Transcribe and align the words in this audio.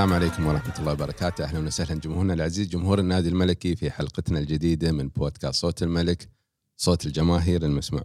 السلام 0.00 0.22
عليكم 0.22 0.46
ورحمة 0.46 0.78
الله 0.78 0.92
وبركاته. 0.92 1.44
أهلا 1.44 1.58
وسهلا 1.58 2.00
جمهورنا 2.00 2.34
العزيز 2.34 2.68
جمهور 2.68 2.98
النادي 2.98 3.28
الملكي 3.28 3.76
في 3.76 3.90
حلقتنا 3.90 4.38
الجديدة 4.38 4.92
من 4.92 5.08
بودكاست 5.08 5.60
صوت 5.60 5.82
الملك 5.82 6.28
صوت 6.76 7.06
الجماهير 7.06 7.64
المسموع. 7.64 8.04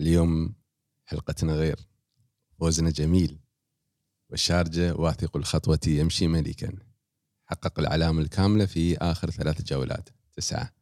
اليوم 0.00 0.54
حلقتنا 1.04 1.52
غير. 1.52 1.88
فوزنا 2.58 2.90
جميل. 2.90 3.38
والشارجة 4.30 4.94
واثق 4.94 5.36
الخطوة 5.36 5.78
يمشي 5.86 6.26
ملكا. 6.26 6.72
حقق 7.44 7.78
العلامة 7.78 8.22
الكاملة 8.22 8.66
في 8.66 8.96
آخر 8.96 9.30
ثلاث 9.30 9.62
جولات 9.62 10.08
تسعة. 10.32 10.74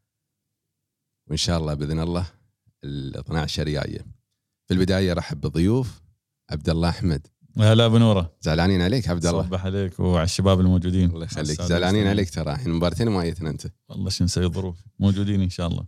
وإن 1.26 1.36
شاء 1.36 1.58
الله 1.58 1.74
بإذن 1.74 2.00
الله 2.00 2.26
ال 2.84 3.16
12 3.16 3.68
جاية. 3.68 4.06
في 4.66 4.74
البداية 4.74 5.12
رحب 5.12 5.40
بالضيوف 5.40 6.02
عبد 6.50 6.68
الله 6.68 6.88
أحمد. 6.88 7.26
هلا 7.58 7.88
بنوره 7.88 8.32
زعلانين 8.40 8.82
عليك 8.82 9.08
عبد 9.08 9.26
الله 9.26 9.42
صبح 9.42 9.64
عليك 9.64 10.00
وعلى 10.00 10.24
الشباب 10.24 10.60
الموجودين 10.60 11.10
الله 11.10 11.24
يخليك 11.24 11.62
زعلانين. 11.62 12.06
عليك 12.06 12.30
ترى 12.30 12.52
الحين 12.52 12.72
مباراتين 12.72 13.08
ما 13.08 13.24
جيتنا 13.24 13.50
أنت 13.50 13.66
والله 13.88 14.10
شو 14.10 14.24
نسوي 14.24 14.46
ظروف 14.46 14.76
موجودين 14.98 15.42
إن 15.42 15.50
شاء 15.50 15.66
الله 15.66 15.86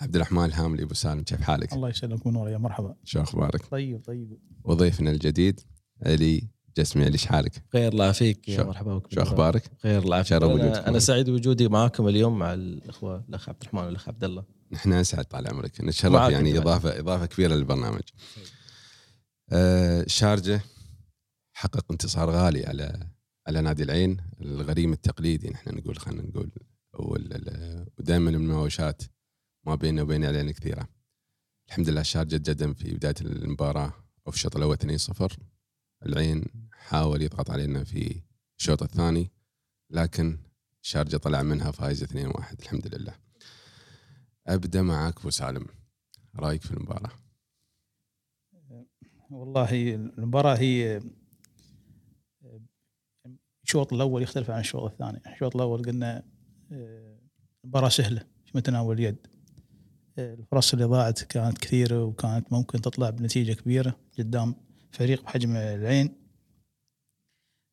عبد 0.00 0.16
الرحمن 0.16 0.44
الهاملي 0.44 0.82
أبو 0.82 0.94
سالم 0.94 1.22
كيف 1.22 1.40
حالك؟ 1.40 1.72
الله 1.72 1.88
يسلمك 1.88 2.26
ونور 2.26 2.48
يا 2.48 2.58
مرحبا 2.58 2.94
شو 3.04 3.22
أخبارك؟ 3.22 3.66
طيب 3.70 4.04
طيب 4.04 4.38
وضيفنا 4.64 5.10
الجديد 5.10 5.60
علي 6.06 6.48
جسمي 6.76 7.04
علي 7.04 7.18
حالك؟ 7.18 7.62
خير 7.72 7.92
الله 7.92 8.12
فيك 8.12 8.48
يا 8.48 8.62
مرحبا 8.64 8.98
بك 8.98 9.14
شو 9.14 9.22
أخبارك؟ 9.22 9.70
خير 9.82 10.02
الله 10.02 10.16
يعافيك. 10.16 10.42
أنا, 10.42 10.88
أنا 10.88 10.98
سعيد 10.98 11.30
بوجودي 11.30 11.68
معاكم 11.68 12.08
اليوم 12.08 12.38
مع 12.38 12.54
الاخوه 12.54 13.24
الأخ 13.28 13.48
عبد 13.48 13.58
الرحمن 13.62 13.80
والأخ 13.84 14.08
عبد 14.08 14.24
الله 14.24 14.44
نحن 14.72 14.92
اسعد 14.92 15.24
طال 15.24 15.48
عمرك 15.48 15.80
نتشرف 15.80 16.30
يعني. 16.30 16.58
اضافه 16.58 16.98
إضافة 16.98 17.26
كبيرة 17.26 17.54
للبرنامج. 17.54 18.02
آه 19.52 20.04
شارجة 20.06 20.60
حقق 21.56 21.92
انتصار 21.92 22.30
غالي 22.30 22.66
على 22.66 23.08
على 23.46 23.60
نادي 23.60 23.82
العين 23.82 24.16
الغريم 24.40 24.92
التقليدي 24.92 25.50
نحن 25.50 25.76
نقول 25.76 25.98
خلينا 25.98 26.22
نقول 26.22 26.50
ودائما 27.98 28.30
المناوشات 28.30 29.02
ما 29.66 29.74
بيننا 29.74 30.02
وبين 30.02 30.24
العين 30.24 30.50
كثيرة. 30.50 30.88
الحمد 31.68 31.88
لله 31.88 32.00
الشارجه 32.00 32.36
تقدم 32.36 32.74
في 32.74 32.94
بداية 32.94 33.14
المباراة 33.20 33.92
أو 34.26 34.32
في 34.32 34.36
الشوط 34.36 34.56
الأول 34.56 34.76
2-0 34.76 35.36
العين 36.06 36.44
حاول 36.72 37.22
يضغط 37.22 37.50
علينا 37.50 37.84
في 37.84 38.22
الشوط 38.58 38.82
الثاني 38.82 39.30
لكن 39.90 40.38
الشارجه 40.82 41.16
طلع 41.16 41.42
منها 41.42 41.70
فايز 41.70 42.04
2-1 42.04 42.60
الحمد 42.60 42.94
لله. 42.94 43.14
أبدأ 44.46 44.82
معك 44.82 45.18
أبو 45.18 45.30
سالم 45.30 45.66
رأيك 46.36 46.62
في 46.62 46.70
المباراة؟ 46.70 47.10
والله 49.30 49.94
المباراة 49.94 50.56
هي 50.56 51.00
الشوط 53.64 53.92
الأول 53.92 54.22
يختلف 54.22 54.50
عن 54.50 54.60
الشوط 54.60 54.90
الثاني. 54.90 55.20
الشوط 55.32 55.56
الأول 55.56 55.82
قلنا 55.82 56.22
آه، 56.72 57.18
مباراة 57.64 57.88
سهلة 57.88 58.20
في 58.44 58.52
متناول 58.54 58.96
اليد. 58.98 59.26
آه، 60.18 60.34
الفرص 60.34 60.72
اللي 60.72 60.84
ضاعت 60.84 61.22
كانت 61.22 61.58
كثيرة 61.58 62.04
وكانت 62.04 62.52
ممكن 62.52 62.80
تطلع 62.80 63.10
بنتيجة 63.10 63.52
كبيرة 63.52 63.96
قدام 64.18 64.54
فريق 64.92 65.22
بحجم 65.22 65.56
العين. 65.56 66.14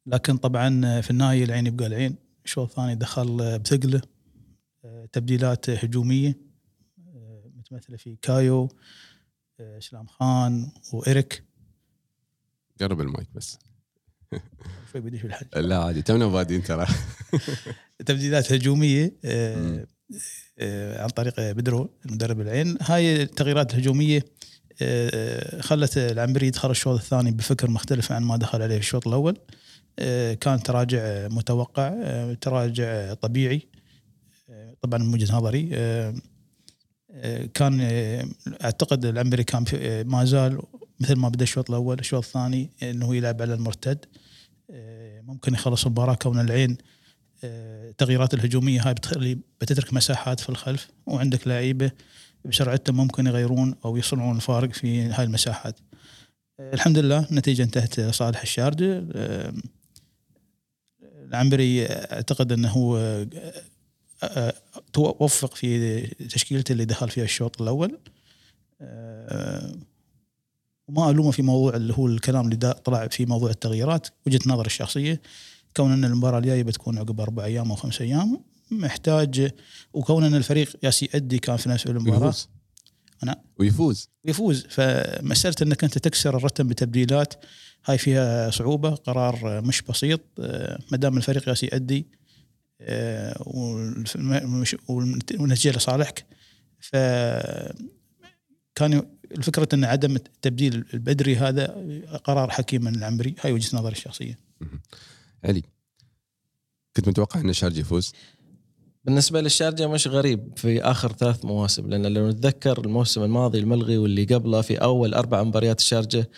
لكن 0.06 0.38
طبعا 0.38 1.02
في 1.02 1.12
النهاية 1.12 1.44
العين 1.44 1.67
يبقى 1.67 1.88
العين. 1.88 2.16
الشوط 2.45 2.69
الثاني 2.69 2.95
دخل 2.95 3.59
بثقلة 3.59 4.02
آه، 4.86 5.06
تبديلات 5.06 5.69
هجومية 5.69 6.38
آه، 7.07 7.51
متمثلة 7.56 7.97
في 7.97 8.16
كايو 8.16 8.69
آه، 9.59 9.78
إسلام 9.78 10.07
خان 10.07 10.72
وإيريك 10.94 11.44
قرب 12.80 13.01
المايك 13.01 13.28
بس. 13.34 13.59
شوي 14.92 15.02
بديش 15.02 15.22
بالحج 15.22 15.47
لا 15.56 15.78
عادي. 15.78 16.02
تونا 16.02 16.28
بادين 16.28 16.64
ترى. 16.64 16.86
تبديلات 18.06 18.53
هجومية 18.53 19.14
آه،. 19.25 19.86
آه، 20.59 21.03
عن 21.03 21.09
طريق 21.09 21.52
بدرو 21.52 21.90
المدرب 22.06 22.42
العين. 22.42 22.78
هاي 22.81 23.22
التغييرات 23.22 23.74
الهجومية 23.74 24.25
آه، 24.81 25.62
خلت 25.62 25.97
العنبري 25.97 26.47
يدخل 26.47 26.72
الشوط 26.72 27.00
الثاني 27.00 27.31
بفكر 27.31 27.69
مختلف 27.69 28.12
عن 28.12 28.24
ما 28.24 28.38
دخل 28.38 28.62
عليه 28.62 28.78
الشوط 28.78 29.08
الأول. 29.08 29.38
كان 30.40 30.63
تراجع 30.63 31.28
متوقع 31.28 31.94
تراجع 32.42 33.13
طبيعي 33.13 33.68
طبعا 34.81 35.00
من 35.00 35.13
وجهة 35.13 35.36
نظري. 35.36 35.69
كان 37.53 37.81
أعتقد 38.63 39.06
العنبري 39.06 39.44
كان 39.44 39.66
ما 40.08 40.25
زال 40.25 40.62
مثل 41.01 41.16
ما 41.16 41.29
بدأ 41.29 41.44
الشوط 41.44 41.69
الأول 41.69 42.00
الشوط 42.00 42.25
الثاني 42.25 42.69
إنه 42.84 43.16
يلعب 43.16 43.41
على 43.41 43.53
المرتد. 43.53 44.06
آه، 44.72 45.22
ممكن 45.22 45.53
يخلص 45.53 45.85
المباراه 45.85 46.13
كون 46.13 46.39
العين. 46.39 46.78
آه، 47.44 47.89
التغييرات 47.89 48.34
الهجومية 48.34 48.88
هاي 48.88 48.94
بتخلي 48.94 49.38
بتترك 49.62 49.94
مساحات 49.94 50.39
في 50.39 50.50
الخلف 50.50 50.88
وعندك 51.06 51.47
لعيبة 51.47 51.91
بسرعتهم 52.45 52.97
ممكن 52.97 53.28
يغيرون 53.28 53.75
أو 53.85 53.97
يصنعون 53.97 54.35
الفارق 54.35 54.73
في 54.73 55.01
هاي 55.06 55.23
المساحات. 55.23 55.79
آه، 56.59 56.73
الحمد 56.73 56.97
لله 56.97 57.28
النتيجة 57.31 57.63
انتهت 57.63 58.00
لصالح 58.00 58.41
الشارجه 58.41 59.03
العنبري 61.03 61.85
أعتقد 61.85 62.51
إنه 62.51 62.69
هو 62.69 63.25
توفق 64.94 65.56
في 65.56 66.01
تشكيلته 66.07 66.72
اللي 66.72 66.85
دخل 66.85 67.09
فيها 67.09 67.23
الشوط 67.23 67.62
الأول. 67.62 68.00
وما 70.91 71.09
الومه 71.09 71.31
في 71.31 71.41
موضوع 71.41 71.75
اللي 71.75 71.94
هو 71.97 72.07
الكلام 72.07 72.46
اللي 72.52 72.74
طلع 72.74 73.07
في 73.07 73.25
موضوع 73.25 73.50
التغييرات 73.50 74.07
وجهة 74.28 74.40
نظر 74.46 74.66
الشخصية 74.66 75.22
كون 75.78 75.91
إن 75.91 76.06
المباراة 76.06 76.40
الجاية 76.40 76.63
بتكون 76.63 76.97
عقب 76.97 77.22
أربع 77.22 77.46
أيام 77.46 77.69
أو 77.69 77.75
خمس 77.75 78.02
أيام 78.02 78.44
محتاج 78.72 79.51
وكون 79.94 80.24
إن 80.24 80.35
الفريق 80.35 80.75
ياس 80.84 81.03
يأدي 81.03 81.40
كان 81.40 81.57
في 81.57 81.69
نفس 81.69 81.88
المباراة. 81.88 82.18
ويفوز. 82.25 82.50
أنا- 83.25 83.35
ويفوز. 83.59 84.09
يفوز 84.25 84.66
فمسألة 84.69 85.56
إنك 85.62 85.84
أنت 85.84 85.97
تكسر 85.97 86.38
الرتم 86.38 86.68
بتبديلات 86.68 87.34
هاي 87.85 87.97
فيها 87.97 88.50
صعوبة 88.50 88.90
قرار 88.90 89.62
مش 89.62 89.81
بسيط 89.81 90.22
آه، 90.40 90.80
ما 90.91 90.97
دام 90.97 91.18
الفريق 91.18 91.50
ياس 91.50 91.63
يأدي 91.63 92.07
آه، 92.81 93.44
والنتيجة 94.88 95.72
لصالحك. 95.78 96.25
ف 96.80 96.96
كان 98.75 99.03
الفكرة 99.38 99.68
أن 99.74 99.84
عدم 99.84 100.16
التبديل 100.16 100.86
البدري 100.94 101.36
هذا 101.36 101.68
قرار 102.24 102.50
حكيم 102.50 102.84
من 102.84 102.96
العنبري 102.96 103.36
هاي 103.42 103.52
وجهة 103.52 103.78
نظري 103.78 103.92
الشخصية. 103.92 104.40
علي 105.44 105.64
كنت 106.96 107.08
متوقع 107.09 107.40
أن 107.40 107.50
الشارجة 107.50 107.80
يفوز؟ 107.80 108.14
بالنسبة 109.06 109.42
للشارجة 109.42 109.88
مش 109.88 110.08
غريب 110.08 110.53
في 110.56 110.81
آخر 110.81 111.12
ثلاث 111.12 111.46
مواسم 111.46 111.90
لأن 111.90 112.14
لو 112.14 112.30
نتذكر 112.30 112.86
الموسم 112.86 113.24
الماضي 113.24 113.59
الملغي 113.59 113.97
واللي 113.97 114.25
قبله 114.25 114.62
في 114.62 114.75
أول 114.75 115.14
أربع 115.14 115.44
مباريات 115.44 115.80
الشارجة 115.80 116.30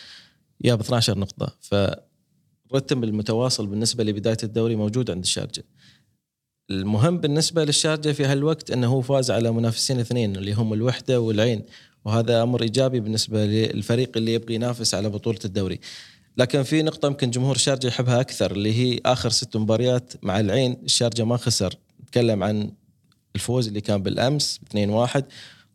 جاب 0.62 0.80
12 0.80 1.18
نقطة. 1.20 1.56
فالرتم 1.62 3.04
المتواصل 3.04 3.68
بالنسبة 3.68 4.04
لبداية 4.04 4.38
الدوري 4.44 4.76
موجود 4.76 5.12
عند 5.12 5.24
الشارجة. 5.24 5.64
المهم 6.70 7.18
بالنسبة 7.18 7.66
للشارجة 7.66 8.12
في 8.12 8.26
هالوقت 8.26 8.72
أنه 8.72 8.88
هو 8.88 9.02
فاز 9.02 9.32
على 9.32 9.52
منافسين 9.52 10.00
اثنين 10.00 10.36
اللي 10.36 10.54
هم 10.54 10.74
الوحدة 10.74 11.20
والعين. 11.20 11.64
وهذا 12.06 12.44
أمر 12.44 12.62
إيجابي 12.62 13.00
بالنسبة 13.00 13.46
للفريق 13.46 14.12
اللي 14.18 14.34
يبغى 14.34 14.56
ينافس 14.56 14.94
على 14.96 15.10
بطولة 15.10 15.40
الدوري. 15.46 15.80
لكن 16.38 16.64
في 16.64 16.82
نقطة 16.84 17.06
يمكن 17.08 17.30
جمهور 17.32 17.56
الشارجه 17.56 17.88
يحبها 17.88 18.22
أكثر 18.22 18.52
اللي 18.52 18.74
هي 18.74 19.00
آخر 19.06 19.30
ست 19.30 19.58
مباريات 19.58 20.14
مع 20.22 20.40
العين 20.40 20.78
الشارجه 20.84 21.24
ما 21.26 21.38
خسر. 21.38 21.76
نتكلم 22.04 22.44
عن 22.44 22.72
الفوز 23.36 23.68
اللي 23.68 23.82
كان 23.82 24.04
بالأمس 24.04 24.60
2-1 25.18 25.22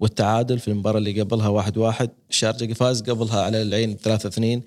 والتعادل 0.00 0.58
في 0.58 0.68
المباراة 0.68 0.98
اللي 0.98 1.20
قبلها 1.20 1.48
1-1 1.48 2.08
الشارجه 2.30 2.72
فاز 2.72 3.02
قبلها 3.02 3.42
على 3.42 3.62
العين 3.62 3.96
3-2 3.96 4.62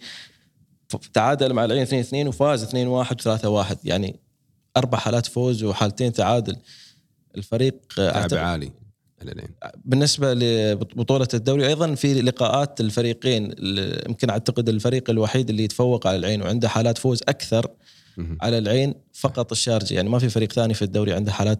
ف- 0.90 1.08
تعادل 1.14 1.54
مع 1.54 1.66
العين 1.66 1.86
2-2 1.86 2.14
وفاز 2.28 2.64
2-1 2.64 3.16
و3-1 3.22 3.76
يعني 3.84 4.16
أربع 4.78 4.98
حالات 4.98 5.26
فوز 5.26 5.64
وحالتين 5.64 6.14
تعادل. 6.14 6.56
الفريق 7.38 7.76
لعب 7.98 8.30
أعتقد- 8.30 8.34
عالي. 8.34 8.72
على 9.22 9.32
العين 9.32 9.50
بالنسبة 9.86 10.34
لبطولة 10.34 11.28
الدوري 11.34 11.68
أيضا 11.68 11.96
في 11.96 12.22
لقاءات 12.22 12.82
الفريقين 12.82 13.52
ال- 13.52 14.10
يمكن 14.10 14.30
أعتقد 14.30 14.70
الفريق 14.70 15.10
الوحيد 15.10 15.50
اللي 15.50 15.64
يتفوق 15.64 16.08
على 16.08 16.16
العين 16.18 16.42
وعنده 16.42 16.70
حالات 16.70 16.98
فوز 16.98 17.20
أكثر. 17.30 17.68
على 18.42 18.58
العين 18.58 18.94
فقط 19.14 19.52
الشارجه 19.52 19.94
يعني 19.94 20.10
ما 20.10 20.20
في 20.20 20.30
فريق 20.30 20.52
ثاني 20.54 20.74
في 20.74 20.82
الدوري 20.82 21.14
عنده 21.14 21.32
حالات 21.32 21.60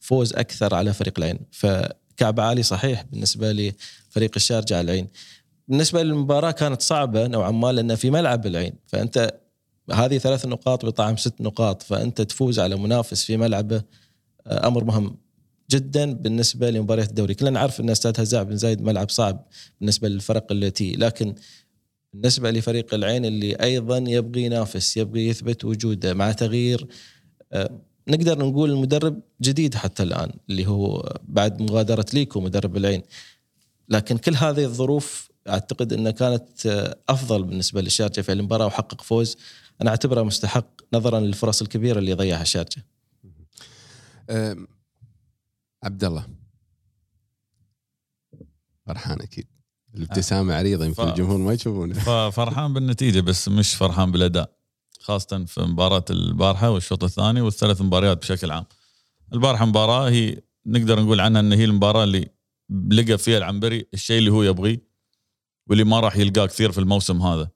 فوز 0.00 0.32
أكثر 0.32 0.74
على 0.74 0.92
فريق 0.92 1.14
العين. 1.18 1.38
فكعب 1.50 2.40
عالي 2.40 2.62
صحيح 2.62 3.04
بالنسبة 3.12 3.52
لفريق 3.52 4.30
الشارجه 4.36 4.76
على 4.76 4.84
العين. 4.84 5.06
بالنسبة 5.68 6.02
للمباراة 6.02 6.50
كانت 6.50 6.82
صعبة 6.82 7.26
نوعا 7.26 7.50
ما 7.50 7.72
لأن 7.72 7.94
في 7.94 8.10
ملعب 8.10 8.46
العين. 8.46 8.72
فأنت 8.86 9.34
هذه 9.92 10.18
ثلاث 10.18 10.46
نقاط 10.46 10.84
بطعم 10.86 11.16
ست 11.16 11.40
نقاط 11.40 11.82
فأنت 11.82 12.20
تفوز 12.20 12.60
على 12.60 12.76
منافس 12.76 13.24
في 13.24 13.36
ملعبه 13.36 13.82
آه، 14.46 14.66
أمر 14.66 14.84
مهم. 14.84 15.16
جدا 15.72 16.12
بالنسبة 16.12 16.70
لمباريات 16.70 17.08
الدوري، 17.08 17.34
كلنا 17.34 17.50
نعرف 17.50 17.80
أن 17.80 17.90
استاد 17.90 18.20
هزاع 18.20 18.42
بن 18.42 18.56
زايد 18.56 18.82
ملعب 18.82 19.10
صعب 19.10 19.46
بالنسبة 19.80 20.08
للفرق 20.08 20.52
التي 20.52 20.92
لكن 20.92 21.34
بالنسبة 22.12 22.50
لفريق 22.50 22.94
العين 22.94 23.24
اللي 23.24 23.54
أيضا 23.54 23.98
يبغي 23.98 24.42
ينافس 24.42 24.96
يبغي 24.96 25.28
يثبت 25.28 25.64
وجوده 25.64 26.14
مع 26.14 26.32
تغيير 26.32 26.86
آه، 27.52 27.80
نقدر 28.08 28.38
نقول 28.38 28.70
المدرب 28.70 29.20
جديد 29.42 29.74
حتى 29.74 30.02
الآن 30.02 30.30
اللي 30.50 30.66
هو 30.66 31.12
بعد 31.28 31.62
مغادرة 31.62 32.06
ليكو 32.14 32.40
مدرب 32.40 32.76
العين. 32.76 33.02
لكن 33.88 34.18
كل 34.18 34.34
هذه 34.34 34.64
الظروف 34.64 35.30
أعتقد 35.48 35.92
انها 35.92 36.12
كانت 36.12 36.66
آه، 36.66 36.96
أفضل 37.08 37.42
بالنسبة 37.42 37.80
للشارجه 37.80 38.20
في 38.20 38.32
المباراة 38.32 38.66
وحقق 38.66 39.02
فوز. 39.02 39.36
أنا 39.82 39.90
أعتبره 39.90 40.22
مستحق 40.22 40.66
نظرا 40.94 41.20
للفرص 41.20 41.62
الكبيرة 41.62 41.98
اللي 41.98 42.12
ضيعها 42.12 42.42
الشارجه 42.42 42.84
عبد 45.82 46.04
الله 46.04 46.26
فرحان 48.86 49.20
أكيد. 49.20 49.46
الابتسامة 49.94 50.54
عريضة 50.54 50.84
يمكن 50.84 51.04
ف- 51.04 51.08
الجمهور 51.08 51.38
ما 51.38 51.52
يشوفونه. 51.52 51.94
ففرحان 51.94 52.72
بالنتيجة 52.74 53.20
بس 53.20 53.48
مش 53.48 53.74
فرحان 53.74 54.10
بالأداء 54.12 54.56
خاصة 55.00 55.44
في 55.44 55.60
مباراة 55.62 56.04
البارحة 56.10 56.70
والشوط 56.70 57.04
الثاني 57.04 57.40
والثلاث 57.40 57.80
مباريات 57.82 58.18
بشكل 58.18 58.50
عام. 58.50 58.64
البارحة 59.32 59.64
مباراة 59.66 60.10
هي 60.10 60.42
نقدر 60.66 61.02
نقول 61.02 61.20
عنها 61.20 61.40
إن 61.40 61.52
هي 61.52 61.64
المباراة 61.64 62.04
اللي 62.04 62.28
لقى 62.90 63.18
فيها 63.18 63.38
العنبري 63.38 63.86
الشيء 63.94 64.18
اللي 64.18 64.30
هو 64.30 64.42
يبغيه 64.42 64.82
واللي 65.66 65.84
ما 65.84 66.00
راح 66.00 66.16
يلقاه 66.16 66.46
كثير 66.46 66.72
في 66.72 66.78
الموسم 66.78 67.22
هذا 67.22 67.50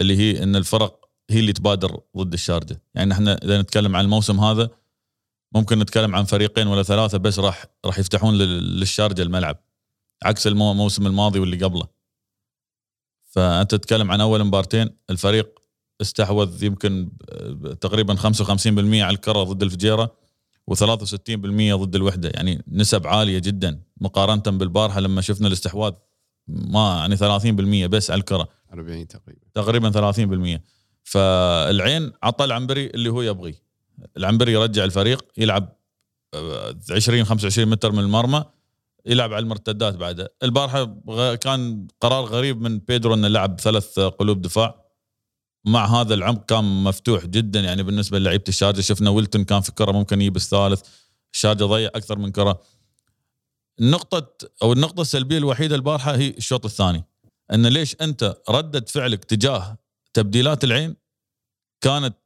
اللي 0.00 0.16
هي 0.16 0.42
إن 0.42 0.56
الفرق 0.56 1.08
هي 1.30 1.40
اللي 1.40 1.52
تبادر 1.52 2.00
ضد 2.16 2.32
الشارجه، 2.32 2.82
يعني 2.94 3.12
إحنا 3.12 3.34
إذا 3.44 3.60
نتكلم 3.62 3.96
عن 3.96 4.04
الموسم 4.04 4.40
هذا 4.40 4.70
ممكن 5.54 5.78
نتكلم 5.78 6.14
عن 6.14 6.24
فريقين 6.24 6.66
ولا 6.66 6.82
ثلاثة 6.82 7.18
بس 7.18 7.38
راح 7.38 7.64
راح 7.84 7.98
يفتحون 7.98 8.34
لل- 8.34 8.80
للشارجة 8.80 9.22
الملعب. 9.22 9.58
عكس 10.24 10.46
المو- 10.46 10.72
الموسم 10.72 11.06
الماضي 11.06 11.38
واللي 11.38 11.64
قبله. 11.64 11.88
فأنت 13.30 13.70
تتكلم 13.74 14.10
عن 14.10 14.20
أول 14.20 14.44
مبارتين 14.44 14.90
الفريق 15.10 15.58
استحوذ 16.00 16.64
يمكن 16.64 17.10
تقريبا 17.80 18.14
55% 18.14 19.02
على 19.04 19.14
الكرة 19.14 19.42
ضد 19.42 19.62
الفجيرة 19.62 20.16
و63% 20.70 21.74
ضد 21.76 21.94
الوحدة. 21.94 22.30
يعني 22.34 22.64
نسب 22.68 23.06
عالية 23.06 23.38
جدا 23.38 23.82
مقارنة 24.00 24.58
بالبارحة 24.58 25.00
لما 25.00 25.20
شفنا 25.20 25.48
الاستحواذ 25.48 25.92
ما 26.48 26.96
يعني 26.98 27.16
30% 27.16 27.86
بس 27.86 28.10
على 28.10 28.18
الكرة. 28.18 28.48
40 28.72 29.06
تقريبا. 29.08 29.40
تقريبا 29.54 29.90
30% 29.90 30.62
فالعين 31.04 32.12
عطى 32.22 32.44
العنبري 32.44 32.86
اللي 32.86 33.08
هو 33.08 33.22
يبغيه. 33.22 33.62
العنبري 34.16 34.52
يرجع 34.52 34.84
الفريق 34.84 35.24
يلعب 35.36 35.76
آه، 36.34 36.74
20 36.90 37.24
25 37.24 37.68
متر 37.68 37.92
من 37.92 37.98
المرمى 37.98 38.44
يلعب 39.06 39.32
على 39.32 39.42
المرتدات 39.42 39.94
بعده. 39.94 40.34
البارحة 40.42 40.84
كان 41.34 41.88
قرار 42.00 42.24
غريب 42.24 42.60
من 42.60 42.78
بيدرو 42.78 43.14
إنه 43.14 43.28
لعب 43.28 43.60
ثلاث 43.60 43.98
قلوب 43.98 44.42
دفاع. 44.42 44.82
مع 45.64 46.00
هذا 46.00 46.14
العمق 46.14 46.44
كان 46.44 46.84
مفتوح 46.84 47.26
جدا 47.26 47.60
يعني 47.60 47.82
بالنسبة 47.82 48.18
للعيبة 48.18 48.44
الشارجة. 48.48 48.80
شفنا 48.80 49.10
ويلتون 49.10 49.44
كان 49.44 49.60
في 49.60 49.72
كره 49.72 49.92
ممكن 49.92 50.20
يجيب 50.20 50.36
الثالث. 50.36 50.82
الشارجة 51.34 51.64
ضيع 51.64 51.88
أكثر 51.94 52.18
من 52.18 52.32
كرة. 52.32 52.60
النقطة 53.80 54.48
أو 54.62 54.72
النقطة 54.72 55.00
السلبية 55.00 55.38
الوحيدة 55.38 55.76
البارحة 55.76 56.16
هي 56.16 56.28
الشوط 56.28 56.64
الثاني. 56.64 57.04
ان 57.52 57.66
ليش 57.66 57.96
أنت 58.00 58.36
ردة 58.48 58.84
فعلك 58.88 59.24
تجاه 59.24 59.78
تبديلات 60.14 60.64
العين 60.64 60.96
كانت 61.80 62.16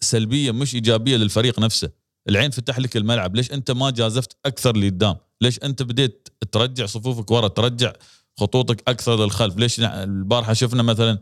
سلبية 0.00 0.50
مش 0.50 0.74
إيجابية 0.74 1.16
للفريق 1.16 1.58
نفسه. 1.58 1.90
العين 2.28 2.50
فتح 2.50 2.78
لك 2.78 2.96
الملعب. 2.96 3.36
ليش 3.36 3.52
أنت 3.52 3.70
ما 3.70 3.90
جازفت 3.90 4.36
أكثر 4.46 4.76
لقدام؟ 4.76 5.16
ليش 5.40 5.58
أنت 5.58 5.82
بديت 5.82 6.28
ترجع 6.52 6.86
صفوفك 6.86 7.30
ورا 7.30 7.48
ترجع 7.48 7.92
خطوطك 8.40 8.82
أكثر 8.88 9.24
للخلف؟ 9.24 9.56
ليش 9.56 9.80
البارحة 9.80 10.52
شفنا 10.52 10.82
مثلا 10.82 11.18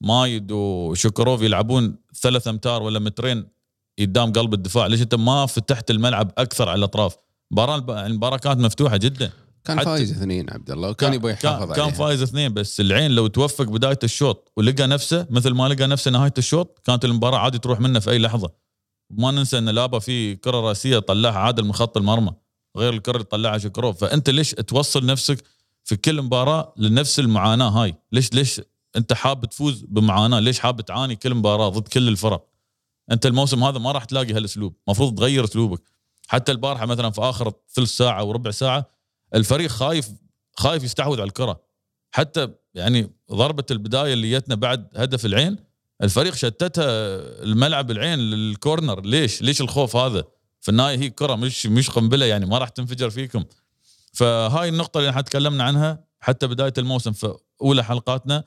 مايد 0.00 0.52
وشكروف 0.52 1.42
يلعبون 1.42 1.96
ثلاث 2.22 2.48
أمتار 2.48 2.82
ولا 2.82 2.98
مترين 2.98 3.46
قدام 3.98 4.32
قلب 4.32 4.54
الدفاع. 4.54 4.86
ليش 4.86 5.02
أنت 5.02 5.14
ما 5.14 5.46
فتحت 5.46 5.90
الملعب 5.90 6.32
أكثر 6.38 6.68
على 6.68 6.78
الأطراف؟ 6.78 7.16
المباراة 7.52 8.36
كانت 8.36 8.60
مفتوحة 8.60 8.96
جدا. 8.96 9.32
كان 9.64 9.84
فايز 9.84 10.10
اثنين 10.12 10.50
عبد 10.50 10.70
الله 10.70 10.90
وكان 10.90 11.14
يبغى 11.14 11.32
يحافظ 11.32 11.72
كان, 11.72 11.74
كان 11.74 11.94
فايز 11.94 12.22
اثنين 12.22 12.54
بس 12.54 12.80
العين 12.80 13.10
لو 13.10 13.26
توفق 13.26 13.64
بداية 13.64 13.98
الشوط 14.04 14.52
ولقى 14.56 14.86
نفسه 14.86 15.26
مثل 15.30 15.50
ما 15.50 15.68
لقى 15.68 15.86
نفسه 15.86 16.10
نهاية 16.10 16.34
الشوط 16.38 16.80
كانت 16.84 17.04
المباراة 17.04 17.38
عادي 17.38 17.58
تروح 17.58 17.80
منه 17.80 17.98
في 17.98 18.10
أي 18.10 18.18
لحظة. 18.18 18.50
ما 19.10 19.30
ننسى 19.30 19.58
إن 19.58 19.68
لابا 19.68 19.98
في 19.98 20.36
كرة 20.36 20.60
راسيه 20.60 20.98
طلعها 20.98 21.38
عادل 21.38 21.64
من 21.64 21.72
خط 21.72 21.96
المرمى 21.96 22.32
غير 22.76 22.92
الكرة 22.92 23.12
اللي 23.12 23.24
طلعها 23.24 23.58
شكروف 23.58 24.00
فأنت 24.00 24.30
ليش 24.30 24.50
توصل 24.50 25.06
نفسك 25.06 25.44
في 25.84 25.96
كل 25.96 26.22
مباراة 26.22 26.74
لنفس 26.76 27.18
المعاناة 27.18 27.68
هاي؟ 27.68 27.94
ليش 28.12 28.32
ليش 28.32 28.60
أنت 28.96 29.12
حاب 29.12 29.44
تفوز 29.44 29.84
بمعاناة؟ 29.88 30.40
ليش 30.40 30.58
حاب 30.58 30.80
تعاني 30.80 31.16
كل 31.16 31.34
مباراة 31.34 31.68
ضد 31.68 31.88
كل 31.88 32.08
الفرق؟ 32.08 32.46
أنت 33.10 33.26
الموسم 33.26 33.64
هذا 33.64 33.78
ما 33.78 33.92
راح 33.92 34.04
تلاقي 34.04 34.32
هالأسلوب 34.32 34.76
المفروض 34.88 35.18
تغير 35.18 35.44
أسلوبك. 35.44 35.82
حتى 36.28 36.52
البارحة 36.52 36.86
مثلا 36.86 37.10
في 37.10 37.20
آخر 37.20 37.52
ثلث 37.74 37.90
ساعة 37.90 38.24
وربع 38.24 38.50
ساعة 38.50 38.93
الفريق 39.34 39.70
خايف 39.70 40.08
خايف 40.56 40.82
يستحوذ 40.82 41.20
على 41.20 41.28
الكرة. 41.28 41.60
حتى 42.10 42.48
يعني 42.74 43.10
ضربة 43.32 43.64
البداية 43.70 44.12
اللي 44.12 44.30
جتنا 44.30 44.54
بعد 44.54 44.88
هدف 44.96 45.26
العين 45.26 45.56
الفريق 46.02 46.34
شتتها 46.34 46.84
الملعب 47.42 47.90
العين 47.90 48.18
للكورنر. 48.18 49.00
ليش؟ 49.00 49.42
ليش 49.42 49.60
الخوف 49.60 49.96
هذا؟ 49.96 50.24
في 50.60 50.68
النهاية 50.68 50.98
هي 50.98 51.10
كرة 51.10 51.34
مش 51.34 51.66
مش 51.66 51.90
قنبلة 51.90 52.26
يعني 52.26 52.46
ما 52.46 52.58
راح 52.58 52.68
تنفجر 52.68 53.10
فيكم. 53.10 53.44
فهاي 54.12 54.68
النقطة 54.68 54.98
اللي 54.98 55.10
إحنا 55.10 55.22
تكلمنا 55.22 55.64
عنها 55.64 56.04
حتى 56.20 56.46
بداية 56.46 56.72
الموسم 56.78 57.12
في 57.12 57.34
أولى 57.62 57.84
حلقاتنا 57.84 58.44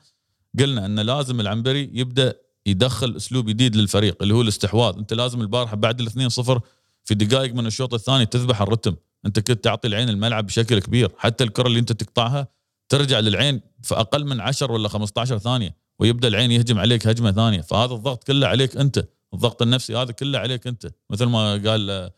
قلنا 0.58 0.86
إن 0.86 1.00
لازم 1.00 1.40
العنبري 1.40 1.90
يبدأ 1.92 2.34
يدخل 2.66 3.16
أسلوب 3.16 3.46
جديد 3.46 3.76
للفريق 3.76 4.22
اللي 4.22 4.34
هو 4.34 4.42
الاستحواذ. 4.42 4.94
أنت 4.98 5.12
لازم 5.12 5.40
البارحة 5.40 5.76
بعد 5.76 6.00
الاثنين 6.00 6.28
صفر 6.28 6.60
في 7.08 7.14
دقائق 7.14 7.54
من 7.54 7.66
الشوط 7.66 7.94
الثاني 7.94 8.26
تذبح 8.26 8.62
الرتم. 8.62 8.96
انت 9.26 9.40
كنت 9.40 9.64
تعطي 9.64 9.88
العين 9.88 10.08
الملعب 10.08 10.46
بشكل 10.46 10.78
كبير. 10.78 11.12
حتى 11.18 11.44
الكرة 11.44 11.66
اللي 11.66 11.78
انت 11.78 11.92
تقطعها 11.92 12.48
ترجع 12.88 13.20
للعين 13.20 13.60
في 13.82 13.94
أقل 13.94 14.24
من 14.26 14.40
10 14.40 14.72
ولا 14.72 14.88
15 14.88 15.38
ثانية 15.38 15.76
ويبدأ 15.98 16.28
العين 16.28 16.50
يهجم 16.50 16.78
عليك 16.78 17.06
هجمة 17.06 17.32
ثانية. 17.32 17.60
فهذا 17.60 17.94
الضغط 17.94 18.24
كله 18.24 18.46
عليك 18.46 18.76
انت. 18.76 19.08
الضغط 19.34 19.62
النفسي 19.62 19.96
هذا 19.96 20.12
كله 20.12 20.38
عليك 20.38 20.66
انت. 20.66 20.86
مثل 21.10 21.24
ما 21.24 21.52
قال 21.52 22.10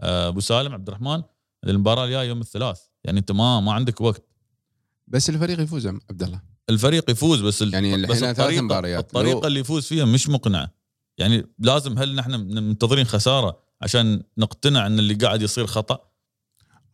آه، 0.00 0.28
أبو 0.28 0.40
سالم 0.40 0.72
عبد 0.72 0.88
الرحمن 0.88 1.22
المباراة 1.66 2.04
الجاية 2.04 2.28
يوم 2.28 2.40
الثلاث. 2.40 2.80
يعني 3.04 3.18
انت 3.20 3.32
ما 3.32 3.60
ما 3.60 3.72
عندك 3.72 4.00
وقت. 4.00 4.22
بس 5.08 5.30
الفريق 5.30 5.60
يفوز 5.60 5.86
عبد 5.86 6.22
الله. 6.22 6.40
الفريق 6.70 7.10
يفوز 7.10 7.40
بس 7.40 7.62
يعني 7.62 8.06
بس. 8.06 8.22
الطريقة 8.22 9.40
لو- 9.40 9.46
اللي 9.46 9.60
يفوز 9.60 9.86
فيها 9.86 10.04
مش 10.04 10.28
مقنعة. 10.28 10.70
يعني 11.18 11.46
لازم 11.58 11.98
هل 11.98 12.14
نحن 12.14 12.30
منتظرين 12.40 13.04
خسارة؟ 13.04 13.63
عشان 13.82 14.22
نقتنع 14.38 14.86
إن 14.86 14.98
اللي 14.98 15.14
قاعد 15.14 15.42
يصير 15.42 15.66
خطأ. 15.66 15.98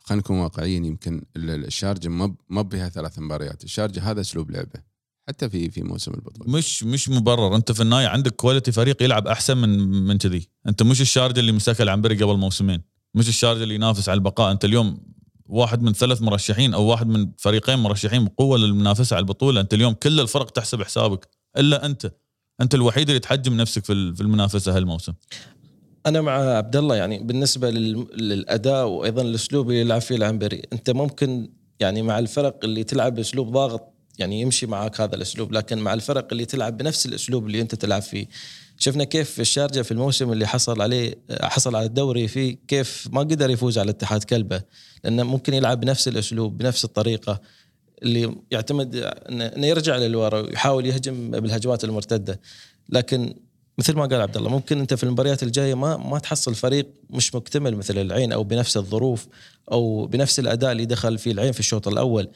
خلينا 0.01 0.21
نكون 0.21 0.39
واقعيين 0.39 0.85
يمكن 0.85 1.23
ال- 1.37 1.51
ال- 1.51 1.65
الشارجة 1.65 2.09
ما 2.09 2.35
ما 2.49 2.63
بها 2.63 2.89
ثلاث 2.89 3.19
مباريات. 3.19 3.65
الشارجة 3.65 4.11
هذا 4.11 4.21
أسلوب 4.21 4.51
لعبه 4.51 4.83
حتى 5.29 5.51
في 5.51 5.71
في 5.71 5.83
موسم 5.83 6.15
البطولة. 6.15 6.51
مش 6.51 6.83
مش 6.85 7.09
مبرر. 7.09 7.57
أنت 7.57 7.73
في 7.73 7.83
النهاية 7.83 8.07
عندك 8.07 8.33
كواليتي 8.37 8.73
فريق 8.73 9.03
يلعب 9.03 9.27
أحسن 9.27 9.57
من 9.57 9.79
من 10.07 10.19
كذي. 10.19 10.49
أنت 10.67 10.83
مش 10.83 11.01
الشارجة 11.01 11.41
اللي 11.41 11.53
مسكها 11.53 11.85
العنبري 11.85 12.23
قبل 12.23 12.37
موسمين. 12.37 12.83
مش 13.15 13.29
الشارجة 13.29 13.63
اللي 13.63 13.75
ينافس 13.75 14.09
على 14.09 14.19
البقاء. 14.19 14.53
أنت 14.53 14.65
اليوم 14.65 15.01
واحد 15.47 15.83
من 15.83 15.93
ثلاث 15.93 16.23
مرشحين 16.23 16.75
أو 16.75 16.85
واحد 16.85 17.07
من 17.07 17.33
فريقين 17.39 17.79
مرشحين 17.79 18.25
بقوة 18.25 18.59
للمنافسة 18.59 19.17
على 19.17 19.23
البطولة. 19.23 19.61
أنت 19.61 19.75
اليوم 19.75 19.93
كل 19.93 20.21
الفرق 20.21 20.51
تحسب 20.51 20.83
حسابك 20.83 21.29
إلا 21.57 21.87
أنت. 21.87 22.13
أنت 22.61 22.75
الوحيد 22.75 23.09
اللي 23.09 23.21
تحجم 23.21 23.57
نفسك 23.57 23.85
في 23.85 23.93
المنافسة 23.93 24.77
هالموسم. 24.77 25.13
أنا 26.07 26.21
مع 26.21 26.33
عبد 26.57 26.77
الله 26.77 26.97
يعني 26.97 27.19
بالنسبة 27.19 27.71
لل- 27.71 28.07
للأداء 28.17 28.87
وأيضا 28.87 29.23
الاسلوب 29.23 29.69
اللي 29.71 29.81
يلعب 29.81 30.01
فيه 30.01 30.17
العنبري 30.17 30.63
أنت 30.73 30.91
ممكن 30.91 31.49
يعني 31.81 32.03
مع 32.03 32.19
الفرق 32.19 32.59
اللي 32.65 32.85
تلعب 32.85 33.15
بأسلوب 33.15 33.53
ضاغط 33.53 33.93
يعني 34.19 34.41
يمشي 34.41 34.67
معك 34.67 35.01
هذا 35.01 35.15
الأسلوب 35.17 35.53
لكن 35.53 35.79
مع 35.79 35.95
الفرق 35.95 36.29
اللي 36.33 36.45
تلعب 36.45 36.77
بنفس 36.77 37.07
الأسلوب 37.07 37.47
اللي 37.47 37.61
أنت 37.61 37.75
تلعب 37.75 38.03
فيه. 38.03 38.27
شفنا 38.79 39.05
كيف 39.05 39.41
الشارجة 39.41 39.83
في 39.83 39.93
الموسم 39.93 40.33
اللي 40.33 40.47
حصل 40.47 40.81
عليه 40.83 41.15
حصل 41.43 41.77
على 41.77 41.87
الدوري 41.87 42.29
فيه 42.29 42.57
كيف 42.69 43.09
ما 43.13 43.21
قدر 43.21 43.51
يفوز 43.51 43.79
على 43.79 43.91
اتحاد 43.91 44.25
كلبه 44.25 44.63
لأنه 45.05 45.23
ممكن 45.23 45.55
يلعب 45.55 45.81
بنفس 45.81 46.09
الأسلوب 46.09 46.59
بنفس 46.59 46.85
الطريقة 46.85 47.41
اللي 48.03 48.35
يعتمد 48.51 48.97
إنه 49.29 49.67
يرجع 49.67 49.97
للورا 49.97 50.41
ويحاول 50.41 50.87
يهجم 50.87 51.31
بالهجمات 51.31 51.85
المرتدة. 51.85 52.41
لكن 52.89 53.35
مثل 53.81 53.95
ما 53.97 54.07
قال 54.07 54.21
عبد 54.21 54.37
الله 54.37 54.51
ممكن 54.51 54.79
أنت 54.81 54.95
في 54.95 55.05
المباريات 55.05 55.43
الجاية 55.43 55.75
ما 55.75 55.97
ما 55.97 56.19
تحصل 56.19 56.55
فريق 56.55 56.89
مش 57.11 57.35
مكتمل 57.35 57.77
مثل 57.77 57.99
العين 57.99 58.33
أو 58.33 58.45
بنفس 58.45 58.77
الظروف 58.77 59.27
أو 59.73 60.07
بنفس 60.07 60.39
الأداء 60.39 60.73
اللي 60.73 60.85
دخل 60.85 61.19
فيه 61.19 61.33
العين 61.33 61.53
في 61.53 61.61
الشوط 61.61 61.89
الأول. 61.89 62.29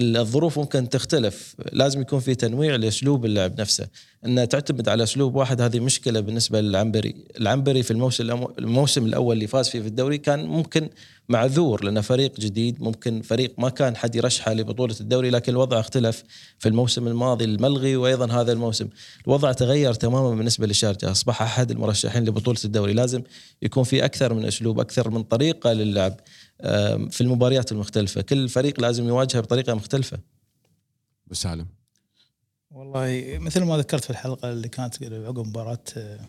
الظروف 0.00 0.58
ممكن 0.58 0.88
تختلف. 0.88 1.54
لازم 1.72 2.00
يكون 2.00 2.20
في 2.20 2.34
تنويع 2.34 2.76
لأسلوب 2.76 3.24
اللعب 3.24 3.60
نفسه. 3.60 3.88
ان 4.26 4.48
تعتمد 4.48 4.88
على 4.88 5.02
أسلوب 5.02 5.34
واحد 5.34 5.60
هذه 5.60 5.80
مشكلة 5.80 6.20
بالنسبة 6.20 6.60
للعنبري، 6.60 7.14
العنبري 7.40 7.82
في 7.82 7.90
الموسم 7.90 8.46
الموسم 8.58 9.06
الأول 9.06 9.36
اللي 9.36 9.46
فاز 9.46 9.68
فيه 9.68 9.80
في 9.80 9.86
الدوري 9.86 10.18
كان 10.18 10.44
ممكن 10.44 10.88
معذور 11.28 11.84
لأنه 11.84 12.00
فريق 12.00 12.40
جديد 12.40 12.82
ممكن 12.82 13.22
فريق 13.22 13.54
ما 13.58 13.68
كان 13.68 13.96
حد 13.96 14.14
يرشحه 14.14 14.52
لبطولة 14.52 14.94
الدوري 15.00 15.30
لكن 15.30 15.52
الوضع 15.52 15.80
اختلف 15.80 16.24
في 16.58 16.68
الموسم 16.68 17.08
الماضي 17.08 17.44
الملغي 17.44 17.96
وأيضا 17.96 18.32
هذا 18.40 18.52
الموسم، 18.52 18.88
الوضع 19.26 19.52
تغير 19.52 19.94
تماما 19.94 20.30
بالنسبة 20.34 20.66
للشارجه، 20.66 21.10
أصبح 21.10 21.42
أحد 21.42 21.70
المرشحين 21.70 22.24
لبطولة 22.24 22.58
الدوري، 22.64 22.92
لازم 22.92 23.22
يكون 23.62 23.84
في 23.84 24.04
أكثر 24.04 24.34
من 24.34 24.44
أسلوب، 24.44 24.80
أكثر 24.80 25.10
من 25.10 25.22
طريقة 25.22 25.72
للعب. 25.72 26.20
في 27.10 27.20
المباريات 27.20 27.72
المختلفة، 27.72 28.20
كل 28.20 28.48
فريق 28.48 28.80
لازم 28.80 29.04
يواجهه 29.08 29.40
بطريقة 29.40 29.74
مختلفة. 29.74 30.18
أبو 31.26 31.34
سالم. 31.34 31.66
والله 32.70 33.38
مثل 33.40 33.62
ما 33.62 33.76
ذكرت 33.76 34.04
في 34.04 34.10
الحلقة 34.10 34.52
اللي 34.52 34.68
كانت 34.68 35.02
عقب 35.02 35.46
مباراة 35.46 35.78
آه، 35.96 36.20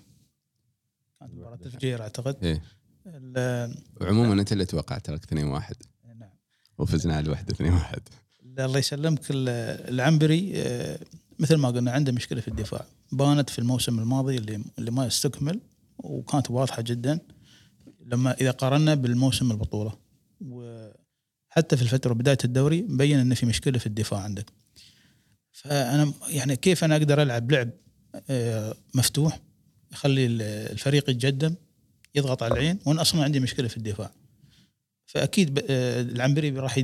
كانت 1.19 1.33
مباراة 1.33 1.55
تفجير 1.55 2.01
أعتقد. 2.01 2.43
إيه. 2.43 2.63
ال- 3.05 3.75
عموما 4.01 4.33
أنت 4.41 4.51
اللي 4.51 4.65
توقعت 4.65 5.05
ترك 5.05 5.23
2 5.23 5.47
1 5.47 5.75
نعم. 6.19 6.29
وفزنا 6.77 7.15
على 7.15 7.25
الوحده 7.25 7.53
2 7.53 7.73
1 7.73 8.01
الله 8.59 8.79
يسلمك. 8.79 9.31
ال- 9.31 9.49
العنبري 9.93 10.51
آه، 10.55 10.99
مثل 11.39 11.55
ما 11.55 11.67
قلنا 11.69 11.91
عنده 11.91 12.11
مشكلة 12.11 12.41
في 12.41 12.47
الدفاع. 12.47 12.85
بانت 13.11 13.49
في 13.49 13.59
الموسم 13.59 13.99
الماضي 13.99 14.37
اللي 14.37 14.63
اللي 14.79 14.91
ما 14.91 15.07
استكمل 15.07 15.59
وكانت 15.97 16.51
واضحة 16.51 16.81
جدا. 16.81 17.19
لما 18.05 18.33
إذا 18.33 18.51
قارنا 18.51 18.95
بالموسم 18.95 19.51
البطولة. 19.51 20.02
وحتى 20.47 21.77
في 21.77 21.81
الفترة 21.81 22.13
بداية 22.13 22.38
الدوري 22.45 22.81
مبين 22.81 23.19
إن 23.19 23.33
في 23.33 23.45
مشكلة 23.45 23.79
في 23.79 23.85
الدفاع 23.88 24.19
عندك. 24.19 24.45
فأنا 25.51 26.13
يعني 26.29 26.55
كيف 26.55 26.83
أنا 26.83 26.95
أقدر 26.95 27.21
ألعب 27.21 27.51
لعب 27.51 27.69
آه، 28.29 28.75
مفتوح 28.93 29.39
يخلي 29.91 30.25
ال- 30.25 30.41
الفريق 30.71 31.09
يتقدم 31.09 31.55
يضغط 32.15 32.43
على 32.43 32.53
العين 32.53 32.79
وأنا 32.85 33.01
أصلا 33.01 33.23
عندي 33.23 33.39
مشكلة 33.39 33.67
في 33.67 33.77
الدفاع. 33.77 34.12
فأكيد 35.05 35.59
آه، 35.69 36.01
العنبري 36.01 36.50
راح 36.50 36.77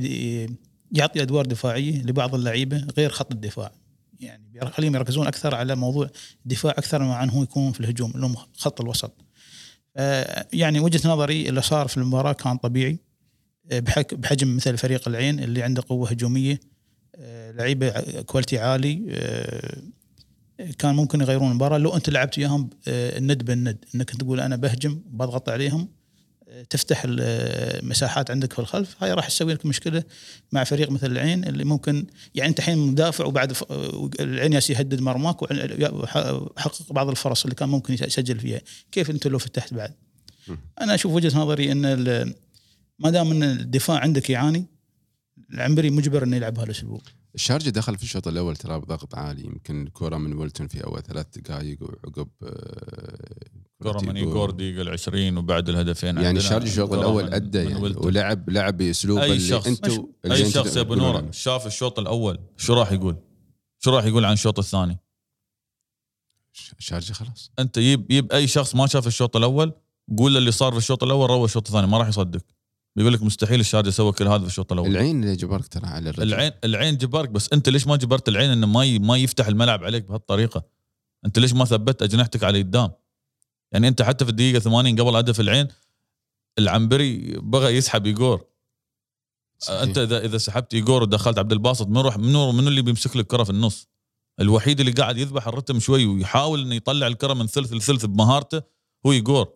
يعطي 0.92 1.22
أدوار 1.22 1.46
دفاعية 1.46 2.02
لبعض 2.02 2.34
اللعيبة 2.34 2.86
غير 2.96 3.10
خط 3.10 3.32
الدفاع. 3.32 3.72
يعني 4.20 4.50
بيخليهم 4.52 4.94
يركزون 4.94 5.26
أكثر 5.26 5.54
على 5.54 5.74
موضوع 5.76 6.10
الدفاع 6.46 6.72
أكثر 6.72 7.02
ما 7.02 7.14
عنه 7.14 7.42
يكون 7.42 7.72
في 7.72 7.80
الهجوم 7.80 8.10
اللي 8.10 8.26
هم 8.26 8.36
خط 8.56 8.80
الوسط. 8.80 9.12
آه، 9.96 10.46
يعني 10.52 10.80
وجهة 10.80 11.08
نظري 11.08 11.48
اللي 11.48 11.62
صار 11.62 11.88
في 11.88 11.96
المباراة 11.96 12.32
كان 12.32 12.56
طبيعي. 12.56 12.98
بحجم 13.70 14.56
مثل 14.56 14.78
فريق 14.78 15.08
العين 15.08 15.40
اللي 15.40 15.62
عنده 15.62 15.82
قوة 15.88 16.10
هجومية 16.10 16.60
آه، 17.16 17.50
لعيبة 17.52 17.90
كواليتي 18.22 18.58
عالي 18.58 19.04
آه، 19.10 19.82
كان 20.78 20.94
ممكن 20.94 21.20
يغيرون 21.20 21.50
المباراة. 21.50 21.78
لو 21.78 21.96
أنت 21.96 22.10
لعبت 22.10 22.38
وياهم 22.38 22.70
آه، 22.88 23.18
الند 23.18 23.44
بالند 23.44 23.84
إنك 23.94 24.10
تقول 24.10 24.40
أنا 24.40 24.56
بهجم 24.56 25.00
بضغط 25.06 25.48
عليهم 25.48 25.88
تفتح 26.70 27.02
المساحات 27.06 28.30
عندك 28.30 28.52
في 28.52 28.58
الخلف 28.58 28.96
هاي 29.02 29.12
راح 29.12 29.28
تسوي 29.28 29.54
لك 29.54 29.66
مشكلة 29.66 30.04
مع 30.52 30.64
فريق 30.64 30.90
مثل 30.90 31.06
العين 31.06 31.44
اللي 31.44 31.64
ممكن 31.64 32.06
يعني 32.34 32.50
أنت 32.50 32.58
الحين 32.58 32.78
مدافع 32.78 33.24
وبعد 33.24 33.56
العين 34.20 34.52
ياس 34.52 34.70
يهدد 34.70 35.00
مرماك 35.00 35.42
وحقق 35.42 36.92
بعض 36.92 37.08
الفرص 37.08 37.42
اللي 37.44 37.54
كان 37.54 37.68
ممكن 37.68 37.94
يسجل 37.94 38.40
فيها. 38.40 38.60
كيف 38.92 39.10
أنت 39.10 39.26
لو 39.26 39.38
فتحت 39.38 39.74
بعد؟ 39.74 39.94
أنا 40.80 40.94
أشوف 40.94 41.12
وجهة 41.12 41.38
نظري 41.38 41.72
إن 41.72 41.84
ما 43.00 43.10
دام 43.10 43.30
إن 43.30 43.42
الدفاع 43.42 43.98
عندك 43.98 44.30
يعاني 44.30 44.66
العنبري 45.52 45.90
مجبر 45.90 46.22
إنه 46.22 46.36
يلعب 46.36 46.54
بهالاسلوب 46.54 47.02
الشارجة 47.34 47.70
دخل 47.70 47.96
في 47.96 48.02
الشوط 48.02 48.28
الأول 48.28 48.56
ترى 48.56 48.80
بضغط 48.80 49.14
عالي 49.14 49.44
يمكن 49.44 49.82
الكره 49.86 50.16
من 50.16 50.32
ويلتون 50.32 50.68
في 50.68 50.84
أول 50.84 51.02
ثلاث 51.02 51.26
دقائق 51.38 51.78
وعقب 51.82 52.28
آه، 52.42 53.28
كره 53.82 54.00
من 54.00 54.16
يقول- 54.16 54.28
ايجور 54.28 54.50
دقيقة 54.50 54.82
ال 54.82 54.88
20 54.88 55.36
وبعد 55.36 55.68
الهدفين 55.68 56.16
يعني 56.18 56.38
الشارجة 56.38 56.66
الشوط 56.66 56.92
الأول 56.92 57.34
أدى 57.34 57.58
يعني 57.58 57.74
ويلتون. 57.74 58.06
ولعب 58.06 58.50
لعب 58.50 58.76
بأسلوب 58.76 59.18
أي 59.18 59.26
اللي 59.32 59.40
شخص- 59.48 59.66
اللي 60.24 60.34
أي 60.34 60.50
شخص 60.50 60.76
يا 60.76 60.80
أبو 60.80 60.94
تقولون 60.94 61.06
نور 61.12 61.16
عنه. 61.16 61.30
شاف 61.30 61.66
الشوط 61.66 61.98
الأول 61.98 62.38
شو 62.56 62.74
راح 62.74 62.92
يقول؟ 62.92 63.16
شو 63.78 63.90
راح 63.96 64.04
يقول 64.04 64.24
عن 64.24 64.32
الشوط 64.32 64.58
الثاني؟ 64.58 64.98
الشارجة 66.78 67.12
خلاص 67.12 67.50
أنت 67.58 67.76
يب 67.76 68.10
يب 68.10 68.32
أي 68.32 68.46
شخص 68.46 68.74
ما 68.74 68.86
شاف 68.86 69.06
الشوط 69.06 69.36
الأول 69.36 69.72
قول 70.18 70.32
له 70.32 70.38
اللي 70.38 70.50
صار 70.50 70.72
في 70.72 70.78
الشوط 70.78 71.02
الأول 71.02 71.30
روى 71.30 71.44
الشوط 71.44 71.66
الثاني 71.66 71.86
ما 71.86 71.98
راح 71.98 72.08
يصدق 72.08 72.40
بيقول 73.02 73.12
لك 73.14 73.22
مستحيل 73.22 73.60
الشارجة 73.60 73.90
سوى 73.90 74.12
كل 74.12 74.28
هذا 74.28 74.38
في 74.38 74.46
الشوط 74.46 74.72
الأول. 74.72 74.88
العين 74.90 75.24
اللي 75.24 75.36
جبرك 75.36 75.68
ترى 75.68 75.86
على 75.86 76.10
الرجل. 76.10 76.22
العين 76.34 76.52
العين 76.64 76.96
جبرك 76.96 77.28
بس 77.28 77.48
أنت 77.52 77.68
ليش 77.68 77.86
ما 77.86 77.96
جبرت 77.96 78.28
العين 78.28 78.50
إنه 78.50 78.66
ما 78.66 78.84
ي- 78.84 78.98
ما 78.98 79.16
يفتح 79.16 79.46
الملعب 79.46 79.84
عليك 79.84 80.04
بهالطريقة؟ 80.04 80.62
أنت 81.26 81.38
ليش 81.38 81.52
ما 81.52 81.64
ثبت 81.64 82.02
أجنحتك 82.02 82.44
على 82.44 82.58
قدام 82.62 82.90
يعني 83.72 83.88
أنت 83.88 84.02
حتى 84.02 84.24
في 84.24 84.30
الدقيقة 84.30 84.58
80 84.58 85.00
قبل 85.00 85.16
هدف 85.16 85.40
العين 85.40 85.68
العنبري 86.58 87.36
بغى 87.40 87.76
يسحب 87.76 88.06
ايجور 88.06 88.44
صحيح. 89.58 89.80
أنت 89.80 89.98
اذا 89.98 90.24
إذا 90.24 90.38
سحبت 90.38 90.74
ايجور 90.74 91.02
ودخلت 91.02 91.38
عبد 91.38 91.52
الباسط 91.52 91.86
من 91.88 91.98
روح 91.98 92.18
منو 92.18 92.52
منو 92.52 92.68
اللي 92.68 92.82
بيمسك 92.82 93.10
لك 93.16 93.22
الكره 93.22 93.44
في 93.44 93.50
النص؟ 93.50 93.88
الوحيد 94.40 94.80
اللي 94.80 94.92
قاعد 94.92 95.18
يذبح 95.18 95.48
الرتم 95.48 95.80
شوي 95.80 96.06
ويحاول 96.06 96.60
إنه 96.62 96.74
يطلع 96.74 97.06
الكرة 97.06 97.34
من 97.34 97.46
ثلث 97.46 97.72
لثلث 97.72 98.04
بمهارته 98.04 98.62
هو 99.06 99.12
ايجور 99.12 99.48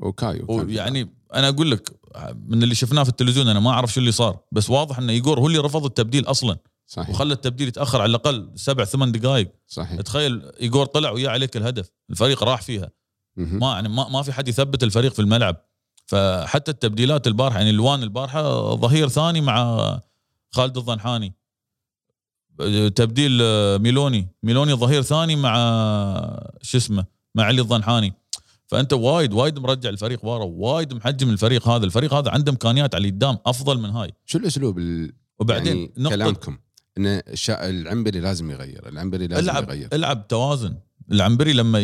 وكايو 0.00 0.46
كان 0.46 0.66
في 0.66 0.74
يعني 0.74 1.14
أنا 1.34 1.48
أقول 1.48 1.70
لك 1.70 2.00
من 2.46 2.62
اللي 2.62 2.74
شفناه 2.74 3.02
في 3.02 3.08
التلفزيون 3.08 3.48
أنا 3.48 3.60
ما 3.60 3.70
أعرف 3.70 3.92
شو 3.92 4.00
اللي 4.00 4.12
صار 4.12 4.38
بس 4.52 4.70
واضح 4.70 4.98
ان 4.98 5.10
ايجور 5.10 5.40
هو 5.40 5.46
اللي 5.46 5.58
رفض 5.58 5.84
التبديل 5.84 6.24
أصلا. 6.24 6.56
صحيح. 6.86 7.10
وخلى 7.10 7.34
التبديل 7.34 7.68
يتأخر 7.68 8.00
على 8.00 8.10
الأقل 8.10 8.50
سبع 8.54 8.84
ثمان 8.84 9.12
دقائق 9.12 9.52
صحيح. 9.66 10.00
تخيل 10.00 10.42
ايجور 10.60 10.86
طلع 10.86 11.10
ويا 11.10 11.30
عليك 11.30 11.56
الهدف 11.56 11.90
الفريق 12.10 12.44
راح 12.44 12.62
فيها. 12.62 12.90
ما 13.36 13.72
يعني 13.72 13.88
ما, 13.88 14.08
ما 14.08 14.22
في 14.22 14.32
حد 14.32 14.48
يثبت 14.48 14.82
الفريق 14.82 15.12
في 15.12 15.18
الملعب. 15.18 15.56
فحتى 16.06 16.70
التبديلات 16.70 17.26
البارحة 17.26 17.58
يعني 17.58 17.70
الوان 17.70 18.02
البارحة 18.02 18.74
ظهير 18.74 19.08
ثاني 19.08 19.40
مع 19.40 20.00
خالد 20.50 20.76
الضنحاني. 20.78 21.34
تبديل 22.94 23.38
ميلوني 23.78 24.28
ميلوني 24.42 24.74
ظهير 24.74 25.02
ثاني 25.02 25.36
مع 25.36 25.54
شو 26.62 26.78
اسمه 26.78 27.04
مع 27.34 27.44
علي 27.44 27.60
الضنحاني. 27.60 28.12
فأنت 28.66 28.92
وايد 28.92 29.32
وايد 29.32 29.58
مرجع 29.58 29.88
الفريق 29.88 30.24
ورا 30.24 30.44
وايد 30.44 30.94
محجم 30.94 31.30
الفريق 31.30 31.68
هذا. 31.68 31.84
الفريق 31.84 32.14
هذا 32.14 32.30
عنده 32.30 32.52
إمكانيات 32.52 32.94
على 32.94 33.10
قدام 33.10 33.38
أفضل 33.46 33.78
من 33.78 33.90
هاي. 33.90 34.12
شو 34.24 34.38
الأسلوب 34.38 34.78
ال- 34.78 35.12
وبعدين 35.38 35.76
يعني 35.76 35.92
نقطه 35.98 36.16
كلامكم؟ 36.16 36.58
ان 36.98 37.06
الشا... 37.06 37.68
العنبري 37.70 38.20
لازم 38.20 38.50
يغير 38.50 38.88
العنبري 38.88 39.26
لازم 39.26 39.50
العب 39.50 39.68
يغير. 39.70 39.88
العب 39.92 40.28
توازن. 40.28 40.76
العنبري 41.12 41.52
لما 41.52 41.80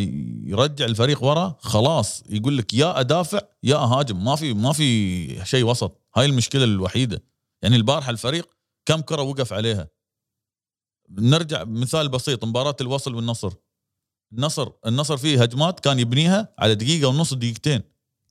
يرجع 0.46 0.84
الفريق 0.84 1.24
ورا 1.24 1.56
خلاص 1.60 2.22
يقول 2.28 2.58
لك 2.58 2.74
يا 2.74 3.00
أدافع 3.00 3.40
يا 3.62 3.76
أهاجم. 3.76 4.24
ما 4.24 4.36
في 4.36 4.54
ما 4.54 4.72
في 4.72 5.44
شيء 5.44 5.64
وسط. 5.64 6.00
هاي 6.16 6.26
المشكلة 6.26 6.64
الوحيدة. 6.64 7.22
يعني 7.62 7.76
البارحة 7.76 8.10
الفريق 8.10 8.48
كم 8.86 9.00
كرة 9.00 9.22
وقف 9.22 9.52
عليها. 9.52 9.88
نرجع 11.10 11.64
مثال 11.64 12.08
بسيط 12.08 12.44
مباراة 12.44 12.76
الوصل 12.80 13.14
والنصر. 13.14 13.52
النصر 14.32 14.68
النصر 14.86 15.16
فيه 15.16 15.42
هجمات 15.42 15.80
كان 15.80 15.98
يبنيها 15.98 16.48
على 16.58 16.74
دقيقة 16.74 17.08
ونص 17.08 17.34
دقيقتين 17.34 17.82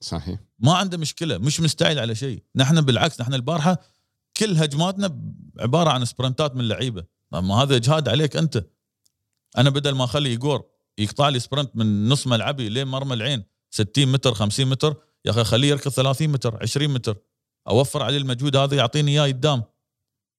صحيح. 0.02 0.40
ما 0.60 0.74
عنده 0.74 0.98
مشكلة 0.98 1.38
مش 1.38 1.62
مستعجل 1.62 2.00
على 2.00 2.16
شيء. 2.16 2.44
نحن 2.56 2.82
بالعكس 2.82 3.22
نحن 3.22 3.34
البارحة 3.34 3.78
كل 4.38 4.58
هجماتنا 4.58 5.22
عبارة 5.60 5.90
عن 5.90 6.06
سبرنتات 6.06 6.56
من 6.56 6.62
اللعيبه 6.62 7.04
ما 7.32 7.56
هذا 7.56 7.76
إجهاد 7.76 8.10
عليك 8.10 8.38
أنت. 8.38 8.66
أنا 9.58 9.70
بدل 9.70 9.92
ما 9.92 10.04
أخلي 10.04 10.30
ايجور 10.30 10.64
يقطع 10.98 11.30
لي 11.30 11.40
sprint 11.40 11.76
من 11.76 12.10
نص 12.10 12.28
ملعبي 12.28 12.70
لين 12.70 12.88
مرمى 12.88 13.14
العين 13.14 13.44
60 13.70 14.06
متر 14.06 14.34
50 14.34 14.66
متر 14.66 14.96
يا 15.26 15.32
أخي 15.32 15.44
خليه 15.44 15.70
يركض 15.70 15.92
30 15.92 16.28
متر 16.28 16.58
20 16.62 16.90
متر. 16.90 17.18
أوفر 17.68 18.04
عليه 18.04 18.18
المجهود 18.18 18.56
هذا 18.56 18.76
يعطيني 18.76 19.12
إياه 19.12 19.28
قدام. 19.28 19.64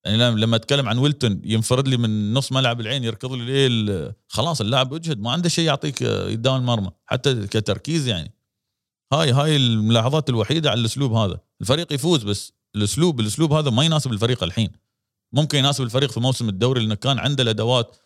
يعني 0.04 0.16
لما- 0.40 0.56
أتكلم 0.56 0.88
عن 0.88 0.98
ويلتون 0.98 1.40
ينفرد 1.44 1.88
لي 1.88 1.96
من 1.96 2.34
نص 2.34 2.52
ملعب 2.52 2.80
العين 2.80 3.04
يركض 3.04 3.32
لي 3.32 3.44
ليه 3.44 3.66
ال- 3.66 4.14
خلاص 4.28 4.60
اللاعب 4.60 4.94
أجهد 4.94 5.20
ما 5.20 5.30
عنده 5.32 5.48
شيء 5.48 5.64
يعطيك 5.66 6.02
آه، 6.02 6.24
قدام 6.30 6.56
المرمى 6.56 6.90
حتى 7.06 7.46
كتركيز 7.46 8.08
يعني. 8.08 8.34
هاي 9.12 9.32
هاي 9.32 9.56
الملاحظات 9.56 10.28
الوحيدة 10.28 10.70
على 10.70 10.80
الأسلوب 10.80 11.12
هذا. 11.12 11.40
الفريق 11.60 11.92
يفوز 11.92 12.22
بس 12.22 12.52
الأسلوب 12.76 13.20
الأسلوب 13.20 13.52
هذا 13.52 13.70
ما 13.70 13.84
يناسب 13.84 14.12
الفريق 14.12 14.42
الحين. 14.42 14.70
ممكن 15.32 15.58
يناسب 15.58 15.84
الفريق 15.84 16.10
في 16.10 16.20
موسم 16.20 16.48
الدوري 16.48 16.80
لأنه 16.80 16.94
كان 16.94 17.18
عنده 17.18 17.42
الأدوات 17.42 17.96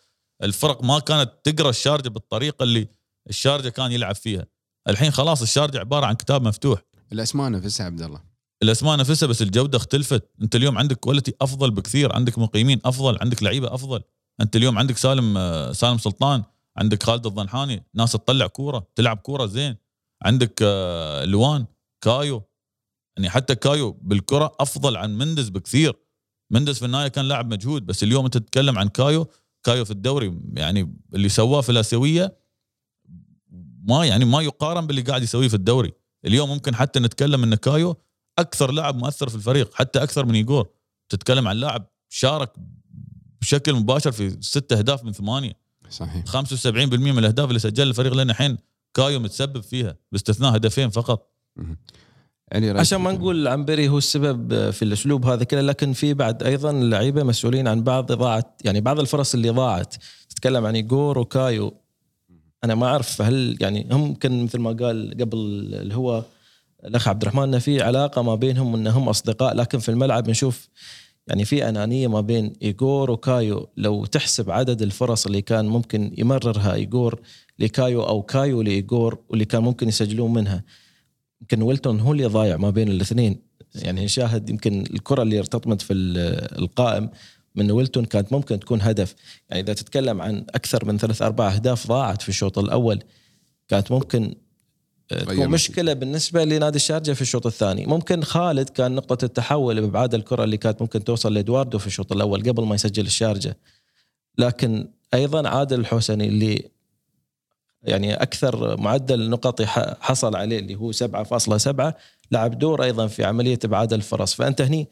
الفرق 0.43 0.83
ما 0.83 0.99
كانت 0.99 1.31
تقرأ 1.43 1.69
الشارجة 1.69 2.09
بالطريقة 2.09 2.63
اللي 2.63 2.87
الشارجة 3.29 3.69
كان 3.69 3.91
يلعب 3.91 4.15
فيها. 4.15 4.45
الحين 4.89 5.11
خلاص 5.11 5.41
الشارجة 5.41 5.79
عبارة 5.79 6.05
عن 6.05 6.13
كتاب 6.15 6.47
مفتوح. 6.47 6.81
الأسماء 7.11 7.51
نفسها 7.51 7.85
عبد 7.85 8.01
الله. 8.01 8.21
الأسماء 8.63 8.97
نفسها 8.97 9.27
بس 9.27 9.41
الجودة 9.41 9.77
اختلفت. 9.77 10.29
أنت 10.41 10.55
اليوم 10.55 10.77
عندك 10.77 10.97
quality 10.97 11.33
أفضل 11.41 11.71
بكثير. 11.71 12.15
عندك 12.15 12.37
مقيمين 12.37 12.79
أفضل 12.85 13.17
عندك 13.21 13.43
لعيبة 13.43 13.73
أفضل. 13.73 14.01
أنت 14.41 14.55
اليوم 14.55 14.77
عندك 14.77 14.97
سالم 14.97 15.37
آه، 15.37 15.71
سالم 15.71 15.97
سلطان 15.97 16.43
عندك 16.77 17.03
خالد 17.03 17.25
الضنحاني 17.25 17.85
ناس 17.93 18.11
تطلع 18.11 18.47
كورة 18.47 18.87
تلعب 18.95 19.17
كورة 19.17 19.45
زين. 19.45 19.75
عندك 20.23 20.59
آه، 20.63 21.25
لوان 21.25 21.65
كايو. 22.01 22.43
يعني 23.17 23.29
حتى 23.29 23.55
كايو 23.55 23.91
بالكرة 23.91 24.55
أفضل 24.59 24.97
عن 24.97 25.17
مندز 25.17 25.49
بكثير. 25.49 25.93
مندز 26.51 26.79
في 26.79 26.85
النهاية 26.85 27.07
كان 27.07 27.25
لاعب 27.25 27.53
مجهود 27.53 27.85
بس 27.85 28.03
اليوم 28.03 28.25
أنت 28.25 28.37
تتكلم 28.37 28.77
عن 28.77 28.87
كايو. 28.87 29.27
كايو 29.63 29.85
في 29.85 29.91
الدوري 29.91 30.39
يعني 30.53 30.95
اللي 31.13 31.29
سواه 31.29 31.61
في 31.61 31.71
الاسيويه 31.71 32.37
ما 33.83 34.05
يعني 34.05 34.25
ما 34.25 34.41
يقارن 34.41 34.87
باللي 34.87 35.01
قاعد 35.01 35.23
يسويه 35.23 35.47
في 35.47 35.53
الدوري. 35.53 35.93
اليوم 36.25 36.49
ممكن 36.49 36.75
حتى 36.75 36.99
نتكلم 36.99 37.43
إن 37.43 37.55
كايو 37.55 37.97
أكثر 38.39 38.71
لاعب 38.71 38.95
مؤثر 38.95 39.29
في 39.29 39.35
الفريق 39.35 39.73
حتى 39.73 40.03
أكثر 40.03 40.25
من 40.25 40.35
ايجور 40.35 40.67
تتكلم 41.09 41.47
عن 41.47 41.55
لاعب 41.55 41.85
شارك 42.09 42.53
بشكل 43.41 43.73
مباشر 43.73 44.11
في 44.11 44.37
ست 44.41 44.73
أهداف 44.73 45.03
من 45.03 45.11
ثمانية. 45.11 45.53
صحيح. 45.89 46.25
75% 46.25 46.67
من 46.97 47.17
الأهداف 47.17 47.49
اللي 47.49 47.59
سجلها 47.59 47.89
الفريق 47.89 48.13
لنا 48.13 48.31
الحين 48.31 48.57
كايو 48.93 49.19
متسبب 49.19 49.61
فيها 49.61 49.95
باستثناء 50.11 50.55
هدفين 50.55 50.89
فقط. 50.89 51.31
عشان 52.51 53.01
ما 53.01 53.11
نقول 53.11 53.47
عنبري 53.47 53.89
هو 53.89 53.97
السبب 53.97 54.69
في 54.69 54.85
الأسلوب 54.85 55.25
هذا 55.25 55.43
كله 55.43 55.61
لكن 55.61 55.93
في 55.93 56.13
بعد 56.13 56.43
أيضا 56.43 56.71
اللعيبه 56.71 57.23
مسؤولين 57.23 57.67
عن 57.67 57.83
بعض 57.83 58.11
إضاعة 58.11 58.57
يعني 58.63 58.81
بعض 58.81 58.99
الفرص 58.99 59.33
اللي 59.33 59.49
ضاعت. 59.49 59.95
تتكلم 60.29 60.65
عن 60.65 60.75
ايجور 60.75 61.19
وكايو. 61.19 61.73
أنا 62.63 62.75
ما 62.75 62.87
أعرف 62.87 63.21
هل 63.21 63.57
يعني 63.61 63.87
هم 63.91 64.05
يمكن 64.05 64.43
مثل 64.43 64.59
ما 64.59 64.71
قال 64.71 65.17
قبل 65.19 65.37
اللي 65.37 65.95
هو 65.95 66.23
الأخ 66.87 67.07
عبد 67.07 67.21
الرحمن 67.21 67.59
في 67.59 67.81
علاقة 67.81 68.21
ما 68.21 68.35
بينهم 68.35 68.75
انهم 68.75 69.09
أصدقاء 69.09 69.55
لكن 69.55 69.79
في 69.79 69.89
الملعب 69.89 70.29
نشوف 70.29 70.69
يعني 71.27 71.45
في 71.45 71.69
أنانية 71.69 72.07
ما 72.07 72.21
بين 72.21 72.53
ايجور 72.61 73.11
وكايو. 73.11 73.69
لو 73.77 74.05
تحسب 74.05 74.51
عدد 74.51 74.81
الفرص 74.81 75.25
اللي 75.25 75.41
كان 75.41 75.65
ممكن 75.67 76.13
يمررها 76.17 76.73
ايجور 76.73 77.21
لكايو 77.59 78.03
أو 78.03 78.21
كايو 78.21 78.61
لايجور 78.61 79.19
واللي 79.29 79.45
كان 79.45 79.63
ممكن 79.63 79.87
يسجلون 79.87 80.33
منها 80.33 80.63
يمكن 81.41 81.61
ويلتون 81.61 81.99
هو 81.99 82.11
اللي 82.11 82.25
ضايع 82.25 82.57
ما 82.57 82.69
بين 82.69 82.87
الاثنين. 82.87 83.41
يعني 83.75 84.05
نشاهد 84.05 84.49
يمكن 84.49 84.81
الكرة 84.81 85.23
اللي 85.23 85.39
ارتطمت 85.39 85.81
في 85.81 85.93
ال- 85.93 86.59
القائم 86.63 87.09
من 87.55 87.71
ويلتون 87.71 88.05
كانت 88.05 88.33
ممكن 88.33 88.59
تكون 88.59 88.81
هدف. 88.81 89.15
يعني 89.49 89.63
إذا 89.63 89.73
تتكلم 89.73 90.21
عن 90.21 90.45
أكثر 90.55 90.85
من 90.85 90.97
ثلاث 90.97 91.21
أربع 91.21 91.53
أهداف 91.53 91.87
ضاعت 91.87 92.21
في 92.21 92.29
الشوط 92.29 92.59
الأول 92.59 92.99
كانت 93.67 93.91
ممكن 93.91 94.35
تكون 95.09 95.47
مشكلة 95.49 95.93
بالنسبة 95.93 96.43
لنادي 96.43 96.75
الشارجة 96.75 97.11
في 97.13 97.21
الشوط 97.21 97.45
الثاني. 97.45 97.85
ممكن 97.85 98.23
خالد 98.23 98.69
كان 98.69 98.95
نقطة 98.95 99.25
التحول 99.25 99.81
بأبعاد 99.81 100.13
الكرة 100.13 100.43
اللي 100.43 100.57
كانت 100.57 100.81
ممكن 100.81 101.03
توصل 101.03 101.33
لإدواردو 101.33 101.77
في 101.79 101.87
الشوط 101.87 102.11
الأول 102.11 102.43
قبل 102.49 102.63
ما 102.65 102.75
يسجل 102.75 103.05
الشارجة. 103.05 103.57
لكن 104.37 104.87
أيضا 105.13 105.49
عادل 105.49 105.79
الحسني 105.79 106.27
اللي 106.27 106.69
يعني 107.83 108.13
أكثر 108.13 108.77
معدل 108.81 109.29
نقط 109.29 109.61
ح- 109.61 109.93
حصل 109.99 110.35
عليه 110.35 110.59
اللي 110.59 110.75
هو 110.75 110.91
7.7 110.91 111.93
لعب 112.31 112.59
دور 112.59 112.83
أيضا 112.83 113.07
في 113.07 113.23
عملية 113.23 113.59
إبعاد 113.65 113.93
الفرص. 113.93 114.33
فأنت 114.33 114.61
هني 114.61 114.87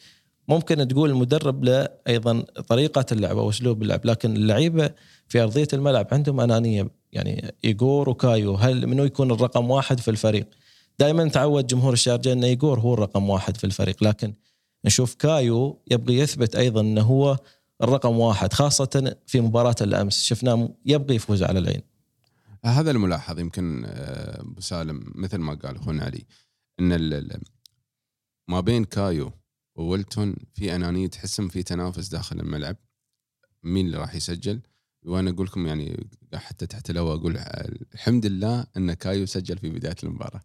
ممكن 0.47 0.87
تقول 0.87 1.09
المدرب 1.09 1.63
له 1.63 1.87
أيضا 2.07 2.41
طريقة 2.67 3.05
اللعب 3.11 3.37
أو 3.37 3.49
اسلوب 3.49 3.81
اللعب 3.83 4.05
لكن 4.05 4.35
اللعيبة 4.35 4.89
في 5.27 5.43
أرضية 5.43 5.67
الملعب 5.73 6.07
عندهم 6.11 6.39
أنانية 6.39 6.89
يعني 7.11 7.51
ايجور 7.65 8.09
وكايو 8.09 8.55
هل 8.55 8.87
منو 8.87 9.03
يكون 9.03 9.31
الرقم 9.31 9.71
واحد 9.71 9.99
في 9.99 10.11
الفريق؟ 10.11 10.49
دائما 10.99 11.29
تعود 11.29 11.67
جمهور 11.67 11.93
الشارجه 11.93 12.33
ان 12.33 12.43
ايجور 12.43 12.79
هو 12.79 12.93
الرقم 12.93 13.29
واحد 13.29 13.57
في 13.57 13.63
الفريق 13.63 14.03
لكن 14.03 14.33
نشوف 14.85 15.15
كايو 15.15 15.81
يبغى 15.91 16.17
يثبت 16.17 16.55
أيضا 16.55 16.81
إنه 16.81 17.01
هو 17.01 17.37
الرقم 17.83 18.19
واحد 18.19 18.53
خاصة 18.53 19.15
في 19.27 19.41
مباراة 19.41 19.75
الأمس 19.81 20.23
شفناه 20.23 20.69
يبغى 20.85 21.15
يفوز 21.15 21.43
على 21.43 21.59
العين. 21.59 21.81
هذا 22.65 22.91
الملاحظ 22.91 23.39
يمكن 23.39 23.85
آه، 23.85 24.41
أبو 24.41 24.61
سالم 24.61 25.11
مثل 25.15 25.37
ما 25.37 25.53
قال 25.53 25.75
أخونا 25.75 26.03
علي 26.03 26.25
إن 26.79 27.29
ما 28.47 28.59
بين 28.59 28.85
كايو 28.85 29.31
وولتون 29.75 30.35
في 30.53 30.75
أنانية 30.75 31.07
تحسهم 31.07 31.47
في 31.47 31.63
تنافس 31.63 32.07
داخل 32.07 32.39
الملعب 32.39 32.75
مين 33.63 33.85
اللي 33.85 33.97
راح 33.97 34.15
يسجل؟ 34.15 34.61
وأنا 35.05 35.29
أقول 35.29 35.45
لكم 35.47 35.67
يعني 35.67 36.07
حتى 36.33 36.67
تحت 36.67 36.89
الهواء 36.89 37.15
أقول 37.15 37.37
الحمد 37.93 38.25
لله 38.25 38.67
أن 38.77 38.93
كايو 38.93 39.25
سجل 39.25 39.57
في 39.57 39.69
بداية 39.69 39.95
المباراة. 40.03 40.41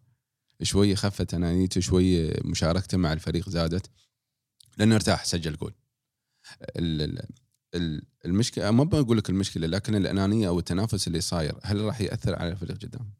شوي 0.63 0.95
خفت 0.95 1.33
أنانيته 1.33 1.81
شوي 1.81 2.31
مشاركته 2.45 2.97
مع 2.97 3.13
الفريق 3.13 3.49
زادت 3.49 3.89
لأنه 4.77 4.95
ارتاح 4.95 5.25
سجل 5.25 5.57
جول. 5.57 5.73
ال- 6.61 7.01
ال- 7.01 7.27
ال- 7.75 8.03
المشكلة 8.25 8.71
ما 8.71 8.83
بقول 8.83 9.17
لك 9.17 9.29
المشكلة 9.29 9.67
لكن 9.67 9.95
الأنانية 9.95 10.47
أو 10.47 10.59
التنافس 10.59 11.07
اللي 11.07 11.21
صاير 11.21 11.55
هل 11.63 11.81
راح 11.81 12.01
يأثر 12.01 12.35
على 12.35 12.51
الفريق 12.51 12.77
قدام؟ 12.77 13.13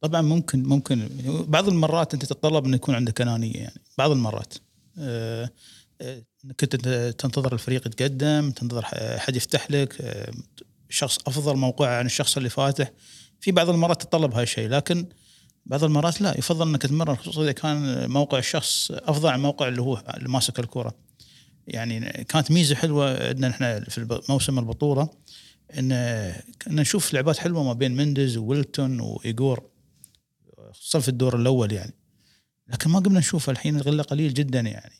طبعا 0.00 0.22
ممكن 0.22 0.62
ممكن. 0.62 1.08
بعض 1.48 1.68
المرات 1.68 2.14
أنت 2.14 2.24
تتطلب 2.24 2.64
إنه 2.64 2.76
يكون 2.76 2.94
عندك 2.94 3.20
أنانية 3.20 3.56
يعني 3.56 3.80
بعض 3.98 4.10
المرات. 4.10 4.54
انت 6.44 6.64
تنتظر 7.18 7.52
الفريق 7.52 7.86
يتقدم 7.86 8.50
تنتظر 8.50 8.84
حد 9.18 9.36
يفتح 9.36 9.70
لك 9.70 10.00
آه، 10.00 10.32
شخص 10.88 11.18
أفضل 11.26 11.56
موقع 11.56 11.88
عن 11.88 12.06
الشخص 12.06 12.36
اللي 12.36 12.50
فاتح. 12.50 12.92
في 13.40 13.52
بعض 13.52 13.68
المرات 13.68 14.02
تتطلب 14.02 14.34
هاي 14.34 14.42
الشيء 14.42 14.68
لكن 14.68 15.06
بعض 15.66 15.84
المرات 15.84 16.20
لا 16.20 16.38
يفضل 16.38 16.68
إنك 16.68 16.82
تمرن 16.82 17.16
خصوصا 17.16 17.42
إذا 17.42 17.52
كان 17.52 18.10
موقع 18.10 18.38
الشخص 18.38 18.90
أفضل 18.90 19.28
عن 19.28 19.36
الموقع 19.36 19.68
اللي 19.68 19.82
هو 19.82 20.02
اللي 20.16 20.28
ماسك 20.28 20.58
الكرة. 20.60 20.94
يعني 21.66 22.24
كانت 22.28 22.50
ميزة 22.50 22.74
حلوة 22.74 23.28
عندنا 23.28 23.50
إحنا 23.50 23.80
في 23.80 24.20
موسم 24.28 24.58
البطولة 24.58 25.08
إن 25.78 25.88
كنا 26.62 26.82
نشوف 26.82 27.14
لعبات 27.14 27.38
حلوة 27.38 27.62
ما 27.62 27.72
بين 27.72 27.96
مندز 27.96 28.36
وويلتون 28.36 29.00
وايجور 29.00 29.62
خصوصا 30.72 31.00
في 31.00 31.08
الدور 31.08 31.36
الأول 31.36 31.72
يعني. 31.72 31.94
لكن 32.68 32.90
ما 32.90 32.98
قمنا 32.98 33.18
نشوفها 33.18 33.52
الحين 33.52 33.76
الغله 33.76 34.02
قليل 34.02 34.34
جدا 34.34 34.60
يعني. 34.60 34.94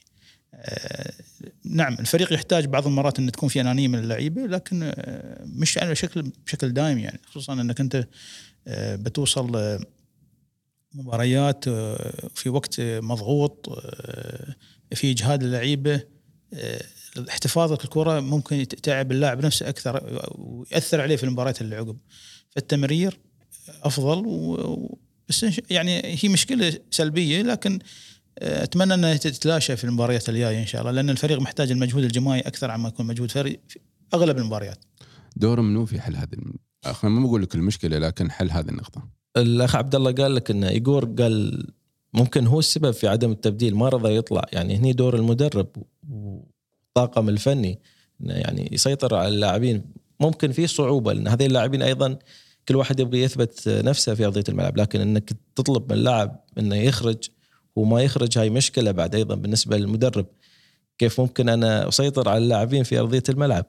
نعم 1.64 1.94
الفريق 2.00 2.32
يحتاج 2.32 2.64
بعض 2.64 2.86
المرات 2.86 3.18
إن 3.18 3.32
تكون 3.32 3.48
في 3.48 3.60
انانيه 3.60 3.88
من 3.88 3.98
اللعيبة 3.98 4.46
لكن 4.46 4.80
آه، 4.82 5.44
مش 5.44 5.78
على 5.78 5.94
شكل 5.94 6.22
بشكل 6.46 6.72
دائم 6.72 6.98
يعني 6.98 7.20
خصوصا 7.26 7.52
إنك 7.52 7.80
أنت 7.80 8.08
آه، 8.68 8.96
بتوصل 8.96 9.56
آه، 9.56 9.80
مباريات 10.94 11.68
آه، 11.68 12.28
في 12.34 12.48
وقت 12.48 12.80
مضغوط 12.80 13.68
آه، 13.68 14.56
في 14.94 15.10
إجهاد 15.10 15.42
اللعيبة 15.42 16.02
آه، 16.54 16.82
احتفاظك 17.28 17.84
الكره 17.84 18.20
ممكن 18.20 18.56
يتعب 18.56 19.12
اللاعب 19.12 19.44
نفسه 19.44 19.68
أكثر 19.68 20.22
ويأثر 20.38 21.00
عليه 21.00 21.16
في 21.16 21.24
المباريات 21.24 21.60
اللي 21.60 21.76
عقب. 21.76 21.98
فالتمرير 22.50 23.18
أفضل 23.82 24.26
و... 24.26 24.98
بس 25.28 25.46
يعني 25.70 26.18
هي 26.22 26.28
مشكلة 26.28 26.78
سلبية 26.90 27.42
لكن 27.42 27.72
آه، 27.74 27.84
أتمنى 28.42 28.94
انها 28.94 29.16
تتلاشى 29.16 29.76
في 29.76 29.84
المباريات 29.84 30.28
الجاية 30.28 30.60
إن 30.60 30.66
شاء 30.66 30.80
الله 30.80 30.92
لأن 30.92 31.10
الفريق 31.10 31.40
محتاج 31.40 31.70
المجهود 31.70 32.04
الجماعي 32.04 32.40
أكثر 32.40 32.70
عما 32.70 32.88
يكون 32.88 33.06
مجهود 33.06 33.30
فردي 33.30 33.60
في 33.68 33.80
أغلب 34.14 34.38
المباريات. 34.38 34.84
دور 35.36 35.60
منو 35.60 35.86
في 35.86 36.00
حل 36.00 36.16
هذه 36.16 36.28
ما 37.02 37.26
بقول 37.26 37.42
لك 37.42 37.54
المشكلة 37.54 37.98
لكن 37.98 38.30
حل 38.30 38.50
هذه 38.50 38.68
النقطة. 38.68 39.08
الأخ 39.36 39.76
عبد 39.76 39.94
الله 39.94 40.12
قال 40.12 40.34
لك 40.34 40.50
إن 40.50 40.64
ايجور 40.64 41.04
قال 41.04 41.66
ممكن 42.14 42.46
هو 42.46 42.58
السبب 42.58 42.90
في 42.90 43.08
عدم 43.08 43.32
التبديل 43.32 43.76
ما 43.76 43.88
رضى 43.88 44.16
يطلع. 44.16 44.42
يعني 44.52 44.76
هني 44.76 44.92
دور 44.92 45.16
المدرب 45.16 45.68
والطاقم 46.08 47.28
الفني 47.28 47.78
إنه 48.20 48.34
يعني 48.34 48.68
يسيطر 48.72 49.14
على 49.14 49.28
اللاعبين. 49.28 49.84
ممكن 50.20 50.52
في 50.52 50.66
صعوبة 50.66 51.12
لأن 51.12 51.28
هذين 51.28 51.46
اللاعبين 51.46 51.82
أيضا 51.82 52.18
كل 52.68 52.76
واحد 52.76 53.00
يبغى 53.00 53.22
يثبت 53.22 53.68
نفسه 53.68 54.14
في 54.14 54.24
أرضية 54.24 54.44
الملعب 54.48 54.76
لكن 54.76 55.00
إنك 55.00 55.32
تطلب 55.56 55.92
من 55.92 55.98
اللاعب 55.98 56.44
إنه 56.58 56.76
يخرج 56.76 57.28
وما 57.76 58.02
يخرج 58.02 58.38
هاي 58.38 58.50
مشكلة 58.50 58.90
بعد 58.90 59.14
أيضا 59.14 59.34
بالنسبة 59.34 59.76
للمدرب. 59.76 60.26
كيف 60.98 61.20
ممكن 61.20 61.48
أنا 61.48 61.88
أسيطر 61.88 62.28
على 62.28 62.38
اللاعبين 62.38 62.82
في 62.82 62.98
أرضية 62.98 63.22
الملعب؟ 63.28 63.66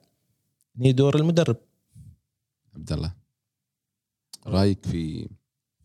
هني 0.77 0.91
دور 0.91 1.15
المدرب. 1.15 1.57
عبد 2.75 2.91
الله 2.91 3.13
رأيك 4.47 4.85
في 4.85 5.29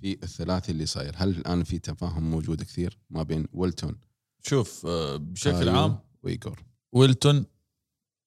في 0.00 0.18
الثلاثي 0.22 0.72
اللي 0.72 0.87
صاير؟ 0.87 1.14
هل 1.16 1.29
الآن 1.29 1.64
في 1.64 1.79
تفاهم 1.79 2.31
موجود 2.31 2.62
كثير 2.62 2.98
ما 3.11 3.22
بين 3.22 3.46
ويلتون؟ 3.53 3.96
شوف 4.42 4.87
آه، 4.87 5.16
بشكل 5.16 5.68
عام 5.68 5.98
وايجور 6.22 6.64
ويلتون 6.92 7.46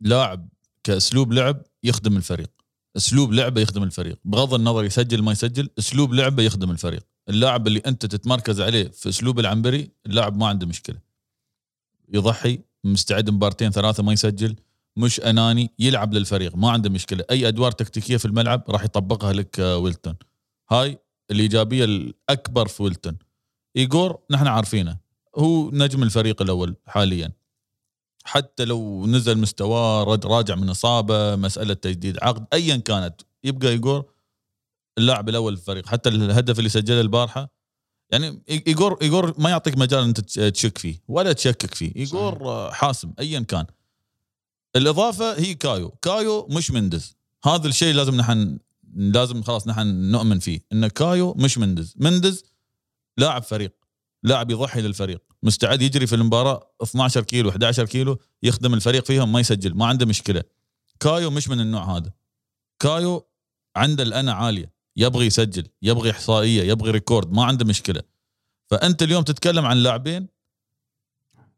لاعب 0.02 0.50
كأسلوب 0.84 1.34
لعب 1.34 1.62
يخدم 1.84 2.18
الفريق. 2.18 2.52
أسلوب 2.98 3.34
لعبه 3.34 3.62
يخدم 3.62 3.84
الفريق. 3.84 4.20
بغض 4.26 4.54
النظر 4.54 4.84
يسجل 4.84 5.22
ما 5.22 5.32
يسجل 5.32 5.70
أسلوب 5.80 6.14
لعبه 6.14 6.44
يخدم 6.44 6.72
الفريق. 6.72 7.06
اللاعب 7.30 7.68
اللي 7.68 7.82
أنت 7.86 8.06
تتمركز 8.06 8.62
عليه 8.62 8.88
في 8.88 9.10
أسلوب 9.10 9.40
العنبري 9.40 9.92
اللاعب 10.06 10.38
ما 10.38 10.48
عنده 10.48 10.68
مشكلة. 10.68 10.98
يضحي 12.10 12.60
مستعد 12.84 13.30
مبارتين 13.30 13.72
ثلاثة 13.72 14.04
ما 14.04 14.14
يسجل 14.14 14.56
مش 14.98 15.20
أناني 15.20 15.72
يلعب 15.80 16.14
للفريق 16.14 16.56
ما 16.56 16.72
عنده 16.72 16.90
مشكلة. 16.90 17.24
أي 17.32 17.48
أدوار 17.48 17.72
تكتيكية 17.72 18.18
في 18.18 18.26
الملعب 18.26 18.64
راح 18.70 18.84
يطبقها 18.84 19.34
لك 19.34 19.60
آه، 19.60 19.78
ويلتون. 19.78 20.16
هاي 20.70 21.00
الإيجابية 21.32 21.86
الأكبر 21.86 22.68
في 22.68 22.84
ويلتون. 22.84 23.18
ايجور 23.78 24.20
نحن 24.32 24.48
عارفينه. 24.48 24.98
هو 25.36 25.72
نجم 25.72 26.04
الفريق 26.04 26.42
الأول 26.42 26.76
حاليا. 26.86 27.32
حتى 28.24 28.66
لو 28.66 29.06
نزل 29.08 29.38
مستواه 29.38 30.04
راجع 30.04 30.56
من 30.56 30.70
إصابة 30.70 31.36
مسألة 31.36 31.74
تجديد 31.74 32.18
عقد 32.22 32.46
ايا 32.54 32.78
كانت 32.78 33.22
يبقى 33.44 33.68
ايجور 33.70 34.06
اللاعب 34.98 35.30
الأول 35.30 35.56
في 35.56 35.62
الفريق. 35.62 35.86
حتى 35.88 36.10
الهدف 36.10 36.58
اللي 36.60 36.70
سجله 36.70 37.02
البارحة 37.02 37.58
يعني 38.12 38.44
ايجور 38.50 38.98
ايجور 39.02 39.34
ما 39.38 39.50
يعطيك 39.50 39.78
مجال 39.78 40.04
أنت 40.04 40.20
تشك 40.40 40.78
فيه 40.78 41.02
ولا 41.08 41.34
تشكك 41.34 41.74
فيه. 41.74 41.96
ايجور 41.96 42.72
حاسم 42.72 43.14
ايا 43.20 43.40
كان. 43.40 43.66
الإضافة 44.76 45.40
هي 45.40 45.54
كايو. 45.54 45.90
كايو 45.90 46.48
مش 46.52 46.72
مندز. 46.72 47.18
هذا 47.46 47.68
الشيء 47.68 47.94
لازم 47.94 48.16
نحن 48.16 48.60
لازم 48.94 49.44
خلاص 49.44 49.68
نحن 49.68 50.12
نؤمن 50.12 50.40
فيه 50.40 50.60
إن 50.74 50.88
كايو 50.88 51.34
مش 51.34 51.58
مندز. 51.58 51.94
مندز 51.98 52.44
لاعب 53.18 53.44
فريق. 53.44 53.74
لاعب 54.24 54.52
يضحي 54.52 54.82
للفريق. 54.82 55.24
مستعد 55.44 55.82
يجري 55.82 56.08
في 56.08 56.16
المباراة 56.16 56.72
12 56.84 57.24
كيلو 57.24 57.50
11 57.50 57.86
كيلو 57.86 58.20
يخدم 58.44 58.74
الفريق 58.74 59.06
فيهم 59.06 59.32
ما 59.32 59.40
يسجل. 59.40 59.74
ما 59.76 59.86
عنده 59.86 60.06
مشكلة. 60.06 60.44
كايو 61.00 61.32
مش 61.32 61.50
من 61.50 61.60
النوع 61.60 61.98
هذا. 61.98 62.14
كايو 62.80 63.28
عنده 63.76 64.04
الأنا 64.04 64.34
عالية. 64.34 64.77
يبغي 64.98 65.26
يسجل 65.26 65.68
يبغي 65.82 66.12
إحصائية 66.12 66.64
يبغي 66.64 66.92
record 66.92 67.32
ما 67.32 67.44
عنده 67.44 67.66
مشكلة. 67.66 68.02
فأنت 68.68 69.04
اليوم 69.04 69.24
تتكلم 69.24 69.66
عن 69.66 69.78
لاعبين؟ 69.78 70.28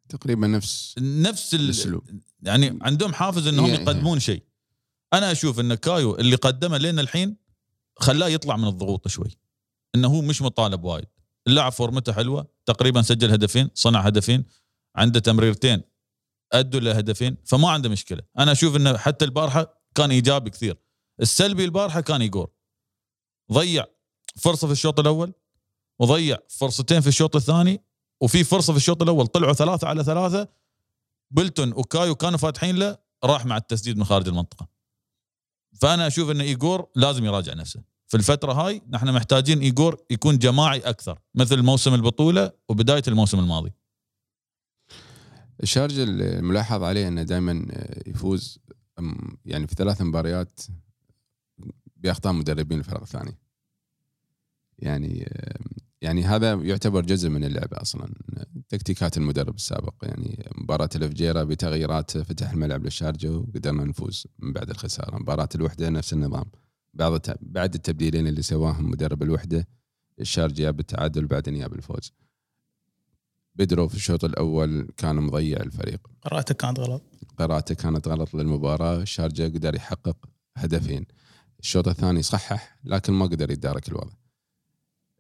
تقريبا 0.10 0.48
نفس 0.48 0.96
نفس 1.00 1.54
ال... 1.54 1.60
الأسلوب. 1.60 2.04
يعني 2.42 2.80
عندهم 2.82 3.14
حافز 3.14 3.48
إنهم 3.48 3.70
يقدمون 3.70 4.20
شيء. 4.20 4.44
أنا 5.14 5.32
أشوف 5.32 5.60
إن 5.60 5.74
كايو 5.74 6.16
اللي 6.16 6.36
قدمه 6.36 6.78
لين 6.78 7.00
الحين 7.00 7.38
خلاه 7.96 8.28
يطلع 8.28 8.58
من 8.58 8.68
الضغوط 8.68 9.08
شوي. 9.08 9.38
إنه 9.96 10.08
هو 10.08 10.22
مش 10.22 10.42
مطالب 10.42 10.84
وايد. 10.84 11.06
اللاعب 11.48 11.72
فورمته 11.72 12.14
حلوة 12.14 12.48
تقريبا 12.66 13.02
سجل 13.02 13.32
هدفين 13.32 13.70
صنع 13.74 14.02
هدفين 14.02 14.46
عنده 14.96 15.20
تمريرتين 15.20 15.82
أدوا 16.54 16.80
له 16.80 16.92
هدفين 16.92 17.38
فما 17.46 17.70
عنده 17.70 17.90
مشكلة. 17.90 18.22
أنا 18.40 18.52
أشوف 18.52 18.76
إنه 18.76 18.98
حتى 18.98 19.26
البارحة 19.26 19.82
كان 19.96 20.12
إيجابي 20.12 20.50
كثير. 20.50 20.78
السلبي 21.22 21.66
البارحة 21.66 22.02
كان 22.02 22.22
ايجور 22.22 22.52
ضيع 23.52 23.86
فرصة 24.38 24.68
في 24.68 24.74
الشوط 24.74 25.00
الأول 25.00 25.34
وضيع 26.00 26.38
فرصتين 26.50 27.02
في 27.02 27.08
الشوط 27.08 27.36
الثاني 27.36 27.82
وفي 28.22 28.44
فرصة 28.44 28.74
في 28.74 28.78
الشوط 28.78 29.02
الأول. 29.02 29.28
طلعوا 29.28 29.54
ثلاثة 29.54 29.88
على 29.88 30.04
ثلاثة. 30.04 30.48
ويلتون 31.32 31.72
وكايو 31.74 32.16
كانوا 32.16 32.38
فاتحين 32.38 32.76
له 32.76 32.98
راح 33.24 33.46
مع 33.46 33.58
التسديد 33.58 33.98
من 33.98 34.04
خارج 34.04 34.28
المنطقة. 34.28 34.68
فأنا 35.82 36.08
أشوف 36.08 36.30
إن 36.30 36.42
ايجور 36.42 36.88
لازم 36.96 37.26
يراجع 37.26 37.54
نفسه. 37.54 37.82
في 38.08 38.18
الفترة 38.18 38.54
هاي 38.54 38.82
نحن 38.90 39.14
محتاجين 39.14 39.60
ايجور 39.60 39.98
يكون 40.10 40.38
جماعي 40.38 40.80
أكثر 40.80 41.20
مثل 41.36 41.62
موسم 41.62 41.94
البطولة 41.94 42.52
وبداية 42.70 43.04
الموسم 43.08 43.40
الماضي. 43.40 43.72
الشارجة 45.64 46.04
الملاحظ 46.04 46.84
عليه 46.84 47.08
إنه 47.08 47.24
دائما 47.24 47.66
يفوز 48.08 48.60
أم- 49.00 49.36
يعني 49.46 49.68
في 49.68 49.76
ثلاث 49.76 50.02
مباريات 50.02 50.60
بأخطاء 52.00 52.34
مدربين 52.34 52.80
الفرق 52.80 53.02
الثانية. 53.02 53.38
يعني 54.80 55.32
يعني 56.02 56.24
هذا 56.24 56.54
يعتبر 56.54 57.02
جزء 57.02 57.30
من 57.30 57.44
اللعبه 57.44 57.82
أصلا 57.82 58.14
تكتيكات 58.70 59.18
المدرب 59.18 59.56
السابق. 59.56 59.94
يعني 60.04 60.50
مباراة 60.58 60.90
الفجيره 60.96 61.44
بتغييرات 61.44 62.18
فتح 62.18 62.52
الملعب 62.52 62.84
للشارجه 62.84 63.32
وقدرنا 63.32 63.84
نفوز 63.84 64.28
من 64.40 64.54
بعد 64.54 64.70
الخسارة، 64.70 65.18
مباراة 65.18 65.50
الوحدة 65.56 65.90
نفس 65.90 66.14
النظام. 66.14 66.46
الت- 67.02 67.38
بعد 67.42 67.74
التبديلين 67.76 68.28
اللي 68.28 68.42
سواهم 68.42 68.90
مدرب 68.90 69.24
الوحدة 69.24 69.68
الشارجه 70.20 70.54
جاب 70.62 70.80
التعادل 70.80 71.26
بعدين 71.26 71.60
جاب 71.60 71.74
الفوز. 71.74 72.14
بدرو 73.56 73.88
في 73.88 73.96
الشوط 73.96 74.26
الأول 74.26 74.88
كان 74.98 75.16
مضيع 75.16 75.58
الفريق. 75.60 76.08
قراءتك 76.22 76.56
كانت 76.58 76.80
غلط. 76.80 77.04
قراءته 77.38 77.76
كانت 77.76 78.08
غلط 78.08 78.34
للمباراة. 78.34 79.02
الشارجة 79.02 79.44
قدر 79.44 79.76
يحقق 79.76 80.30
هدفين. 80.58 81.06
الشوط 81.60 81.88
الثاني 81.88 82.22
صحح 82.24 82.80
لكن 82.84 83.14
ما 83.14 83.26
قدر 83.26 83.52
يتدارك 83.52 83.90
الوضع. 83.90 84.12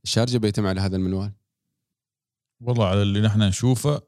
الشارجة 0.04 0.38
بيتم 0.38 0.67
على 0.67 0.82
هذا 0.82 0.95
المنوال؟ 0.95 1.32
والله 2.62 2.86
على 2.86 3.02
اللي 3.02 3.21
نحن 3.21 3.41
نشوفه 3.41 4.02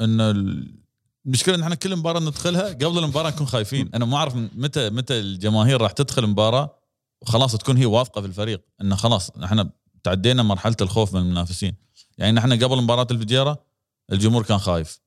إن 0.00 0.20
ال- 0.20 0.80
المشكلة 1.26 1.54
إن 1.54 1.62
إحنا 1.62 1.74
كل 1.74 1.96
مباراة 1.96 2.20
ندخلها 2.20 2.68
قبل 2.68 2.98
المباراة 2.98 3.30
نكون 3.30 3.46
خايفين. 3.46 3.90
أنا 3.94 4.04
ما 4.04 4.16
أعرف 4.16 4.34
متى 4.36 4.90
متى 4.90 5.20
الجماهير 5.20 5.80
راح 5.80 5.92
تدخل 5.92 6.26
مباراة 6.26 6.78
وخلاص 7.22 7.56
تكون 7.56 7.76
هي 7.76 7.86
واثقة 7.86 8.20
في 8.20 8.26
الفريق 8.26 8.64
انه 8.80 8.96
خلاص 8.96 9.30
إحنا 9.30 9.70
تعدينا 10.02 10.42
مرحلة 10.42 10.76
الخوف 10.80 11.14
من 11.14 11.20
المنافسين. 11.20 11.76
يعني 12.18 12.32
نحن 12.32 12.64
قبل 12.64 12.82
مباراة 12.82 13.06
الفجيره 13.10 13.64
الجمهور 14.12 14.42
كان 14.42 14.58
خايف. 14.58 15.00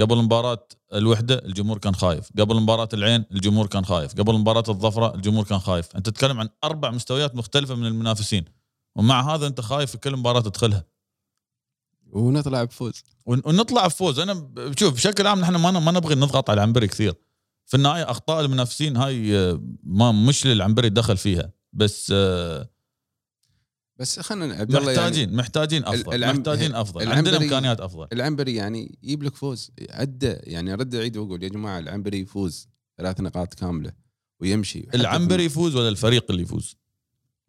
قبل 0.00 0.16
مباراة 0.16 0.68
الوحدة 0.94 1.34
الجمهور 1.44 1.78
كان 1.78 1.94
خايف. 1.94 2.30
قبل 2.38 2.60
مباراة 2.60 2.88
العين 2.92 3.24
الجمهور 3.32 3.66
كان 3.66 3.84
خايف. 3.84 4.14
قبل 4.14 4.34
مباراة 4.34 4.64
الظفرة 4.68 5.14
الجمهور 5.14 5.44
كان 5.44 5.58
خايف. 5.58 5.96
أنت 5.96 6.08
تتكلم 6.08 6.40
عن 6.40 6.48
أربع 6.64 6.90
مستويات 6.90 7.36
مختلفة 7.36 7.74
من 7.74 7.86
المنافسين. 7.86 8.44
ومع 8.96 9.34
هذا 9.34 9.46
أنت 9.46 9.60
خايف 9.60 9.90
في 9.90 9.98
كل 9.98 10.16
مباراة 10.16 10.40
تدخلها. 10.40 10.84
ونطلع 12.12 12.64
بفوز. 12.64 13.02
ون- 13.26 13.42
ونطلع 13.44 13.86
بفوز. 13.86 14.18
أنا 14.18 14.50
شوف 14.78 14.94
بشكل 14.94 15.26
عام 15.26 15.40
نحن 15.40 15.56
ما 15.56 15.70
ما 15.70 15.92
نبغي 15.92 16.14
نضغط 16.14 16.50
على 16.50 16.58
العنبري 16.58 16.86
كثير. 16.86 17.14
في 17.66 17.76
النهاية 17.76 18.10
أخطاء 18.10 18.40
المنافسين 18.44 18.96
هاي 18.96 19.38
آه، 19.38 19.62
ما 19.82 20.12
مش 20.12 20.46
للعنبري 20.46 20.88
دخل 20.88 21.16
فيها. 21.16 21.52
بس 21.72 22.12
آه، 22.16 22.68
بس 23.98 24.20
خلينا 24.20 24.54
عبد 24.54 24.76
الله 24.76 24.92
محتاجين 24.92 25.24
يعني 25.28 25.36
محتاجين 25.36 25.84
أفضل 25.84 26.14
العم- 26.14 26.36
محتاجين 26.36 26.74
أفضل. 26.74 27.02
العنبري- 27.02 27.16
عندنا 27.16 27.36
إمكانيات 27.36 27.80
أفضل. 27.80 28.08
العنبري 28.12 28.54
يعني 28.54 28.98
يجيب 29.02 29.22
لك 29.22 29.34
فوز. 29.36 29.70
ادى 29.80 30.26
يعني 30.26 30.72
أرد 30.72 30.94
أعيد 30.94 31.16
وأقول 31.16 31.42
يا 31.42 31.48
جماعة 31.48 31.78
العنبري 31.78 32.18
يفوز 32.18 32.68
ثلاث 32.98 33.20
نقاط 33.20 33.54
كاملة 33.54 33.92
ويمشي 34.40 34.86
العنبري 34.94 35.44
يفوز 35.44 35.76
ولا 35.76 35.88
الفريق 35.88 36.26
اللي 36.30 36.42
يفوز؟ 36.42 36.76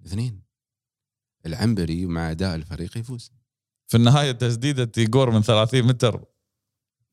الاثنين 0.02 0.42
العنبري 1.46 2.06
مع 2.06 2.32
أداء 2.32 2.56
الفريق 2.56 2.98
يفوز. 2.98 3.32
في 3.88 3.98
النهاية 3.98 4.32
تسديده 4.32 4.92
ايجور 4.98 5.32
من 5.32 5.42
30 5.42 5.84
متر. 5.84 6.24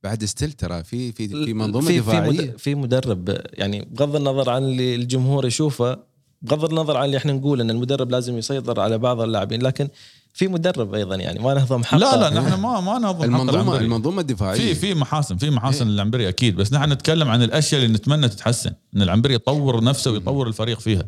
بعد 0.03 0.25
still 0.25 0.53
ترى 0.53 0.85
في 0.85 1.12
في 1.12 1.29
في 1.29 1.55
منظومة 1.55 1.87
في 1.87 1.99
دفاعية. 2.01 2.51
في 2.51 2.75
مدرب 2.75 3.40
يعني 3.53 3.85
بغض 3.85 4.16
النظر 4.16 4.51
عن 4.51 4.62
اللي 4.64 4.94
الجمهور 4.94 5.46
يشوفه 5.46 6.05
بغض 6.42 6.70
النظر 6.70 6.96
عن 6.96 7.05
اللي 7.05 7.16
إحنا 7.16 7.33
نقول 7.33 7.61
إن 7.61 7.70
المدرب 7.70 8.11
لازم 8.11 8.38
يسيطر 8.38 8.81
على 8.81 8.99
بعض 8.99 9.20
اللاعبين 9.20 9.62
لكن 9.62 9.88
في 10.37 10.49
مدرب 10.49 10.94
أيضا 10.94 11.16
يعني 11.16 11.38
ما 11.38 11.55
نهضم 11.55 11.85
حقه. 11.85 11.99
لا 11.99 12.16
لا 12.16 12.40
نحن 12.40 12.61
ما 12.61 12.81
ما 12.81 12.99
نهضم 12.99 13.18
حق 13.18 13.25
المنظومه 13.25 13.51
العنبري 13.51 13.85
المنظومة 13.85 14.20
الدفاعيه 14.20 14.59
في 14.59 14.75
في 14.75 14.94
محاسن 14.94 15.37
في 15.37 15.51
محاسن 15.51 15.87
إيه. 15.87 15.92
للعنبري 15.92 16.29
أكيد 16.29 16.57
بس 16.57 16.72
نحن 16.72 16.92
نتكلم 16.92 17.29
عن 17.29 17.42
الأشياء 17.42 17.83
اللي 17.83 17.94
نتمنى 17.94 18.29
تتحسن 18.29 18.72
إن 18.96 19.03
العنبري 19.03 19.35
يطور 19.35 19.85
نفسه 19.85 20.11
ويطور 20.11 20.49
الفريق 20.49 20.81
فيها. 20.81 21.07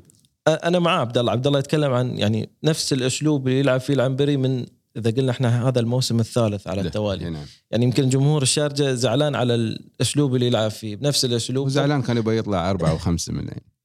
أنا 0.48 0.78
مع 0.78 1.00
عبد 1.00 1.18
الله 1.18 1.32
عبد 1.32 1.46
الله 1.46 1.58
يتكلم 1.58 1.92
عن 1.92 2.18
يعني 2.18 2.50
نفس 2.64 2.92
الأسلوب 2.92 3.48
اللي 3.48 3.58
يلعب 3.58 3.80
فيه 3.80 3.94
العنبري 3.94 4.36
من 4.36 4.66
إذا 4.96 5.10
قلنا 5.10 5.30
إحنا 5.30 5.68
هذا 5.68 5.80
الموسم 5.80 6.20
الثالث 6.20 6.68
على 6.68 6.80
التوالي. 6.80 7.30
نعم 7.30 7.44
يعني 7.70 7.84
يمكن 7.84 8.08
جمهور 8.08 8.42
الشارجة 8.42 8.94
زعلان 8.94 9.34
على 9.34 9.54
الأسلوب 9.54 10.34
اللي 10.34 10.46
يلعب 10.46 10.70
فيه 10.70 10.96
بنفس 10.96 11.24
الأسلوب. 11.24 11.66
وزعلان 11.66 12.02
كان 12.02 12.16
يبغى 12.16 12.36
يطلع 12.36 12.70
أربعة 12.70 12.94
وخمسة 12.94 13.32
من 13.32 13.40
العين 13.40 13.77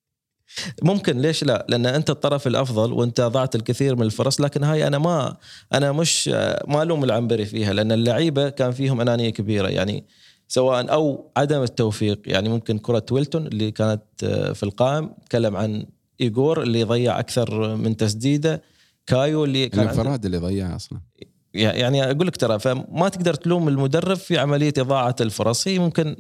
ممكن 0.84 1.18
ليش 1.22 1.44
لا؟ 1.44 1.66
لأن 1.70 1.86
أنت 1.86 2.10
الطرف 2.10 2.48
الأفضل 2.48 2.94
وأنت 2.94 3.22
ضعت 3.22 3.56
الكثير 3.56 3.96
من 3.96 4.02
الفرص 4.04 4.42
لكن 4.42 4.64
هاي 4.64 4.88
أنا 4.88 4.98
ما 4.98 5.38
أنا 5.74 5.92
مش 5.92 6.28
ما 6.68 6.82
ألوم 6.82 7.04
العنبري 7.04 7.46
فيها 7.46 7.74
لأن 7.74 7.92
اللعيبة 7.92 8.50
كان 8.50 8.72
فيهم 8.72 9.02
أنانية 9.02 9.30
كبيرة. 9.30 9.68
يعني 9.68 10.06
سواء 10.48 10.94
أو 10.94 11.32
عدم 11.38 11.62
التوفيق 11.62 12.22
يعني 12.26 12.50
ممكن 12.50 12.78
كرة 12.78 13.06
ويلتون 13.12 13.48
اللي 13.48 13.72
كانت 13.72 14.26
في 14.54 14.64
القائم 14.64 15.14
تكلم 15.30 15.56
عن 15.56 15.86
ايجور 16.22 16.62
اللي 16.62 16.84
ضيع 16.84 17.20
أكثر 17.20 17.76
من 17.76 17.98
تسديدة 17.98 18.62
كايو 19.08 19.44
اللي 19.44 19.70
كان 19.70 19.84
الانفراد 19.84 20.26
اللي 20.26 20.38
ضيعه 20.38 20.76
أصلا. 20.76 21.00
يعني 21.54 22.12
أقول 22.12 22.28
لك 22.28 22.38
ترى 22.38 22.60
فما 22.60 23.10
تقدر 23.10 23.34
تلوم 23.34 23.68
المدرب 23.68 24.18
في 24.18 24.38
عملية 24.38 24.74
إضاعة 24.78 25.16
الفرص. 25.22 25.68
هي 25.68 25.80
ممكن 25.80 26.16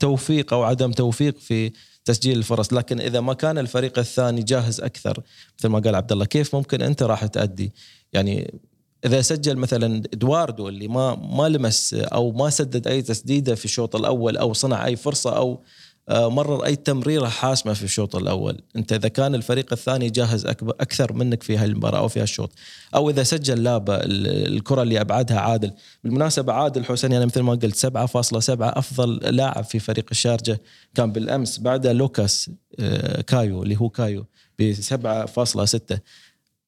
توفيق 0.00 0.52
أو 0.52 0.62
عدم 0.62 0.90
توفيق 0.90 1.38
في 1.38 1.72
تسجيل 2.04 2.38
الفرص 2.38 2.72
لكن 2.72 3.00
إذا 3.00 3.20
ما 3.20 3.34
كان 3.34 3.58
الفريق 3.58 3.98
الثاني 3.98 4.42
جاهز 4.42 4.80
أكثر 4.80 5.22
مثل 5.58 5.68
ما 5.68 5.78
قال 5.78 5.94
عبد 5.94 6.12
الله 6.12 6.24
كيف 6.24 6.56
ممكن 6.56 6.82
أنت 6.82 7.02
راح 7.02 7.26
تأدي؟ 7.26 7.72
يعني 8.12 8.60
إذا 9.04 9.20
سجل 9.20 9.56
مثلا 9.56 10.02
إدواردو 10.14 10.68
اللي 10.68 10.88
ما 10.88 11.14
ما 11.14 11.48
لمس 11.48 11.94
أو 11.94 12.32
ما 12.32 12.50
سدد 12.50 12.86
أي 12.86 13.02
تسديدة 13.02 13.54
في 13.54 13.64
الشوط 13.64 13.96
الأول 13.96 14.36
أو 14.36 14.52
صنع 14.52 14.86
أي 14.86 14.96
فرصة 14.96 15.36
أو 15.36 15.62
آه، 16.08 16.30
مرر 16.30 16.64
أي 16.64 16.76
تمريرة 16.76 17.26
حاسمة 17.26 17.72
في 17.72 17.82
الشوط 17.82 18.16
الأول، 18.16 18.60
أنت 18.76 18.92
إذا 18.92 19.08
كان 19.08 19.34
الفريق 19.34 19.72
الثاني 19.72 20.10
جاهز 20.10 20.46
أكثر 20.46 21.12
منك 21.12 21.42
في 21.42 21.56
هالمباراه 21.56 21.98
أو 21.98 22.08
في 22.08 22.20
هالشوط، 22.22 22.50
أو 22.94 23.10
إذا 23.10 23.22
سجل 23.22 23.62
لابا 23.62 24.04
ال- 24.04 24.54
الكرة 24.56 24.82
اللي 24.82 25.00
أبعدها 25.00 25.40
عادل، 25.40 25.72
بالمناسبة 26.04 26.52
عادل 26.52 26.84
حسين 26.84 27.12
أنا 27.12 27.26
مثل 27.26 27.40
ما 27.40 27.52
قلت 27.52 27.76
7.7 27.76 28.78
أفضل 28.78 29.14
لاعب 29.36 29.64
في 29.64 29.78
فريق 29.78 30.04
الشارجة. 30.10 30.60
كان 30.94 31.12
بالأمس 31.12 31.58
بعد 31.58 31.86
لوكاس 31.86 32.50
آه، 32.80 33.20
كايو 33.20 33.62
اللي 33.62 33.76
هو 33.80 33.88
كايو 33.88 34.26
ب 34.58 34.72
7.6 34.72 35.98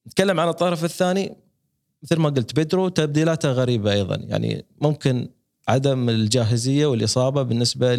نتكلم 0.07 0.39
عن 0.39 0.47
الطرف 0.47 0.83
الثاني. 0.83 1.35
مثل 2.03 2.15
ما 2.19 2.29
قلت 2.29 2.55
بيدرو 2.55 2.87
تبديلاته 2.89 3.51
غريبة 3.51 3.91
أيضا. 3.91 4.15
يعني 4.15 4.65
ممكن 4.81 5.29
عدم 5.67 6.09
الجاهزية 6.09 6.85
والإصابة 6.85 7.41
بالنسبة 7.43 7.95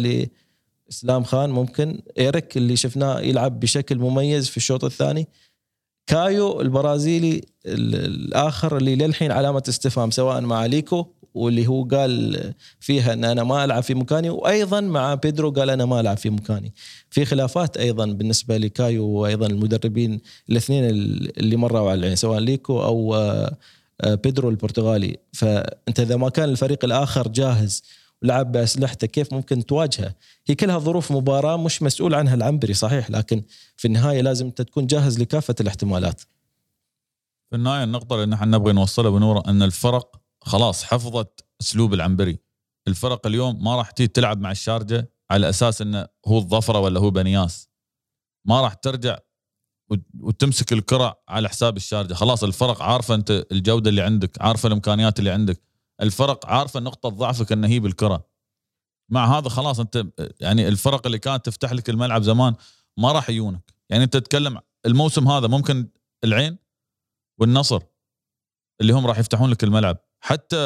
إسلام 0.89 1.23
خان 1.23 1.49
ممكن 1.49 2.01
إيريك 2.19 2.57
اللي 2.57 2.75
شفناه 2.75 3.19
يلعب 3.19 3.59
بشكل 3.59 3.97
مميز 3.99 4.49
في 4.49 4.57
الشوط 4.57 4.83
الثاني. 4.83 5.27
كايو 6.07 6.61
البرازيلي 6.61 7.41
ال- 7.65 7.95
الآخر 7.95 8.77
اللي 8.77 8.95
للحين 8.95 9.31
علامة 9.31 9.63
استفهام 9.69 10.11
سواء 10.11 10.41
مع 10.41 10.65
ليكو 10.65 11.05
واللي 11.33 11.67
هو 11.67 11.83
قال 11.83 12.53
فيها 12.79 13.13
إن 13.13 13.25
أنا 13.25 13.43
ما 13.43 13.63
ألعب 13.65 13.83
في 13.83 13.93
مكاني 13.93 14.29
وأيضا 14.29 14.81
مع 14.81 15.13
بيدرو 15.15 15.51
قال 15.51 15.69
أنا 15.69 15.85
ما 15.85 15.99
ألعب 15.99 16.17
في 16.17 16.29
مكاني. 16.29 16.73
في 17.09 17.25
خلافات 17.25 17.77
أيضا 17.77 18.05
بالنسبة 18.05 18.57
لكايو 18.57 19.05
وأيضا 19.07 19.45
المدربين 19.47 20.19
الاثنين 20.49 20.83
اللي 21.37 21.55
مروا 21.55 21.89
على 21.91 21.99
العين 21.99 22.15
سواء 22.15 22.39
ليكو 22.39 22.83
أو 22.83 23.15
آه، 23.15 23.57
آه، 24.01 24.15
بيدرو 24.15 24.49
البرتغالي. 24.49 25.17
فأنت 25.33 25.99
إذا 25.99 26.15
ما 26.15 26.29
كان 26.29 26.49
الفريق 26.49 26.85
الآخر 26.85 27.27
جاهز 27.27 27.83
ولعب 28.23 28.51
بأسلحته 28.51 29.07
كيف 29.07 29.33
ممكن 29.33 29.65
تواجهه؟ 29.65 30.15
هي 30.47 30.55
كلها 30.55 30.79
ظروف 30.79 31.11
مباراة 31.11 31.57
مش 31.57 31.81
مسؤول 31.81 32.13
عنها 32.13 32.33
العنبري 32.33 32.73
صحيح 32.73 33.09
لكن 33.09 33.43
في 33.77 33.85
النهاية 33.85 34.21
لازم 34.21 34.45
أنت 34.45 34.61
تكون 34.61 34.87
جاهز 34.87 35.19
لكافة 35.19 35.55
الاحتمالات. 35.59 36.21
في 37.49 37.55
النهاية 37.55 37.83
النقطة 37.83 38.15
اللي 38.15 38.25
نحن 38.25 38.49
نبغي 38.49 38.73
نوصلها 38.73 39.11
بنورة 39.11 39.43
إن 39.47 39.63
الفرق 39.63 40.21
خلاص 40.41 40.83
حفظت 40.83 41.45
أسلوب 41.61 41.93
العنبري 41.93 42.39
الفرق 42.87 43.27
اليوم 43.27 43.63
ما 43.63 43.75
راح 43.75 43.91
تيجي 43.91 44.07
تلعب 44.07 44.39
مع 44.39 44.51
الشارجة 44.51 45.11
على 45.31 45.49
أساس 45.49 45.81
إنه 45.81 46.07
هو 46.27 46.37
الظفرة 46.37 46.79
ولا 46.79 46.99
هو 46.99 47.11
بنياس 47.11 47.69
ما 48.45 48.61
راح 48.61 48.73
ترجع 48.73 49.17
وتمسك 50.19 50.73
الكرة 50.73 51.19
على 51.29 51.49
حساب 51.49 51.77
الشارجة 51.77 52.13
خلاص 52.13 52.43
الفرق 52.43 52.81
عارفة 52.81 53.15
أنت 53.15 53.45
الجودة 53.51 53.89
اللي 53.89 54.01
عندك 54.01 54.41
عارفة 54.41 54.67
الإمكانيات 54.67 55.19
اللي 55.19 55.31
عندك 55.31 55.61
الفرق 56.01 56.45
عارفة 56.45 56.79
نقطة 56.79 57.09
ضعفك 57.09 57.51
إنه 57.51 57.67
هي 57.67 57.79
بالكرة. 57.79 58.25
مع 59.09 59.37
هذا 59.37 59.49
خلاص 59.49 59.79
أنت 59.79 60.05
يعني 60.39 60.67
الفرق 60.67 61.05
اللي 61.05 61.19
كانت 61.19 61.45
تفتح 61.45 61.73
لك 61.73 61.89
الملعب 61.89 62.21
زمان 62.21 62.55
ما 62.97 63.11
راح 63.11 63.29
يجونك. 63.29 63.73
يعني 63.89 64.03
أنت 64.03 64.13
تتكلم 64.13 64.59
الموسم 64.85 65.27
هذا 65.27 65.47
ممكن 65.47 65.89
العين 66.23 66.57
والنصر 67.39 67.81
اللي 68.81 68.93
هم 68.93 69.07
راح 69.07 69.19
يفتحون 69.19 69.49
لك 69.49 69.63
الملعب. 69.63 69.97
حتى 70.19 70.57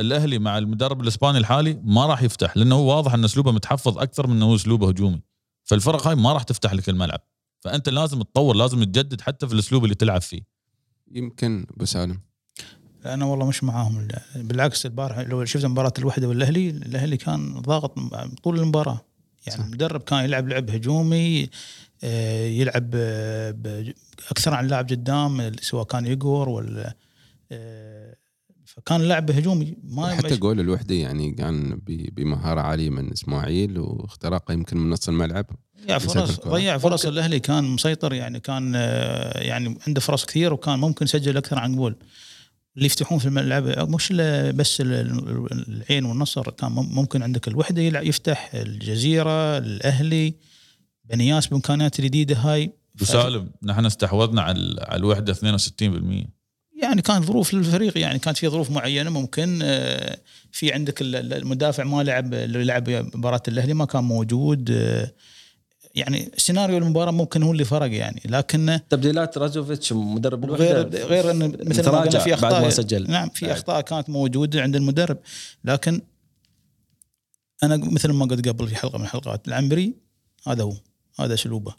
الأهلي 0.00 0.38
مع 0.38 0.58
المدرب 0.58 1.00
الإسباني 1.00 1.38
الحالي 1.38 1.80
ما 1.84 2.06
راح 2.06 2.22
يفتح 2.22 2.56
لأنه 2.56 2.74
هو 2.74 2.96
واضح 2.96 3.14
إن 3.14 3.24
أسلوبه 3.24 3.52
متحفظ 3.52 3.98
أكثر 3.98 4.26
من 4.26 4.36
إنه 4.36 4.54
أسلوبه 4.54 4.88
هجومي. 4.88 5.22
فالفرق 5.64 6.06
هاي 6.06 6.14
ما 6.14 6.32
راح 6.32 6.42
تفتح 6.42 6.72
لك 6.72 6.88
الملعب. 6.88 7.20
فأنت 7.60 7.88
لازم 7.88 8.22
تطور 8.22 8.56
لازم 8.56 8.84
تجدد 8.84 9.20
حتى 9.20 9.46
في 9.48 9.54
الأسلوب 9.54 9.84
اللي 9.84 9.94
تلعب 9.94 10.20
فيه. 10.20 10.46
يمكن 11.10 11.66
ابو 11.70 11.84
سالم 11.84 12.20
أنا 13.06 13.24
والله 13.24 13.46
مش 13.46 13.64
معاهم. 13.64 14.08
بالعكس 14.36 14.86
البارح 14.86 15.18
لو 15.18 15.44
شفت 15.44 15.64
مباراة 15.64 15.92
الوحدة 15.98 16.28
والأهلي 16.28 16.70
الأهلي 16.70 17.16
كان 17.16 17.52
ضاغط 17.60 17.98
طول 18.42 18.60
المباراة. 18.60 19.00
يعني 19.46 19.58
صح. 19.58 19.64
المدرب 19.64 20.02
كان 20.02 20.24
يلعب 20.24 20.48
لعب 20.48 20.70
هجومي 20.70 21.48
آه، 22.04 22.46
يلعب 22.46 22.90
آه، 22.94 23.54
أكثر 24.30 24.54
عن 24.54 24.66
لاعب 24.66 24.88
قدام 24.88 25.52
سواء 25.60 25.84
كان 25.84 26.06
يقور 26.06 26.48
ولا 26.48 26.94
آه، 27.52 28.16
فكان 28.64 29.02
لعب 29.02 29.30
هجومي. 29.30 29.76
ما 29.84 30.14
حتى 30.14 30.36
جول 30.36 30.60
الوحدة 30.60 30.94
يعني 30.94 31.30
كان 31.30 31.80
بمهارة 31.86 32.60
عالية 32.60 32.90
من 32.90 33.12
إسماعيل 33.12 33.78
واختراقه 33.78 34.52
يمكن 34.52 34.76
من 34.76 34.90
نص 34.90 35.08
الملعب. 35.08 35.46
ضيع 35.86 35.98
فرص 35.98 36.40
ضيع 36.40 36.78
فرص 36.78 37.06
الأهلي 37.06 37.40
كان 37.40 37.64
مسيطر 37.64 38.12
يعني 38.12 38.40
كان 38.40 38.74
يعني 39.34 39.78
عنده 39.86 40.00
فرص 40.00 40.24
كثير 40.24 40.52
وكان 40.52 40.78
ممكن 40.78 41.04
يسجل 41.04 41.36
أكثر 41.36 41.58
عن 41.58 41.76
جول. 41.76 41.96
اللي 42.76 42.86
يفتحون 42.86 43.18
في 43.18 43.26
الملعب 43.26 43.90
مش 43.90 44.12
بس 44.54 44.80
العين 44.80 46.04
والنصر 46.04 46.50
كان 46.50 46.72
ممكن 46.72 47.22
عندك 47.22 47.48
الوحدة 47.48 47.82
يفتح 47.82 48.50
الجزيرة 48.54 49.58
الأهلي 49.58 50.34
بنياس 51.04 51.46
بإمكانيات 51.46 51.98
الجديده 51.98 52.36
هاي. 52.36 52.72
وسالم 53.00 53.50
نحن 53.62 53.86
استحوذنا 53.86 54.42
على 54.42 54.76
على 54.80 54.96
الوحدة 54.96 55.34
62% 55.34 55.38
يعني 56.82 57.02
كان 57.02 57.22
ظروف 57.22 57.54
للفريق 57.54 57.98
يعني 57.98 58.18
كانت 58.18 58.36
في 58.36 58.48
ظروف 58.48 58.70
معينة 58.70 59.10
ممكن 59.10 59.60
آه، 59.62 60.18
في 60.52 60.72
عندك 60.72 61.02
المدافع 61.02 61.84
ما 61.84 62.02
لعب 62.02 62.34
اللي 62.34 62.64
لعب 62.64 62.90
مباراة 62.90 63.42
الأهلي 63.48 63.74
ما 63.74 63.84
كان 63.84 64.04
موجود 64.04 64.70
آه، 64.70 65.12
يعني 65.94 66.30
سيناريو 66.36 66.78
المباراة 66.78 67.10
ممكن 67.10 67.42
هو 67.42 67.52
اللي 67.52 67.64
فرق 67.64 67.92
يعني 67.92 68.22
لكن 68.24 68.80
تبديلات 68.90 69.38
رازوفيتش 69.38 69.92
مدرب 69.92 70.50
غير 70.50 70.88
غير 70.88 71.30
انه 71.30 71.46
مثل 71.46 71.90
ما 71.90 72.00
قلنا 72.00 72.18
في 72.18 72.34
اخطاء 72.34 72.52
بعد 72.52 72.62
ما 72.62 72.70
سجل. 72.70 73.10
نعم 73.10 73.28
في 73.28 73.52
أخطاء 73.52 73.80
كانت 73.80 74.10
موجودة 74.10 74.62
عند 74.62 74.76
المدرب. 74.76 75.18
لكن 75.64 76.00
أنا 77.62 77.76
مثل 77.76 78.12
ما 78.12 78.26
قلت 78.26 78.48
قبل 78.48 78.68
في 78.68 78.76
حلقة 78.76 78.98
من 78.98 79.04
الحلقات 79.04 79.48
العنبري 79.48 79.94
هذا 80.46 80.62
هو 80.62 80.74
هذا 81.20 81.34
اسلوبه 81.34 81.74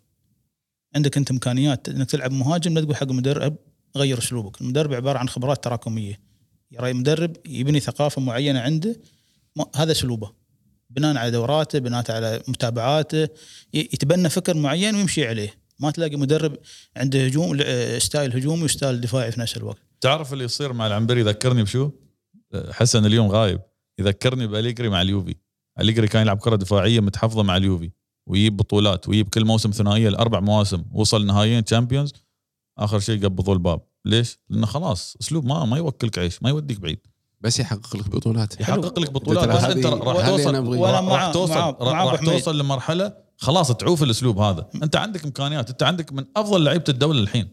عندك 0.95 1.17
أنت 1.17 1.32
إمكانيات 1.32 1.89
إنك 1.89 2.10
تلعب 2.10 2.32
مهاجم 2.32 2.73
لا 2.73 2.82
تقول 2.82 2.95
حق 2.95 3.04
المدرب 3.04 3.56
غير 3.95 4.17
اسلوبك 4.17 4.62
المدرب 4.62 4.93
عبارة 4.93 5.19
عن 5.19 5.30
خبرات 5.30 5.63
تراكمية. 5.63 6.19
يرى 6.71 6.91
المدرب 6.91 7.38
يبني 7.45 7.80
ثقافة 7.80 8.21
معينة 8.21 8.60
عنده 8.60 8.95
هذا 9.76 9.91
اسلوبه 9.91 10.42
بناء 10.95 11.17
على 11.17 11.32
دوراته 11.32 11.79
بناء 11.79 12.12
على 12.12 12.41
متابعاته 12.47 13.27
يتبنى 13.73 14.29
فكر 14.29 14.58
معين 14.58 14.95
ويمشي 14.95 15.27
عليه. 15.27 15.53
ما 15.79 15.91
تلاقي 15.91 16.15
مدرب 16.15 16.58
عنده 16.97 17.25
هجوم 17.25 17.60
style 17.97 18.34
هجومي 18.34 18.63
و 18.63 18.70
style 18.70 19.02
دفاعي 19.01 19.32
في 19.32 19.39
نفس 19.39 19.58
الوقت. 19.58 19.82
تعرف 20.01 20.34
اللي 20.34 20.43
يصير 20.43 20.73
مع 20.73 20.88
العنبري 20.88 21.19
يذكرني 21.19 21.63
بشو؟ 21.63 21.91
حسن 22.71 23.06
اليوم 23.06 23.27
غايب. 23.27 23.62
يذكرني 23.99 24.47
بأليجري 24.47 24.89
مع 24.89 25.01
اليوفي. 25.01 25.36
أليجري 25.79 26.08
كان 26.08 26.21
يلعب 26.21 26.38
كرة 26.38 26.56
دفاعية 26.56 26.99
متحفظة 26.99 27.43
مع 27.43 27.58
اليوفي. 27.58 27.91
ويجيب 28.29 28.58
بطولات 28.58 29.08
ويجيب 29.08 29.29
كل 29.29 29.45
موسم 29.45 29.71
ثنائية 29.71 30.10
لأربع 30.10 30.39
مواسم. 30.39 30.86
وصل 30.91 31.25
نهائيين 31.25 31.63
تشامبيونز 31.63 32.13
آخر 32.77 32.99
شيء 32.99 33.23
قبضوا 33.25 33.53
الباب 33.53 33.82
ليش؟ 34.06 34.38
لأنه 34.49 34.65
خلاص 34.65 35.17
أسلوب 35.21 35.45
ما 35.45 35.65
ما 35.65 35.77
يوكلك 35.77 36.19
عيش 36.19 36.43
ما 36.43 36.49
يوديك 36.49 36.79
بعيد. 36.79 36.99
بس 37.43 37.60
يحقق 37.60 37.97
لك 37.97 38.10
بطولات. 38.10 38.62
يحقق 38.62 38.99
لك 38.99 39.12
بطولات. 39.12 39.49
بس 39.49 39.63
أنت 39.63 39.86
راح 39.86 40.27
توصل 40.27 40.56
راح 41.08 41.32
توصل 41.32 41.75
راح 41.82 42.15
توصل 42.15 42.60
لمرحلة 42.60 43.13
خلاص 43.38 43.71
تعوف 43.71 44.03
الأسلوب 44.03 44.39
هذا. 44.39 44.67
أنت 44.84 44.95
عندك 44.95 45.23
إمكانيات. 45.25 45.69
أنت 45.69 45.84
عندك 45.84 46.13
من 46.13 46.25
أفضل 46.38 46.63
لعيبة 46.63 46.84
الدولة 46.89 47.19
الحين. 47.19 47.47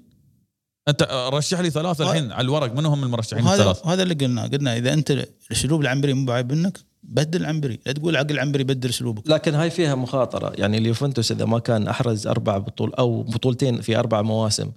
أنت 0.88 1.29
رشح 1.33 1.61
لي 1.61 1.70
ثلاثة 1.70 2.05
الحين 2.05 2.33
على 2.33 2.44
الورق. 2.44 2.74
من 2.74 2.87
هم 2.87 3.05
المرشحين 3.05 3.48
الثلاثة؟ 3.48 3.92
هذا 3.92 4.03
اللي 4.03 4.14
قلنا 4.14 4.42
قلنا 4.42 4.76
إذا 4.76 4.92
أنت 4.92 5.26
الأسلوب 5.50 5.81
العنبري 5.81 6.12
مو 6.12 6.26
بعيب 6.26 6.53
منك 6.53 6.81
بدل 7.03 7.40
العنبري 7.40 7.81
لا 7.87 7.92
تقول 7.92 8.16
عقل 8.16 8.31
العنبري 8.31 8.64
بدل 8.64 8.88
أسلوبك. 8.88 9.29
لكن 9.29 9.55
هاي 9.55 9.70
فيها 9.70 9.94
مخاطرة. 9.94 10.53
يعني 10.55 10.79
اليوفنتوس 10.79 11.33
إذا 11.33 11.44
ما 11.44 11.59
كان 11.59 11.88
أحرز 11.88 12.26
أربع 12.26 12.59
بطول 12.59 12.94
أو 12.94 13.22
بطولتين 13.22 13.81
في 13.81 13.98
أربع 13.98 14.22
مواسم 14.22 14.70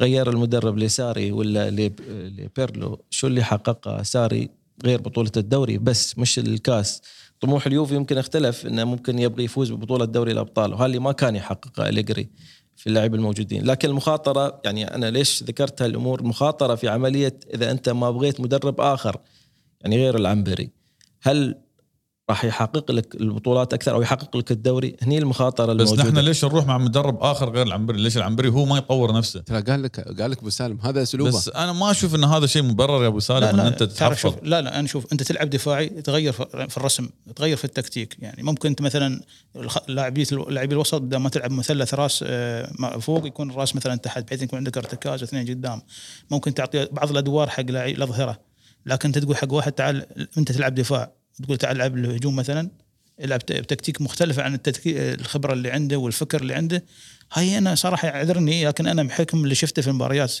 غير 0.00 0.30
المدرب 0.30 0.78
لساري 0.78 1.32
ولا 1.32 1.70
لبيرلو 1.70 3.04
شو 3.10 3.26
اللي 3.26 3.44
حققه 3.44 4.02
ساري 4.02 4.50
غير 4.84 5.00
بطولة 5.00 5.30
الدوري؟ 5.36 5.78
بس 5.78 6.18
مش 6.18 6.38
الكاس. 6.38 7.02
طموح 7.40 7.66
اليوفي 7.66 7.94
يمكن 7.94 8.18
اختلف 8.18 8.66
إنه 8.66 8.84
ممكن 8.84 9.18
يبغى 9.18 9.44
يفوز 9.44 9.72
ببطولة 9.72 10.04
دوري 10.04 10.32
الأبطال 10.32 10.72
وهذا 10.72 10.86
اللي 10.86 10.98
ما 10.98 11.12
كان 11.12 11.36
يحققه 11.36 11.88
أليجري 11.88 12.28
في 12.76 12.86
اللاعبين 12.86 13.20
الموجودين. 13.20 13.64
لكن 13.64 13.88
المخاطرة 13.88 14.60
يعني 14.64 14.94
أنا 14.94 15.10
ليش 15.10 15.42
ذكرت 15.42 15.82
هالأمور؟ 15.82 16.20
المخاطرة 16.20 16.74
في 16.74 16.88
عملية 16.88 17.38
إذا 17.54 17.70
أنت 17.70 17.88
ما 17.88 18.10
بغيت 18.10 18.40
مدرب 18.40 18.80
آخر 18.80 19.16
يعني 19.80 19.96
غير 19.96 20.16
العنبري. 20.16 20.70
هل 21.22 21.58
راح 22.30 22.44
يحقق 22.44 22.90
لك 22.90 23.14
البطولات 23.14 23.74
أكثر 23.74 23.94
أو 23.94 24.02
يحقق 24.02 24.36
لك 24.36 24.50
الدوري. 24.50 24.96
هني 25.02 25.18
المخاطرة 25.18 25.72
بس 25.72 25.92
الموجودة. 25.92 26.10
نحن 26.10 26.18
ليش 26.18 26.44
نروح 26.44 26.66
مع 26.66 26.78
مدرب 26.78 27.18
آخر 27.22 27.50
غير 27.50 27.66
العنبري؟ 27.66 28.02
ليش 28.02 28.16
العنبري 28.16 28.48
هو 28.48 28.64
ما 28.64 28.78
يطور 28.78 29.12
نفسه؟ 29.12 29.40
ترى 29.40 29.62
قال 29.62 29.82
لك 29.82 30.20
قال 30.20 30.30
لك 30.30 30.38
أبو 30.38 30.50
سالم 30.50 30.78
هذا 30.82 31.02
أسلوبه. 31.02 31.30
بس 31.30 31.48
أنا 31.48 31.72
ما 31.72 31.90
أشوف 31.90 32.14
إن 32.14 32.24
هذا 32.24 32.46
شيء 32.46 32.62
مبرر 32.62 33.02
يا 33.02 33.08
أبو 33.08 33.20
سالم 33.20 33.46
لا 33.46 33.52
لا 33.52 33.62
إن 33.62 33.66
أنت 33.66 33.82
تحفظ. 33.82 34.34
لا 34.42 34.62
لا 34.62 34.78
أنا 34.78 34.88
شوف 34.88 35.12
أنت 35.12 35.22
تلعب 35.22 35.50
دفاعي 35.50 35.88
تغير 35.88 36.32
في 36.32 36.76
الرسم 36.76 37.08
تغير 37.36 37.56
في 37.56 37.64
التكتيك. 37.64 38.16
يعني 38.18 38.42
ممكن 38.42 38.68
أنت 38.68 38.82
مثلا 38.82 39.20
لاعبي 39.88 40.26
لاعبي 40.48 40.74
الوسط 40.74 41.02
ما 41.02 41.28
تلعب 41.28 41.52
مثلث 41.52 41.94
راس 41.94 42.24
آه، 42.26 42.98
فوق 43.00 43.26
يكون 43.26 43.50
الراس 43.50 43.76
مثلا 43.76 43.96
تحت 43.96 44.26
بحيث 44.26 44.42
يكون 44.42 44.56
عندك 44.56 44.76
ارتكاز 44.76 45.22
واثنين 45.22 45.48
قدام. 45.48 45.82
ممكن 46.30 46.54
تعطي 46.54 46.88
بعض 46.92 47.10
الأدوار 47.10 47.48
حق 47.48 47.64
الأظهرة. 47.68 48.50
لكن 48.86 49.08
أنت 49.08 49.18
تقول 49.18 49.36
حق 49.36 49.52
واحد 49.52 49.72
تعال 49.72 50.06
أنت 50.38 50.52
تلعب 50.52 50.74
دفاع. 50.74 51.19
تقول 51.42 51.56
تعال 51.56 51.76
العب 51.76 51.96
الهجوم 51.96 52.36
مثلا 52.36 52.70
يلعب 53.18 53.40
بتكتيك 53.40 54.00
مختلفة 54.00 54.42
عن 54.42 54.54
التكتيك 54.54 54.96
الخبرة 54.96 55.52
اللي 55.52 55.70
عنده 55.70 55.96
والفكر 55.96 56.40
اللي 56.40 56.54
عنده. 56.54 56.84
هاي 57.32 57.58
أنا 57.58 57.74
صراحة 57.74 58.08
يعذرني 58.08 58.66
لكن 58.66 58.86
أنا 58.86 59.02
بحكم 59.02 59.44
اللي 59.44 59.54
شفته 59.54 59.82
في 59.82 59.88
المباريات 59.88 60.34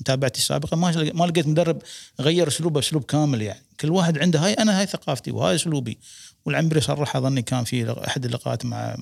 متابعتي 0.00 0.38
السابقة 0.38 0.76
ما 0.76 1.10
ما 1.14 1.24
لقيت 1.24 1.46
مدرب 1.46 1.82
غير 2.20 2.48
أسلوبه 2.48 2.80
أسلوب 2.80 3.04
كامل 3.04 3.42
يعني. 3.42 3.62
كل 3.80 3.90
واحد 3.90 4.18
عنده 4.18 4.38
هاي 4.38 4.52
أنا 4.52 4.80
هاي 4.80 4.86
ثقافتي 4.86 5.30
وهاي 5.30 5.54
أسلوبي. 5.54 5.98
والعنبري 6.44 6.80
صرح 6.80 7.16
أظني 7.16 7.42
كان 7.42 7.64
في 7.64 8.04
أحد 8.06 8.24
اللقاءات 8.24 8.64
مع 8.64 8.96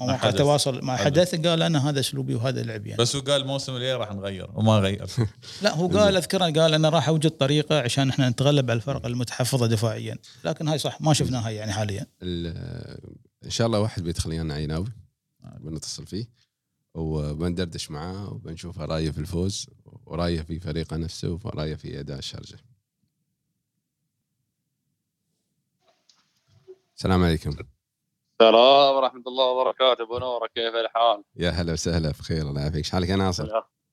مواقع 0.00 0.28
التواصل 0.28 0.84
مع 0.84 0.96
حدث. 0.96 1.46
قال 1.46 1.62
أنا 1.62 1.90
هذا 1.90 2.00
أسلوبي 2.00 2.34
وهذا 2.34 2.62
لعبي 2.62 2.90
يعني. 2.90 3.02
بس 3.02 3.16
هو 3.16 3.22
قال 3.22 3.42
الموسم 3.42 3.76
الجاي 3.76 3.94
راح 3.94 4.12
نغير 4.12 4.50
وما 4.54 4.78
غير. 4.78 5.06
لا 5.62 5.74
هو 5.74 5.88
قال 5.88 6.16
اذكره 6.16 6.44
قال 6.44 6.74
أنا 6.74 6.88
راح 6.88 7.08
أوجد 7.08 7.30
طريقة 7.30 7.80
عشان 7.80 8.08
إحنا 8.08 8.28
نتغلب 8.28 8.70
على 8.70 8.76
الفرق 8.76 9.06
المتحفظة 9.06 9.66
دفاعيا. 9.66 10.18
لكن 10.44 10.68
هاي 10.68 10.78
صح 10.78 11.00
ما 11.00 11.12
شفناها 11.12 11.50
يعني 11.50 11.72
حاليا. 11.72 12.06
إن 12.22 13.50
شاء 13.50 13.66
الله 13.66 13.80
واحد 13.80 14.02
بيدخل 14.02 14.30
لنا 14.30 14.54
عيناوي 14.54 14.92
بنتصل 15.60 16.06
فيه 16.06 16.28
وبندردش 16.94 17.90
معاه 17.90 18.32
وبنشوف 18.32 18.78
رأيه 18.78 19.10
في 19.10 19.18
الفوز 19.18 19.66
ورأيه 20.06 20.42
في 20.42 20.60
فريقه 20.60 20.96
نفسه 20.96 21.38
ورأيه 21.44 21.74
في 21.74 22.00
أداء 22.00 22.18
الشارجة. 22.18 22.58
السلام 26.96 27.24
عليكم. 27.24 27.56
السلام 28.40 28.96
ورحمة 28.96 29.22
الله 29.26 29.44
وبركاته. 29.44 30.02
أبو 30.02 30.18
نوره 30.18 30.46
كيف 30.54 30.74
الحال؟ 30.74 31.24
يا 31.36 31.50
هلا 31.50 31.72
وسهلا 31.72 32.10
بخير 32.10 32.42
الله 32.42 32.60
يعافيك. 32.60 32.76
إيش 32.76 32.90
حالك 32.90 33.08
يا 33.08 33.16
ناصر؟ 33.16 33.48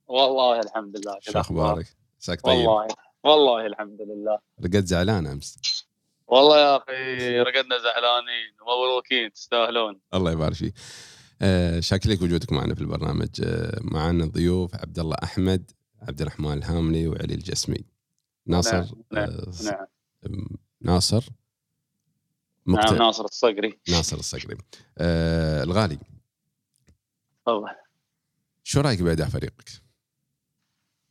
والله 0.07 0.59
الحمد 0.59 0.97
لله 0.97 1.17
شو 1.21 1.39
أخبارك؟ 1.39 1.85
عساك 2.21 2.41
طيب. 2.41 2.67
والله 2.67 2.87
والله 3.23 3.65
الحمد 3.65 4.01
لله. 4.01 4.39
رقدت 4.61 4.87
زعلان 4.87 5.27
أمس. 5.27 5.85
والله 6.27 6.59
يا 6.59 6.77
أخي 6.77 7.39
رقدنا 7.39 7.77
زعلانين 7.77 8.53
مبروكين 8.61 9.31
تستاهلون. 9.31 9.99
الله 10.13 10.31
يبارك 10.31 10.53
فيك. 10.53 10.73
آه 11.41 11.79
شاكر 11.79 12.09
لك 12.09 12.21
وجودك 12.21 12.51
معنا 12.53 12.75
في 12.75 12.81
البرنامج. 12.81 13.41
آه 13.43 13.79
معنا 13.81 14.23
الضيوف 14.23 14.75
عبد 14.75 14.99
الله 14.99 15.15
أحمد 15.23 15.71
عبد 16.01 16.21
الرحمن 16.21 16.57
الهاملي 16.57 17.07
وعلي 17.07 17.33
الجسمي. 17.33 17.85
ناصر 18.45 18.85
نعم 19.11 19.29
آه 19.29 19.51
نعم. 19.63 20.47
ناصر 20.81 21.23
نعم 22.67 22.77
مقتل 22.77 22.97
ناصر 22.97 23.25
الصقري. 23.25 23.79
ناصر 23.89 24.17
الصقري. 24.17 24.57
آه 24.97 25.63
الغالي. 25.63 25.97
والله 27.45 27.75
شو 28.63 28.81
رأيك 28.81 29.01
بأداء 29.01 29.27
فريقك؟ 29.27 29.69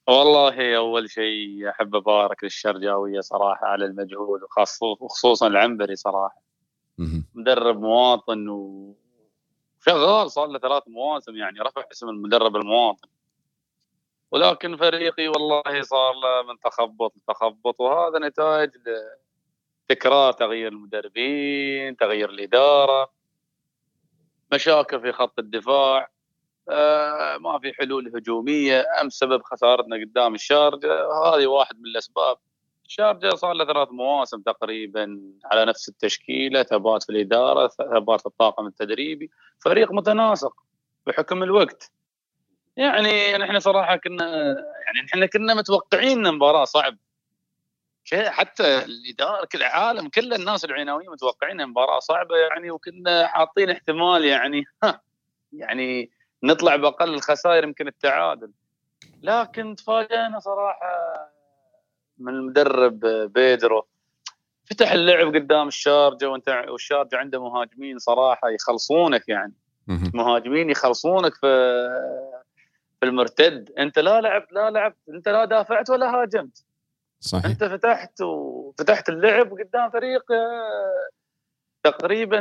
والله 0.09 0.77
أول 0.77 1.11
شيء 1.11 1.71
أحب 1.71 1.95
أبارك 1.95 2.45
للشرجاويه 2.45 3.21
صراحة 3.21 3.67
على 3.67 3.85
المجهود 3.85 4.41
وخصوصا 5.01 5.47
العنبري 5.47 5.97
صراحة. 5.97 6.43
مدرب 7.35 7.81
مواطن 7.81 8.49
وشغال 8.49 10.31
صار 10.31 10.47
له 10.47 10.59
ثلاث 10.59 10.83
مواسم 10.87 11.37
يعني 11.37 11.61
رفع 11.61 11.85
اسم 11.93 12.09
المدرب 12.09 12.57
المواطن. 12.57 13.09
ولكن 14.31 14.77
فريقي 14.77 15.29
والله 15.29 15.83
صار 15.83 16.15
له 16.15 16.43
من 16.53 16.61
تخبط 16.61 17.13
لتخبط 17.17 17.81
وهذا 17.81 18.19
نتائج 18.19 18.71
ل- 18.77 19.26
تكرار 19.89 20.33
تغيير 20.33 20.73
المدربين 20.73 21.97
تغيير 21.97 22.31
الإدارة 22.31 23.11
مشاكل 24.53 25.01
في 25.01 25.13
خط 25.13 25.39
الدفاع 25.39 26.11
آه، 26.69 27.39
ما 27.39 27.59
في 27.59 27.73
حلول 27.73 28.13
هجومية 28.17 28.85
أم 29.01 29.09
سبب 29.09 29.43
خسارتنا 29.43 29.97
قدام 29.97 30.35
الشارجة 30.35 30.93
هذه 31.25 31.47
واحد 31.47 31.81
من 31.81 31.87
الأسباب. 31.87 32.37
الشارجة 32.87 33.35
صار 33.35 33.53
له 33.53 33.65
ثلاث 33.65 33.89
مواسم 33.93 34.41
تقريبا 34.41 35.21
على 35.45 35.65
نفس 35.65 35.89
التشكيله 35.89 36.63
ثبات 36.63 37.03
في 37.03 37.11
الإدارة 37.11 37.69
ثبات 37.69 38.21
في 38.21 38.27
الطاقم 38.27 38.67
التدريبي 38.67 39.31
فريق 39.65 39.93
متناسق 39.93 40.53
بحكم 41.07 41.43
الوقت. 41.43 41.93
يعني 42.77 43.39
نحن 43.39 43.59
صراحة 43.59 43.97
كنا 43.97 44.27
يعني 44.87 45.07
نحن 45.07 45.27
كنا 45.27 45.55
متوقعين 45.55 46.35
مباراه 46.35 46.65
صعب. 46.65 46.97
شيء 46.97 47.06
حتى 48.15 48.79
الإدارة 48.79 49.45
كل 49.53 49.59
العالم 49.59 50.09
كل 50.09 50.35
الناس 50.35 50.65
العناويين 50.65 51.11
متوقعين 51.11 51.67
مباراة 51.67 51.99
صعبة 51.99 52.37
يعني 52.37 52.71
وكنا 52.71 53.27
حاطين 53.27 53.71
احتمال 53.71 54.25
يعني 54.25 54.65
ها 54.83 55.01
يعني 55.53 56.11
نطلع 56.43 56.77
بأقل 56.77 57.15
الخسائر 57.15 57.65
يمكن 57.65 57.89
التعادل. 57.89 58.51
لكن 59.23 59.77
تفاجئنا 59.77 60.39
صراحة 60.39 60.87
من 62.19 62.35
المدرب 62.35 63.01
بيدرو. 63.33 63.87
فتح 64.71 64.93
اللعب 64.93 65.35
قدام 65.35 65.69
الشارجة 65.69 66.31
وانت 66.31 66.65
والشارجة 66.69 67.17
عنده 67.17 67.43
مهاجمين 67.43 67.99
صراحة 67.99 68.49
يخلصونك 68.49 69.29
يعني. 69.29 69.55
مهاجمين 70.15 70.71
يخلصونك 70.71 71.35
في 71.35 71.47
في 73.01 73.07
المرتد. 73.07 73.73
انت 73.79 73.99
لا 73.99 74.21
لعبت 74.21 74.53
لا 74.53 74.71
لعبت 74.71 74.97
انت 75.09 75.29
لا 75.29 75.45
دافعت 75.45 75.91
ولا 75.91 76.15
هاجمت. 76.15 76.65
صحيح. 77.21 77.45
أنت 77.45 77.65
فتحت 77.65 78.21
وفتحت 78.21 79.09
اللعب 79.09 79.51
قدام 79.51 79.91
فريق 79.91 80.33
آه، 80.33 81.09
تقريبا 81.83 82.39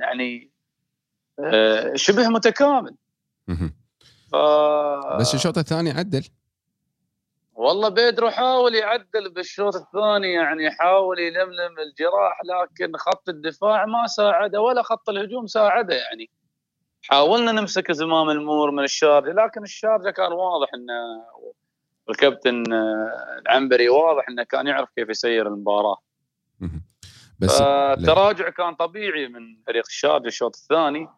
يعني 0.00 0.50
آه، 1.38 1.94
شبه 1.94 2.28
متكامل. 2.28 2.96
ف 4.32 4.36
بس 5.20 5.34
الشوط 5.34 5.58
الثاني 5.58 5.90
عدل. 5.90 6.24
والله 7.54 7.88
بيدرو 7.88 8.30
حاول 8.30 8.74
يعدل 8.74 9.30
بالشوط 9.30 9.76
الثاني 9.76 10.32
يعني 10.32 10.70
حاول 10.70 11.18
يلملم 11.18 11.78
الجراح 11.78 12.40
لكن 12.44 12.96
خط 12.96 13.28
الدفاع 13.28 13.86
ما 13.86 14.06
ساعده 14.06 14.60
ولا 14.60 14.82
خط 14.82 15.08
الهجوم 15.08 15.46
ساعده 15.46 15.94
يعني. 15.94 16.30
حاولنا 17.02 17.52
نمسك 17.52 17.92
زمام 17.92 18.30
المور 18.30 18.70
من 18.70 18.84
الشارجة 18.84 19.32
لكن 19.32 19.62
الشارجة 19.62 20.10
كان 20.10 20.32
واضح 20.32 20.68
إنه 20.74 21.24
الكابتن 22.10 22.72
آه، 22.72 23.38
العنبري 23.38 23.88
واضح 23.88 24.28
إنه 24.28 24.42
كان 24.42 24.66
يعرف 24.66 24.88
كيف 24.96 25.08
يسير 25.08 25.46
المباراة. 25.46 25.96
بس 27.38 27.60
التراجع 27.60 28.48
كان 28.48 28.74
طبيعي 28.74 29.28
من 29.28 29.62
فريق 29.66 29.84
الشارجه 29.86 30.26
الشوط 30.26 30.56
الثاني 30.56 31.08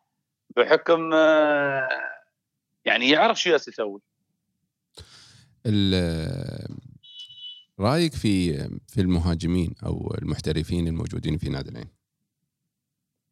بحكم 0.57 1.15
آه، 1.15 1.89
يعني 2.85 3.11
يعرف 3.11 3.41
شو 3.41 3.51
يسوي. 3.51 4.01
رأيك 7.81 8.15
في 8.15 8.53
في 8.89 9.01
المهاجمين 9.01 9.75
أو 9.87 10.15
المحترفين 10.23 10.89
الموجودين 10.89 11.39
في 11.39 11.49
نادي 11.49 11.71
العين؟ 11.71 11.89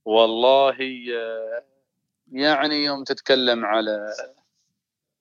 والله 0.04 0.76
آه، 1.16 1.64
يعني 2.32 2.84
يوم 2.84 3.04
تتكلم 3.04 3.64
على 3.64 4.12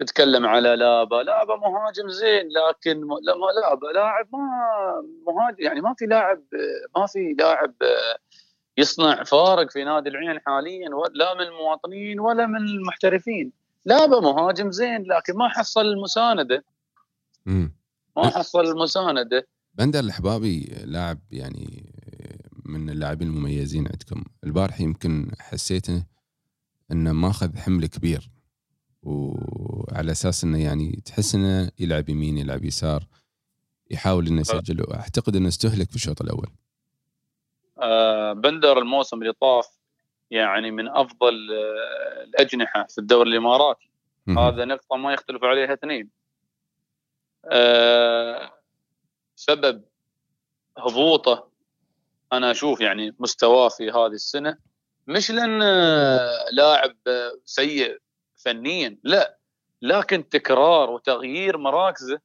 تتكلم 0.04 0.46
على 0.46 0.76
لابا. 0.76 1.16
لابا 1.16 1.56
مهاجم 1.56 2.10
زين 2.10 2.48
لكن 2.50 3.02
م- 3.04 3.18
لا- 3.24 3.36
ما 3.36 3.46
لابا 3.62 3.86
لاعب 3.88 4.28
ما 4.34 4.40
مهاجم 5.34 5.56
يعني 5.60 5.82
ما 5.82 5.94
في 5.98 6.06
لاعب 6.06 6.44
ما 6.98 7.06
في 7.08 7.36
لاعب 7.40 7.74
يصنع 8.78 9.24
فارق 9.24 9.72
في 9.72 9.84
نادي 9.84 10.10
العين 10.10 10.40
حاليا 10.40 10.90
لا 11.14 11.34
من 11.34 11.42
المواطنين 11.42 12.20
ولا 12.20 12.46
من 12.48 12.58
المحترفين. 12.58 13.52
لابا 13.86 14.20
مهاجم 14.20 14.72
زين 14.72 15.04
لكن 15.04 15.34
ما 15.38 15.50
حصل 15.50 15.82
المسانده 15.86 16.64
مم. 17.46 17.76
ما 18.18 18.28
حصل 18.30 18.66
المسانده 18.66 19.48
بندر 19.74 20.00
الحبابي 20.00 20.74
لاعب 20.86 21.20
يعني 21.32 21.94
من 22.66 22.90
اللاعبين 22.90 23.28
المميزين 23.28 23.88
عندكم. 23.88 24.24
البارح 24.44 24.82
يمكن 24.82 25.32
حسيته 25.40 26.06
إنه 26.92 27.12
ماخذ 27.14 27.58
حمل 27.58 27.86
كبير. 27.88 28.30
وعلى 29.04 30.12
أساس 30.12 30.44
إنه 30.44 30.64
يعني 30.64 31.02
تحس 31.06 31.36
إنه 31.36 31.72
يلعب 31.80 32.10
يمين 32.10 32.38
يلعب 32.38 32.66
يسار 32.66 33.04
يحاول 33.92 34.28
إنه 34.28 34.42
يسجل. 34.42 34.86
أعتقد 34.94 35.36
إنه 35.36 35.48
استهلك 35.48 35.90
في 35.90 35.96
الشوط 35.96 36.22
الأول. 36.22 36.48
آه، 37.80 38.34
بندر 38.34 38.78
الموسم 38.78 39.22
اللي 39.22 39.34
طاف 39.34 39.68
يعني 40.32 40.72
من 40.72 40.88
أفضل 40.88 41.52
آه، 41.52 42.24
الأجنحة 42.24 42.88
في 42.90 42.98
الدوري 42.98 43.30
الاماراتي. 43.30 43.90
هذا 44.38 44.66
نقطة 44.66 44.96
ما 44.96 45.14
يختلف 45.14 45.44
عليها 45.44 45.74
اثنين. 45.74 46.10
آه، 47.46 48.60
سبب 49.36 49.84
هبوطه 50.78 51.50
أنا 52.34 52.52
أشوف 52.52 52.82
يعني 52.82 53.16
مستواه 53.20 53.70
في 53.70 53.92
هذه 53.92 54.12
السنة 54.12 54.58
مش 55.08 55.32
لأن 55.32 55.62
آه، 55.62 56.46
لاعب 56.52 56.96
آه، 57.08 57.32
سيء 57.46 57.98
فنيا. 58.46 58.98
لا 59.04 59.38
لكن 59.82 60.30
تكرار 60.30 60.90
وتغيير 60.90 61.58
مراكزه 61.58 62.20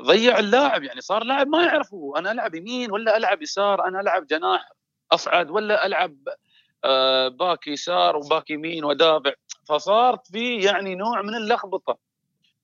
ضيع 0.00 0.38
اللاعب. 0.38 0.82
يعني 0.82 1.00
صار 1.00 1.24
لاعب 1.24 1.48
ما 1.48 1.64
يعرفه 1.64 2.12
أنا 2.16 2.32
ألعب 2.32 2.54
يمين 2.54 2.92
ولا 2.92 3.16
ألعب 3.16 3.42
يسار 3.42 3.88
أنا 3.88 4.00
ألعب 4.00 4.26
جناح 4.26 4.72
أصعد 5.12 5.50
ولا 5.50 5.86
ألعب 5.86 6.16
آه، 6.84 7.28
باك 7.28 7.66
يسار 7.66 8.16
وباك 8.16 8.50
يمين 8.50 8.84
ودافع. 8.84 9.32
فصارت 9.68 10.26
في 10.26 10.56
يعني 10.56 10.94
نوع 10.94 11.22
من 11.22 11.34
اللخبطة. 11.34 11.98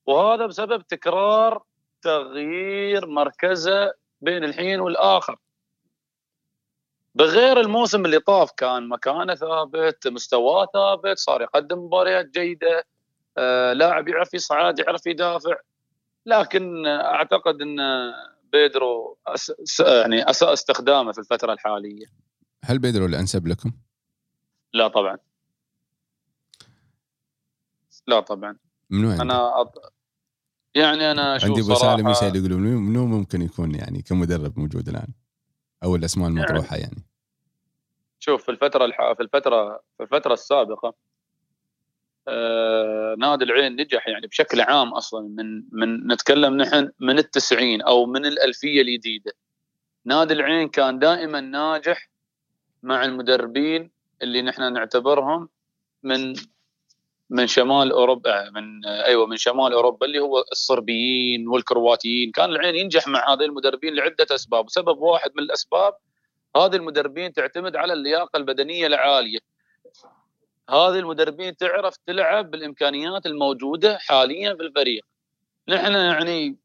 وهذا 0.05 0.45
بسبب 0.45 0.87
تكرار 0.87 1.63
تغيير 2.01 3.07
مركزة 3.07 3.93
بين 4.21 4.43
الحين 4.43 4.79
والآخر. 4.79 5.37
بغير 7.15 7.59
الموسم 7.59 8.05
اللي 8.05 8.19
طاف 8.19 8.51
كان 8.51 8.89
مكانه 8.89 9.35
ثابت 9.35 10.07
مستواه 10.07 10.67
ثابت 10.73 11.17
صار 11.17 11.41
يقدم 11.41 11.79
مباريات 11.79 12.25
جيدة 12.25 12.85
آه 13.37 13.73
لاعب 13.73 14.07
يعرف 14.07 14.33
يصعد 14.33 14.79
يعرف 14.79 15.07
يدافع 15.07 15.55
لكن 16.25 16.85
أعتقد 16.87 17.61
إن 17.61 17.77
بيدرو 18.51 19.17
أس 19.27 19.53
يعني 19.79 20.29
أساء 20.29 20.53
استخدامه 20.53 21.11
في 21.11 21.19
الفترة 21.19 21.53
الحالية 21.53 22.05
هل 22.65 22.79
بيدرو 22.79 23.05
الأنسب 23.05 23.47
لكم؟ 23.47 23.71
لا 24.73 24.87
طبعا 24.87 25.17
لا 28.07 28.19
طبعا 28.19 28.57
منو 28.89 29.09
عندك؟ 29.09 29.21
أنا 29.21 29.61
أط... 29.61 29.93
يعني 30.75 31.11
أنا 31.11 31.35
أشوف 31.35 31.49
عندي 31.49 31.61
أبو 31.61 31.73
سالم 31.73 32.09
يسأل 32.09 32.35
يقول 32.35 32.53
منو 32.57 33.05
ممكن 33.05 33.41
يكون 33.41 33.75
يعني 33.75 34.01
كمدرب 34.01 34.59
موجود 34.59 34.89
الآن؟ 34.89 35.07
أو 35.83 35.95
الأسماء 35.95 36.29
المطروحة 36.29 36.77
يعني. 36.77 37.03
شوف 38.19 38.43
في 38.43 38.51
الفترة 38.51 38.85
الح... 38.85 39.13
في 39.13 39.23
الفترة 39.23 39.81
في 39.97 40.03
الفترة 40.03 40.33
السابقة 40.33 40.93
آه... 42.27 43.15
نادي 43.19 43.43
العين 43.43 43.75
نجح 43.75 44.07
يعني 44.07 44.27
بشكل 44.27 44.61
عام 44.61 44.93
أصلا 44.93 45.21
من 45.27 45.63
من 45.71 46.11
نتكلم 46.11 46.57
نحن 46.57 46.91
من 46.99 47.17
التسعين 47.17 47.81
أو 47.81 48.05
من 48.05 48.25
الألفية 48.25 48.81
الجديدة. 48.81 49.31
نادي 50.05 50.33
العين 50.33 50.69
كان 50.69 50.99
دائما 50.99 51.41
ناجح 51.41 52.09
مع 52.83 53.05
المدربين 53.05 53.91
اللي 54.21 54.41
نحن 54.41 54.73
نعتبرهم 54.73 55.49
من 56.03 56.33
من 57.31 57.47
شمال 57.47 57.91
أوروبا 57.91 58.49
من 58.49 58.85
أيوه 58.85 59.27
من 59.27 59.37
شمال 59.37 59.73
أوروبا 59.73 60.05
اللي 60.05 60.19
هو 60.19 60.43
الصربيين 60.51 61.47
والكرواتيين. 61.47 62.31
كان 62.31 62.49
العين 62.49 62.75
ينجح 62.75 63.07
مع 63.07 63.33
هذه 63.33 63.45
المدربين 63.45 63.95
لعدة 63.95 64.27
أسباب. 64.31 64.69
سبب 64.69 64.97
واحد 64.97 65.31
من 65.35 65.43
الأسباب 65.43 65.93
هذه 66.55 66.75
المدربين 66.75 67.33
تعتمد 67.33 67.75
على 67.75 67.93
اللياقة 67.93 68.37
البدنية 68.37 68.87
العالية. 68.87 69.39
هذه 70.69 70.99
المدربين 70.99 71.57
تعرف 71.57 71.97
تلعب 72.07 72.51
بالإمكانيات 72.51 73.25
الموجودة 73.25 73.97
حاليا 73.97 74.55
في 74.55 74.61
الفريق. 74.63 75.05
نحن 75.67 75.91
يعني 75.91 76.57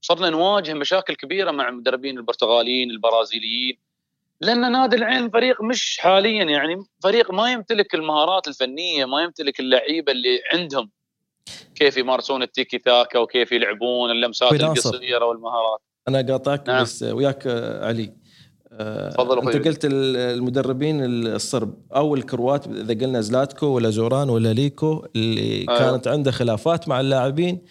صرنا 0.00 0.30
نواجه 0.30 0.74
مشاكل 0.74 1.14
كبيرة 1.14 1.50
مع 1.50 1.68
المدربين 1.68 2.18
البرتغاليين 2.18 2.90
البرازيليين. 2.90 3.78
لأن 4.40 4.72
نادي 4.72 4.96
العين 4.96 5.30
فريق 5.30 5.62
مش 5.62 5.98
حاليا 6.00 6.44
يعني 6.44 6.76
فريق 7.02 7.32
ما 7.32 7.52
يمتلك 7.52 7.94
المهارات 7.94 8.48
الفنية 8.48 9.04
ما 9.04 9.22
يمتلك 9.22 9.60
اللعيبة 9.60 10.12
اللي 10.12 10.40
عندهم 10.54 10.90
كيف 11.74 11.96
يمارسون 11.96 12.42
التيكي 12.42 12.78
تاكا 12.78 13.18
وكيف 13.18 13.52
يلعبون 13.52 14.10
اللمسات. 14.10 14.52
القصيرة 14.52 15.24
والمهارات 15.24 15.80
أنا 16.08 16.22
قاطعك 16.32 16.68
نعم. 16.68 16.82
بس 16.82 17.02
وياك 17.02 17.46
آه، 17.46 17.86
علي 17.86 18.12
آه، 18.72 19.10
تفضل. 19.10 19.38
أنت 19.56 19.68
قلت 19.68 19.84
ال- 19.84 20.16
المدربين 20.16 21.04
الصرب 21.26 21.74
أو 21.96 22.14
الكروات 22.14 22.66
إذا 22.66 22.94
قلنا 23.06 23.20
زلاتكو 23.20 23.66
ولا 23.66 23.90
زوران 23.90 24.30
ولا 24.30 24.52
ليكو 24.52 25.06
اللي 25.16 25.66
أيوة. 25.68 25.78
كانت 25.78 26.08
عنده 26.08 26.30
خلافات 26.30 26.88
مع 26.88 27.00
اللاعبين 27.00 27.62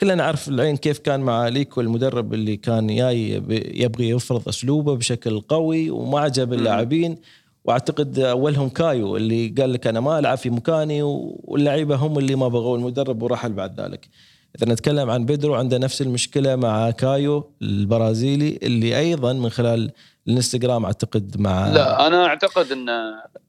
كلنا 0.00 0.14
نعرف 0.14 0.48
العين 0.48 0.76
كيف 0.76 0.98
كان 0.98 1.20
مع 1.20 1.48
ليكو 1.48 1.80
المدرب 1.80 2.34
اللي 2.34 2.56
كان 2.56 2.96
جاي 2.96 3.30
يبغي 3.74 4.08
يفرض 4.08 4.48
أسلوبه 4.48 4.96
بشكل 4.96 5.40
قوي 5.40 5.90
وما 5.90 6.20
عجب 6.20 6.52
اللاعبين. 6.52 7.18
وأعتقد 7.64 8.18
أولهم 8.18 8.68
كايو 8.68 9.16
اللي 9.16 9.48
قال 9.48 9.72
لك 9.72 9.86
أنا 9.86 10.00
ما 10.00 10.18
ألعب 10.18 10.38
في 10.38 10.50
مكاني 10.50 11.02
واللعيبة 11.02 11.96
هم 11.96 12.18
اللي 12.18 12.34
ما 12.34 12.48
بغوا 12.48 12.78
المدرب 12.78 13.22
ورحل 13.22 13.52
بعد 13.52 13.80
ذلك. 13.80 14.08
إذا 14.56 14.72
نتكلم 14.72 15.10
عن 15.10 15.24
بيدرو 15.24 15.54
عنده 15.54 15.78
نفس 15.78 16.02
المشكلة 16.02 16.56
مع 16.56 16.90
كايو 16.90 17.52
البرازيلي 17.62 18.58
اللي 18.62 18.98
أيضا 18.98 19.32
من 19.32 19.50
خلال 19.50 19.92
الانستغرام 20.28 20.84
أعتقد 20.84 21.40
مع 21.40 21.68
لا 21.68 22.06
أنا 22.06 22.26
أعتقد 22.26 22.72
ان 22.72 22.88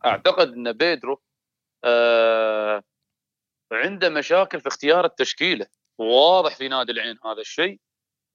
أعتقد 0.05 0.53
إن 0.53 0.73
بيدرو 0.73 1.21
آه 1.83 2.83
عنده 3.71 4.09
مشاكل 4.09 4.61
في 4.61 4.67
اختيار 4.67 5.05
التشكيلة. 5.05 5.65
واضح 6.01 6.55
في 6.55 6.67
نادي 6.67 6.91
العين 6.91 7.17
هذا 7.25 7.41
الشيء. 7.41 7.79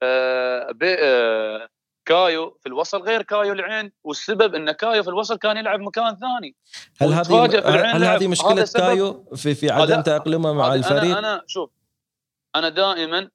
آه 0.02 0.76
آه 0.82 1.68
كايو 2.06 2.58
في 2.60 2.66
الوصل 2.66 3.02
غير 3.02 3.22
كايو 3.22 3.52
العين 3.52 3.92
والسبب 4.04 4.54
إن 4.54 4.72
كايو 4.72 5.02
في 5.02 5.08
الوصل 5.08 5.38
كان 5.38 5.56
يلعب 5.56 5.80
مكان 5.80 6.16
ثاني. 6.16 6.56
هل 7.00 7.12
هذه 7.12 7.96
هل. 7.96 8.04
هذه 8.04 8.28
مشكلة 8.28 8.68
كايو 8.74 9.24
في 9.36 9.54
في 9.54 9.70
عدم 9.70 10.00
تأقلمه 10.00 10.52
مع 10.52 10.74
الفريق؟ 10.74 11.16
أنا 11.16 11.18
أنا 11.18 11.42
شوف 11.46 11.70
أنا 12.56 12.68
دائما 12.68 13.30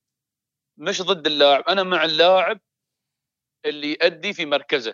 مش 0.78 1.02
ضد 1.02 1.28
اللاعب. 1.28 1.64
أنا 1.70 1.84
مع 1.84 2.04
اللاعب 2.04 2.60
اللي 3.66 3.90
يؤدي 3.92 4.34
في 4.34 4.46
مركزه. 4.46 4.94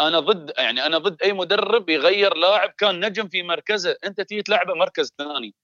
أنا 0.00 0.20
ضد 0.20 0.52
يعني 0.58 0.86
أنا 0.86 0.98
ضد 0.98 1.22
أي 1.22 1.32
مدرب 1.32 1.88
يغير 1.88 2.34
لاعب 2.34 2.70
كان 2.70 3.04
نجم 3.06 3.28
في 3.28 3.42
مركزه. 3.42 3.96
أنت 4.04 4.20
تيجي 4.20 4.42
تلعبه 4.42 4.74
مركز 4.74 5.12
ثاني. 5.18 5.54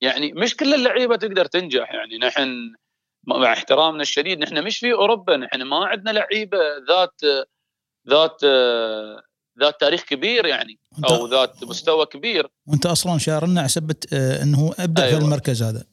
يعني 0.00 0.32
مش 0.32 0.56
كل 0.56 0.74
اللعيبة 0.74 1.16
تقدر 1.16 1.44
تنجح 1.44 1.94
يعني 1.94 2.18
نحن 2.18 2.72
مع 3.26 3.52
احترامنا 3.52 4.02
الشديد 4.02 4.38
نحن 4.38 4.64
مش 4.64 4.78
في 4.78 4.92
أوروبا 4.92 5.36
نحن 5.36 5.62
ما 5.62 5.86
عندنا 5.86 6.10
لعيبة 6.10 6.58
ذات 6.88 7.20
ذات 8.08 8.44
ذات 9.60 9.80
تاريخ 9.80 10.02
كبير 10.02 10.46
يعني 10.46 10.78
أو 11.10 11.26
ذات 11.26 11.64
مستوى 11.64 12.06
كبير. 12.06 12.48
وأنت 12.66 12.86
أصلا 12.86 13.18
شارنا 13.18 13.60
عسبت 13.60 14.14
آه، 14.14 14.42
إنه 14.42 14.74
أبدأ 14.78 15.04
أيوة. 15.04 15.18
في 15.18 15.24
المركز 15.24 15.62
هذا. 15.62 15.84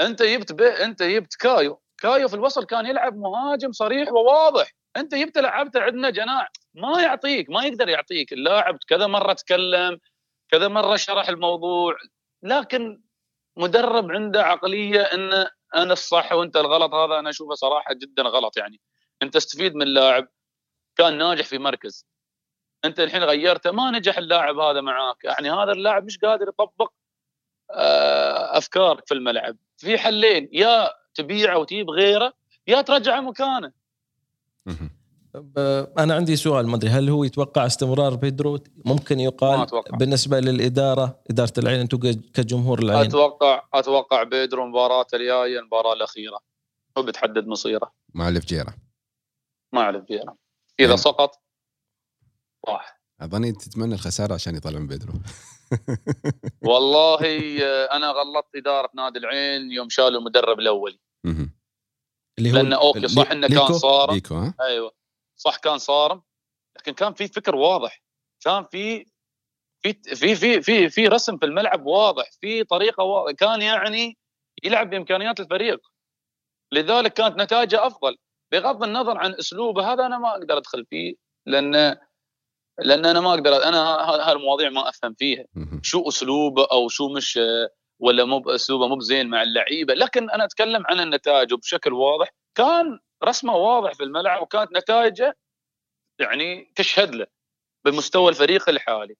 أنت 0.00 0.22
جبت. 0.22 0.60
أنت 0.60 1.02
جبت 1.02 1.34
كايو. 1.34 1.80
كايو 1.98 2.28
في 2.28 2.34
الوصل 2.34 2.64
كان 2.64 2.86
يلعب 2.86 3.16
مهاجم 3.16 3.72
صريح 3.72 4.12
وواضح. 4.12 4.72
أنت 4.96 5.14
جبت 5.14 5.38
لعبته 5.38 5.80
عندنا 5.80 6.10
جناح. 6.10 6.50
ما 6.74 7.02
يعطيك 7.02 7.50
ما 7.50 7.64
يقدر 7.64 7.88
يعطيك. 7.88 8.32
اللاعب 8.32 8.78
كذا 8.88 9.06
مرة 9.06 9.32
تكلم 9.32 9.98
كذا 10.50 10.68
مرة 10.68 10.96
شرح 10.96 11.28
الموضوع. 11.28 11.96
لكن 12.42 13.02
مدرب 13.56 14.12
عنده 14.12 14.42
عقلية 14.42 15.00
إن 15.00 15.46
أنا 15.74 15.92
الصح 15.92 16.32
وأنت 16.32 16.56
الغلط 16.56 16.94
هذا 16.94 17.18
أنا 17.18 17.30
أشوفه 17.30 17.54
صراحة 17.54 17.94
جدا 17.94 18.22
غلط 18.22 18.56
يعني. 18.56 18.80
أنت 19.22 19.36
استفيد 19.36 19.74
من 19.74 19.86
لاعب 19.86 20.28
كان 20.96 21.18
ناجح 21.18 21.44
في 21.44 21.58
مركز. 21.58 22.06
أنت 22.84 23.00
الحين 23.00 23.24
غيرته 23.24 23.70
ما 23.70 23.90
نجح 23.90 24.18
اللاعب 24.18 24.58
هذا 24.58 24.80
معاك. 24.80 25.24
يعني 25.24 25.50
هذا 25.50 25.72
اللاعب 25.72 26.04
مش 26.04 26.18
قادر 26.18 26.48
يطبق 26.48 26.92
آه، 27.70 28.58
أفكارك 28.58 29.06
في 29.06 29.14
الملعب. 29.14 29.56
في 29.76 29.98
حلين 29.98 30.48
يا 30.52 30.90
تبيعه 31.14 31.58
وتجيب 31.58 31.90
غيره 31.90 32.32
يا 32.66 32.80
ترجعه 32.80 33.20
مكانه. 33.20 33.72
أنا 35.98 36.14
عندي 36.14 36.36
سؤال 36.36 36.66
ما 36.66 36.76
أدري 36.76 36.90
هل 36.90 37.08
هو 37.08 37.24
يتوقع 37.24 37.66
استمرار 37.66 38.14
بيدرو؟ 38.14 38.58
ممكن 38.84 39.16
ما 39.16 39.22
يقال 39.22 39.60
أتوقع. 39.60 39.96
بالنسبة 39.96 40.40
للإدارة 40.40 41.20
إدارة 41.30 41.52
العين 41.58 41.80
أنتم 41.80 41.98
كجمهور 42.34 42.78
العين. 42.78 43.06
أتوقع 43.06 43.62
أتوقع 43.74 44.22
بيدرو 44.22 44.66
مباراة 44.66 45.06
الجاية 45.14 45.58
المباراة 45.58 45.92
الأخيرة. 45.92 46.40
هو 46.98 47.02
بتحدد 47.02 47.46
مصيره. 47.46 47.92
مع 48.14 48.28
الفجيره 48.28 48.74
ما 49.72 49.80
أعرف 49.80 50.04
فيها 50.04 50.36
إذا 50.80 50.88
يعني- 50.88 50.96
سقط 50.96 51.42
راح. 52.68 53.00
أظني 53.20 53.52
تتمنى 53.52 53.94
الخسارة 53.94 54.34
عشان 54.34 54.56
يطلع 54.56 54.78
من 54.78 54.86
بيدرو. 54.86 55.12
والله 56.70 57.18
آه، 57.64 57.84
أنا 57.96 58.10
غلطت 58.10 58.56
إدارة 58.56 58.90
نادي 58.94 59.18
العين 59.18 59.72
يوم 59.72 59.88
شالوا 59.88 60.20
المدرب 60.20 60.58
الاولي 60.60 60.98
مهم. 61.24 61.56
اللي 62.38 62.50
لأن 62.52 62.72
أوكي 62.72 63.08
صح 63.08 63.30
إنه؟ 63.30 63.48
كان 63.48 64.36
ها؟ 64.38 64.54
أيوه. 64.60 64.92
صح 65.36 65.56
كان 65.56 65.78
صارم 65.78 66.22
لكن 66.76 66.92
كان 66.92 67.14
في 67.14 67.28
فكر 67.28 67.56
واضح 67.56 68.02
كان 68.40 68.64
في 68.64 69.06
في 69.82 69.92
في 70.16 70.34
في 70.34 70.62
في, 70.62 70.88
في 70.88 71.08
رسم 71.08 71.38
في 71.38 71.46
الملعب 71.46 71.86
واضح 71.86 72.30
في 72.40 72.64
طريقة 72.64 73.02
واضح 73.04 73.32
كان 73.32 73.62
يعني 73.62 74.16
يلعب 74.64 74.90
بإمكانيات 74.90 75.40
الفريق. 75.40 75.80
لذلك 76.72 77.12
كانت 77.12 77.36
نتائجه 77.36 77.86
أفضل. 77.86 78.16
بغض 78.52 78.82
النظر 78.82 79.18
عن 79.18 79.34
أسلوبه 79.34 79.92
هذا 79.92 80.06
أنا 80.06 80.18
ما 80.18 80.30
أقدر 80.30 80.56
أدخل 80.58 80.86
فيه 80.90 81.14
لأن 81.46 81.96
لأن 82.78 83.06
أنا 83.06 83.20
ما 83.20 83.30
أقدر 83.30 83.64
أنا 83.64 83.78
هالمواضيع 84.30 84.70
ما 84.70 84.88
أفهم 84.88 85.14
فيها. 85.14 85.44
شو 85.82 86.08
أسلوبه 86.08 86.66
أو 86.72 86.88
شو 86.88 87.08
مش 87.08 87.40
ولا 87.98 88.24
مو 88.24 88.50
أسلوبه 88.50 88.88
مو 88.88 88.96
بزين 88.96 89.28
مع 89.28 89.42
اللعيبة. 89.42 89.94
لكن 89.94 90.30
أنا 90.30 90.44
أتكلم 90.44 90.82
عن 90.86 91.00
النتائج 91.00 91.52
وبشكل 91.52 91.92
واضح. 91.92 92.30
كان 92.54 92.98
رسمه 93.24 93.56
واضح 93.56 93.94
في 93.94 94.02
الملعب 94.02 94.42
وكانت 94.42 94.72
نتائجه 94.76 95.36
يعني 96.20 96.72
تشهد 96.76 97.14
له 97.14 97.26
بمستوى 97.84 98.28
الفريق 98.28 98.68
الحالي. 98.68 99.16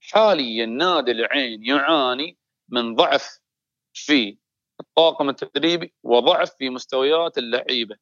حاليا 0.00 0.66
نادي 0.66 1.10
العين 1.10 1.64
يعاني 1.64 2.38
من 2.68 2.94
ضعف 2.94 3.38
في 3.92 4.38
الطاقم 4.80 5.28
التدريبي 5.28 5.94
وضعف 6.02 6.50
في 6.58 6.70
مستويات 6.70 7.38
اللعيبة. 7.38 7.96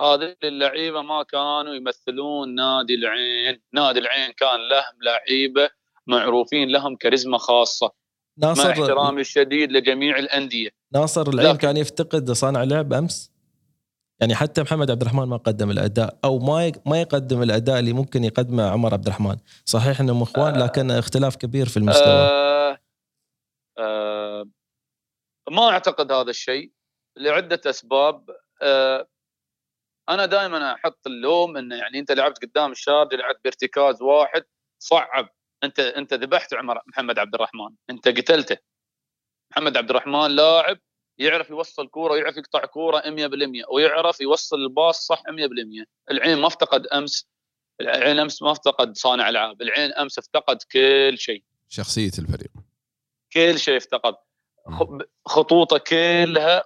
هذه 0.00 0.36
اللعيبة 0.44 1.02
ما 1.02 1.22
كانوا 1.22 1.74
يمثلون 1.74 2.54
نادي 2.54 2.94
العين. 2.94 3.62
نادي 3.72 3.98
العين 3.98 4.32
كان 4.32 4.68
لهم 4.68 5.02
لعيبة 5.02 5.70
معروفين 6.06 6.68
لهم 6.68 6.96
كاريزما 6.96 7.38
خاصة. 7.38 7.92
مع 8.36 8.48
ناصر 8.48 8.70
احترامي 8.70 9.20
الشديد 9.20 9.72
لجميع 9.72 10.18
الأندية. 10.18 10.70
ناصر 10.92 11.28
العين 11.28 11.56
كان 11.56 11.76
يفتقد 11.76 12.30
صانع 12.30 12.64
لعب 12.64 12.92
أمس؟ 12.92 13.35
يعني 14.20 14.34
حتى 14.34 14.62
محمد 14.62 14.90
عبد 14.90 15.02
الرحمن 15.02 15.24
ما 15.24 15.36
قدم 15.36 15.70
الأداء 15.70 16.18
أو 16.24 16.38
ما 16.38 16.72
ما 16.86 17.00
يقدم 17.00 17.42
الأداء 17.42 17.78
اللي 17.78 17.92
ممكن 17.92 18.24
يقدمه 18.24 18.70
عمر 18.70 18.92
عبد 18.92 19.06
الرحمن. 19.06 19.36
صحيح 19.64 20.00
انهم 20.00 20.22
اخوان 20.22 20.62
لكن 20.62 20.90
اختلاف 20.90 21.36
كبير 21.36 21.68
في 21.68 21.76
المستوى. 21.76 22.06
آه. 22.06 22.78
آه. 23.78 24.44
ما 25.50 25.70
أعتقد 25.70 26.12
هذا 26.12 26.30
الشيء 26.30 26.72
لعدة 27.16 27.60
أسباب. 27.66 28.30
آه. 28.62 29.08
أنا 30.08 30.26
دائما 30.26 30.74
أحط 30.74 31.06
اللوم 31.06 31.56
إنه 31.56 31.76
يعني 31.76 31.98
أنت 31.98 32.12
لعبت 32.12 32.44
قدام 32.44 32.72
الشارجه 32.72 33.16
لعبت 33.16 33.40
بارتكاز 33.44 34.02
واحد 34.02 34.44
صعب. 34.82 35.28
أنت 35.64 35.80
أنت 35.80 36.14
ذبحت 36.14 36.54
عمر 36.54 36.80
محمد 36.86 37.18
عبد 37.18 37.34
الرحمن. 37.34 37.70
أنت 37.90 38.08
قتلته. 38.08 38.56
محمد 39.50 39.76
عبد 39.76 39.90
الرحمن 39.90 40.30
لاعب 40.30 40.78
يعرف 41.18 41.50
يوصل 41.50 41.88
كورة 41.88 42.12
ويعرف 42.12 42.36
يقطع 42.36 42.64
كورة 42.64 43.00
100% 43.00 43.64
ويعرف 43.72 44.20
يوصل 44.20 44.56
الباص 44.56 45.06
صح 45.06 45.22
100% 45.22 45.84
العين 46.10 46.38
ما 46.38 46.46
افتقد 46.46 46.86
أمس 46.86 47.28
العين 47.80 48.18
أمس 48.18 48.42
ما 48.42 48.52
افتقد 48.52 48.96
صانع 48.96 49.28
ألعاب 49.28 49.62
العين 49.62 49.92
أمس 49.92 50.18
افتقد 50.18 50.62
كل 50.72 51.18
شيء. 51.18 51.42
شخصية 51.68 52.10
الفريق. 52.18 52.50
كل 53.32 53.58
شيء 53.58 53.76
افتقد. 53.76 54.14
خطوطه 55.26 55.78
كلها 55.78 56.64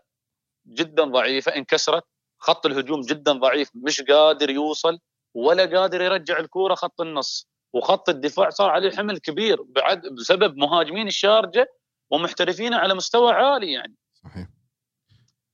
جدا 0.66 1.04
ضعيفة 1.04 1.56
انكسرت. 1.56 2.04
خط 2.38 2.66
الهجوم 2.66 3.00
جدا 3.00 3.32
ضعيف 3.32 3.70
مش 3.74 4.02
قادر 4.02 4.50
يوصل 4.50 4.98
ولا 5.34 5.78
قادر 5.80 6.02
يرجع 6.02 6.38
الكورة 6.38 6.74
خط 6.74 7.00
النص. 7.00 7.48
وخط 7.72 8.08
الدفاع 8.08 8.50
صار 8.50 8.70
عليه 8.70 8.90
حمل 8.90 9.18
كبير 9.18 9.62
بعد 9.62 10.06
بسبب 10.06 10.56
مهاجمين 10.56 11.06
الشارجة 11.06 11.72
ومحترفين 12.10 12.74
على 12.74 12.94
مستوى 12.94 13.32
عالي 13.32 13.72
يعني. 13.72 13.94
صحيح. 14.24 14.48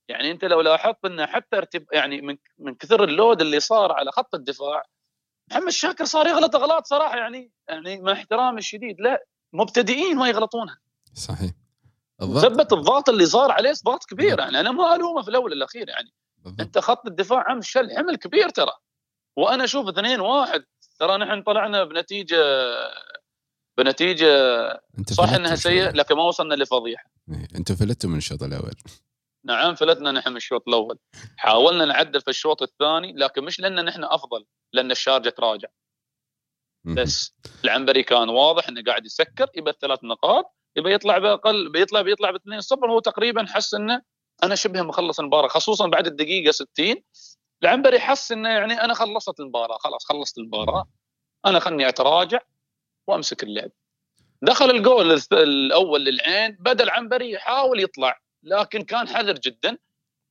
يعني 0.09 0.31
أنت 0.31 0.45
لو 0.45 0.61
لاحظت 0.61 1.05
انه 1.05 1.25
حتى 1.25 1.57
ارتب 1.57 1.85
يعني 1.93 2.21
من 2.21 2.37
من 2.57 2.75
كثر 2.75 3.03
اللود 3.03 3.41
اللي 3.41 3.59
صار 3.59 3.91
على 3.91 4.11
خط 4.11 4.35
الدفاع 4.35 4.83
محمد 5.51 5.69
شاكر 5.69 6.05
صار 6.05 6.27
يغلط 6.27 6.55
اغلاط 6.55 6.85
صراحة 6.85 7.17
يعني 7.17 7.51
يعني 7.69 8.01
مع 8.01 8.11
احترامي 8.11 8.59
الشديد 8.59 9.01
لا 9.01 9.25
مبتدئين 9.53 10.17
ما 10.17 10.29
يغلطونها. 10.29 10.79
صحيح. 11.13 11.51
الضغط 12.21 12.45
ثبت 12.45 12.73
الضغط 12.73 13.09
اللي 13.09 13.25
صار 13.25 13.51
عليه 13.51 13.73
ضغط 13.85 14.05
كبير 14.05 14.39
يعني 14.39 14.59
أنا 14.59 14.71
ما 14.71 14.95
ألومه 14.95 15.21
في 15.21 15.27
الأول 15.29 15.53
الاخير 15.53 15.89
يعني 15.89 16.13
بالضبط. 16.37 16.61
أنت 16.61 16.79
خط 16.79 17.07
الدفاع 17.07 17.49
عم 17.49 17.61
شل 17.61 17.97
حمل 17.97 18.15
كبير 18.15 18.49
ترى 18.49 18.73
وأنا 19.35 19.63
أشوف 19.63 19.87
اثنين 19.87 20.19
واحد 20.19 20.65
ترى 20.99 21.17
نحن 21.17 21.41
طلعنا 21.41 21.83
بنتيجة 21.83 22.37
بنتيجة 23.77 24.27
صح 25.11 25.29
إنها. 25.29 25.55
سيئة 25.55 25.91
لكن 25.91 26.15
ما 26.15 26.23
وصلنا 26.23 26.55
لفضيحه 26.55 27.11
إيه، 27.29 27.47
أنتوا 27.55 27.75
فلتوا 27.75 28.09
من 28.09 28.17
الشوط 28.17 28.43
الأول. 28.43 28.73
نعم 29.45 29.75
فلتنا 29.75 30.11
نحن 30.11 30.29
من 30.29 30.37
الشوط 30.37 30.67
الأول. 30.67 30.99
حاولنا 31.37 31.85
نعدل 31.85 32.21
في 32.21 32.29
الشوط 32.29 32.61
الثاني 32.61 33.13
لكن 33.13 33.43
مش 33.43 33.59
لأن 33.59 33.85
نحن 33.85 34.03
أفضل 34.03 34.45
لأن 34.73 34.91
الشارجة 34.91 35.29
تراجع. 35.29 35.67
بس 36.85 37.35
العنبري 37.63 38.03
كان 38.03 38.29
واضح 38.29 38.67
إنه 38.67 38.83
قاعد 38.87 39.05
يسكر 39.05 39.49
يبى 39.55 39.69
الثلاث 39.69 40.03
نقاط 40.03 40.55
يبى 40.75 40.93
يطلع 40.93 41.17
بأقل 41.17 41.71
بيطلع 41.71 42.01
بيطلع 42.01 42.31
ب 42.31 42.35
2 42.35 42.61
0 42.61 42.91
هو 42.91 42.99
تقريبا 42.99 43.45
حس 43.45 43.73
إنه 43.73 44.01
أنا 44.43 44.55
شبه 44.55 44.81
مخلص 44.81 45.19
المباراة 45.19 45.47
خصوصا 45.47 45.87
بعد 45.87 46.07
الدقيقة 46.07 46.51
60 46.51 46.95
العنبري 47.63 47.99
حس 47.99 48.31
إنه 48.31 48.49
يعني 48.49 48.73
أنا 48.73 48.93
خلصت 48.93 49.39
المباراة 49.39 49.77
خلاص 49.77 50.05
خلصت 50.05 50.37
المباراة. 50.37 50.85
أنا 51.45 51.59
خلني 51.59 51.89
أتراجع. 51.89 52.39
وامسك 53.07 53.43
اللعب. 53.43 53.71
دخل 54.41 54.71
الجول 54.71 55.19
الأول 55.31 56.05
للعين 56.05 56.57
بدا 56.59 56.83
العنبري 56.83 57.31
يحاول 57.31 57.79
يطلع 57.79 58.21
لكن 58.43 58.81
كان 58.81 59.07
حذر 59.07 59.33
جدا. 59.33 59.77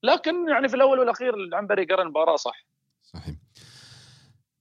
لكن 0.02 0.48
يعني 0.48 0.68
في 0.68 0.76
الأول 0.76 0.98
والأخير 0.98 1.34
العنبري 1.34 1.84
قرأ 1.84 2.02
المباراة 2.02 2.36
صح. 2.36 2.66
صحيح. 3.02 3.34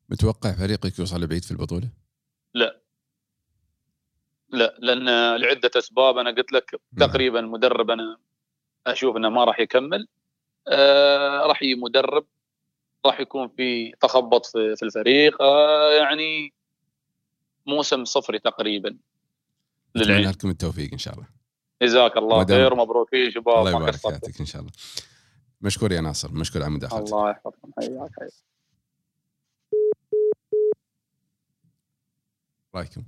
متوقع 0.09 0.51
فريقك 0.51 0.99
يوصل 0.99 1.27
بعيد 1.27 1.43
في 1.43 1.51
البطولة؟ 1.51 1.89
لا. 2.53 2.81
لأن 4.79 5.35
لعدة 5.35 5.71
أسباب 5.77 6.17
أنا 6.17 6.29
قلت 6.29 6.51
لك 6.51 6.81
نعم. 6.93 7.09
تقريبا 7.09 7.41
مدرب 7.41 7.91
أنا 7.91 8.17
أشوف 8.87 9.17
إنه 9.17 9.29
ما 9.29 9.43
راح 9.43 9.59
يكمل. 9.59 10.07
آه 10.67 11.45
راح 11.45 11.59
مدرب 11.63 12.25
راح 13.05 13.19
يكون 13.19 13.47
في 13.47 13.91
تخبط 13.91 14.45
في, 14.45 14.75
في 14.75 14.83
الفريق. 14.83 15.41
آه 15.41 15.91
يعني 15.91 16.53
موسم 17.67 18.05
صفري 18.05 18.39
تقريبا 18.39 18.97
للعين 19.95 20.29
لكم 20.29 20.49
التوفيق 20.49 20.91
إن 20.91 20.97
شاء 20.97 21.13
الله. 21.13 21.27
جزاك 21.81 22.17
الله 22.17 22.45
خير 22.45 22.73
ومبروكين 22.73 23.31
شباب 23.31 23.57
الله 23.57 23.71
يبارك. 23.71 24.25
فيك 24.25 24.39
إن 24.39 24.45
شاء 24.45 24.61
الله. 24.61 24.71
مشكور 25.61 25.91
يا 25.91 26.01
ناصر 26.01 26.31
مشكور 26.31 26.63
على 26.63 26.71
مداخلتك. 26.71 27.13
الله 27.13 27.29
يحفظكم. 27.29 27.71
حياك 27.79 28.11
حياك 28.19 28.31
رايكم؟ 32.75 33.03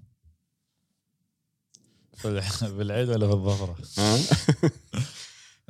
بالعيد 2.64 3.10
ولا؟ 3.10 3.26
ها؟ 3.98 4.18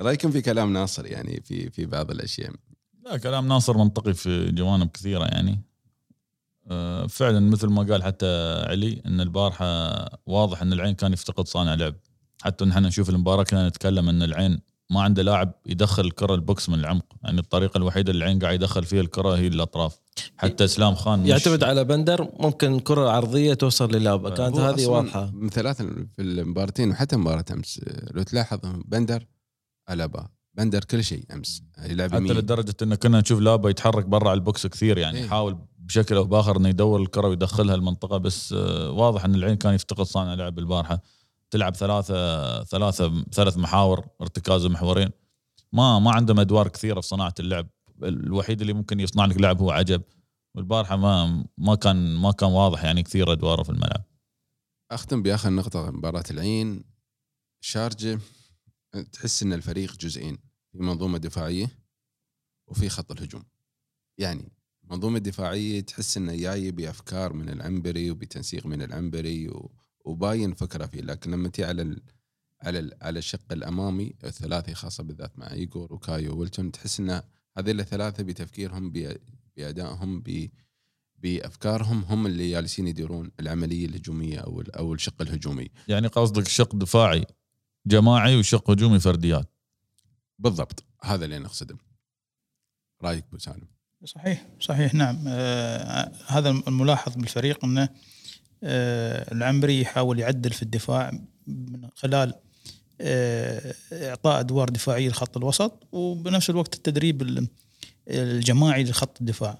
رايكم 0.00 0.30
في 0.30 0.42
كلام 0.42 0.72
ناصر 0.72 1.06
يعني 1.06 1.40
في 1.40 1.70
في 1.70 1.86
بعض 1.86 2.10
الأشياء؟ 2.10 2.52
لا 3.02 3.18
كلام 3.18 3.48
ناصر 3.48 3.76
منطقي 3.76 4.14
في 4.14 4.52
جوانب 4.52 4.90
كثيرة 4.90 5.24
يعني. 5.24 5.62
فعلا 7.08 7.40
مثل 7.40 7.66
ما 7.66 7.82
قال 7.82 8.02
حتى 8.02 8.62
علي 8.68 9.02
إن 9.06 9.20
البارحة 9.20 9.94
واضح 10.26 10.62
إن 10.62 10.72
العين 10.72 10.94
كان 10.94 11.12
يفتقد 11.12 11.48
صانع 11.48 11.74
لعب. 11.74 11.94
حتى 12.42 12.64
نحن 12.64 12.84
نشوف 12.84 13.10
المباراة 13.10 13.42
كنا 13.42 13.68
نتكلم 13.68 14.08
إن 14.08 14.22
العين 14.22 14.60
ما 14.90 15.02
عنده 15.02 15.22
لاعب 15.22 15.52
يدخل 15.66 16.04
الكرة 16.04 16.34
البوكس 16.34 16.68
من 16.68 16.78
العمق. 16.78 17.04
يعني 17.22 17.40
الطريقة 17.40 17.78
الوحيدة 17.78 18.10
اللي 18.10 18.24
العين 18.24 18.38
قاعد 18.38 18.54
يدخل 18.54 18.84
فيها 18.84 19.00
الكرة 19.00 19.36
هي 19.36 19.46
الأطراف. 19.46 20.00
حتى 20.36 20.64
إسلام 20.64 20.94
خان 20.94 21.26
يعتمد 21.26 21.64
على 21.64 21.84
بندر 21.84 22.30
ممكن 22.40 22.80
كرة 22.80 23.10
عرضية 23.10 23.54
توصل 23.54 23.94
للابا 23.94 24.30
كانت 24.30 24.56
هو 24.56 24.64
هذه 24.64 24.86
واضحة. 24.86 25.30
من 25.34 25.48
ثلاث 25.48 25.82
في 25.82 26.22
المباراتين 26.22 26.90
وحتى 26.90 27.16
مباراة 27.16 27.44
أمس 27.52 27.80
لو 28.10 28.22
تلاحظ 28.22 28.58
بندر 28.84 29.26
ألابا. 29.90 30.28
بندر 30.54 30.84
كل 30.84 31.04
شيء 31.04 31.24
أمس. 31.32 31.62
يلعب 31.78 32.12
حتى 32.12 32.22
لدرجة 32.22 32.76
ان 32.82 32.94
كنا 32.94 33.20
نشوف 33.20 33.40
لابا 33.40 33.70
يتحرك 33.70 34.06
برا 34.06 34.30
على 34.30 34.38
البوكس 34.38 34.66
كثير 34.66 34.98
يعني 34.98 35.18
إيه. 35.18 35.24
يحاول 35.24 35.58
بشكل 35.78 36.16
أو 36.16 36.24
بآخر 36.24 36.56
إنه 36.56 36.68
يدور 36.68 37.02
الكرة 37.02 37.28
ويدخلها 37.28 37.74
المنطقة 37.74 38.18
بس 38.18 38.52
آه، 38.52 38.90
واضح 38.90 39.24
إن 39.24 39.34
العين 39.34 39.56
كان 39.56 39.74
يفتقد 39.74 40.02
صانع 40.02 40.34
لعب 40.34 40.58
البارحة. 40.58 41.02
تلعب 41.50 41.76
ثلاثة 41.76 42.64
ثلاثة 42.64 43.24
ثلاث 43.32 43.58
محاور 43.58 44.06
ارتكاز 44.20 44.66
محورين 44.66 45.08
ما 45.72 45.98
ما 45.98 46.10
عندهم 46.10 46.40
أدوار 46.40 46.68
كثيرة 46.68 47.00
في 47.00 47.06
صناعة 47.06 47.34
اللعب. 47.40 47.68
الوحيد 48.02 48.60
اللي 48.60 48.72
ممكن 48.72 49.00
يصنع 49.00 49.24
لك 49.24 49.40
لعب 49.40 49.60
هو 49.60 49.70
عجب. 49.70 50.02
والبارحة 50.54 50.96
ما 50.96 51.44
ما 51.58 51.74
كان 51.74 52.16
ما 52.16 52.32
كان 52.32 52.50
واضح 52.50 52.84
يعني 52.84 53.02
كثير 53.02 53.32
أدواره 53.32 53.62
في 53.62 53.70
الملعب. 53.70 54.04
أختم 54.90 55.22
بآخر 55.22 55.50
نقطة 55.50 55.90
مباراة 55.90 56.24
العين. 56.30 56.84
شارجة. 57.60 58.18
تحس 59.12 59.42
إن 59.42 59.52
الفريق 59.52 59.96
جزئين 59.96 60.38
في 60.72 60.78
منظومة 60.78 61.18
دفاعية 61.18 61.78
وفي 62.66 62.88
خط 62.88 63.12
الهجوم 63.12 63.44
يعني 64.18 64.52
المنظومة 64.84 65.16
الدفاعية 65.16 65.80
تحس 65.80 66.16
انه 66.16 66.34
جاي 66.36 66.70
بأفكار 66.70 67.32
من 67.32 67.48
العنبري 67.48 68.10
وبتنسيق 68.10 68.66
من 68.66 68.82
العنبري. 68.82 69.50
وباين 70.04 70.54
فكرة 70.54 70.86
فيه 70.86 71.00
لكن 71.00 71.30
لما 71.30 71.48
تي 71.48 71.64
على. 71.64 71.96
على. 72.62 72.96
على 73.02 73.18
الشق 73.18 73.52
الأمامي 73.52 74.14
الثلاثي 74.24 74.74
خاصة 74.74 75.04
بالذات 75.04 75.38
مع 75.38 75.52
ايجور 75.52 75.92
وكايو 75.92 76.38
ويلتون 76.38 76.72
تحس 76.72 77.00
إن 77.00 77.22
هذول 77.58 77.80
الثلاثة 77.80 78.22
بتفكيرهم. 78.22 78.92
بأدائهم. 79.56 80.22
بأفكارهم 81.16 82.04
هم 82.04 82.26
اللي 82.26 82.50
جالسين 82.50 82.88
يديرون 82.88 83.30
العملية 83.40 83.86
الهجومية 83.86 84.38
أو. 84.38 84.60
أو 84.60 84.94
الشق 84.94 85.22
الهجومي 85.22 85.68
يعني 85.88 86.06
قصدك 86.06 86.48
شق 86.48 86.76
دفاعي 86.76 87.24
جماعي 87.88 88.36
وشق 88.36 88.70
هجومي 88.70 88.98
فرديات. 89.00 89.50
بالضبط. 90.38 90.84
هذا 91.04 91.24
اللي 91.24 91.38
نقصده 91.38 91.76
رأيك 93.02 93.24
أبو 93.28 93.38
سالم؟ 93.38 93.68
صحيح 94.04 94.46
صحيح. 94.60 94.94
نعم. 94.94 95.24
آه 95.28 96.12
هذا 96.26 96.50
الملاحظ 96.50 97.14
بالفريق 97.16 97.64
إنه 97.64 97.88
آه 98.62 99.32
العنبري 99.32 99.80
يحاول 99.80 100.18
يعدل 100.18 100.50
في 100.52 100.62
الدفاع 100.62 101.12
من 101.46 101.88
خلال 101.94 102.34
آه 103.00 103.74
إعطاء 103.92 104.40
أدوار 104.40 104.68
دفاعية 104.68 105.08
لخط 105.08 105.36
الوسط 105.36 105.86
وبنفس 105.92 106.50
الوقت 106.50 106.74
التدريب 106.74 107.22
ال- 107.22 107.48
الجماعي 108.08 108.84
لخط 108.84 109.20
الدفاع. 109.20 109.58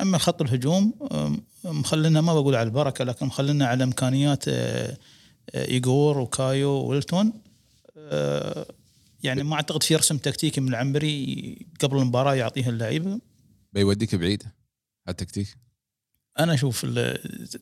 أما 0.00 0.18
خط 0.18 0.42
الهجوم 0.42 0.94
آم، 1.12 1.42
مخلينا 1.64 2.20
ما 2.20 2.34
بقول 2.34 2.54
على 2.54 2.66
البركة 2.66 3.04
لكن 3.04 3.26
مخلينا 3.26 3.66
على 3.66 3.84
إمكانيات 3.84 4.48
آه، 4.48 4.96
آه، 5.54 5.64
ايجور 5.68 6.18
وكايو 6.18 6.70
ويلتون. 6.70 7.26
آه، 7.26 7.45
يعني 9.22 9.42
ما 9.42 9.54
أعتقد 9.54 9.82
في 9.82 9.96
رسم 9.96 10.18
تكتيكي 10.18 10.60
من 10.60 10.68
العنبري 10.68 11.66
قبل 11.80 11.96
المباراة 11.98 12.34
يعطيها 12.34 12.68
اللعيبة. 12.70 13.20
بيوديك 13.72 14.14
بعيد 14.14 14.42
التكتيك؟ 15.08 15.56
أنا 16.38 16.54
أشوف 16.54 16.86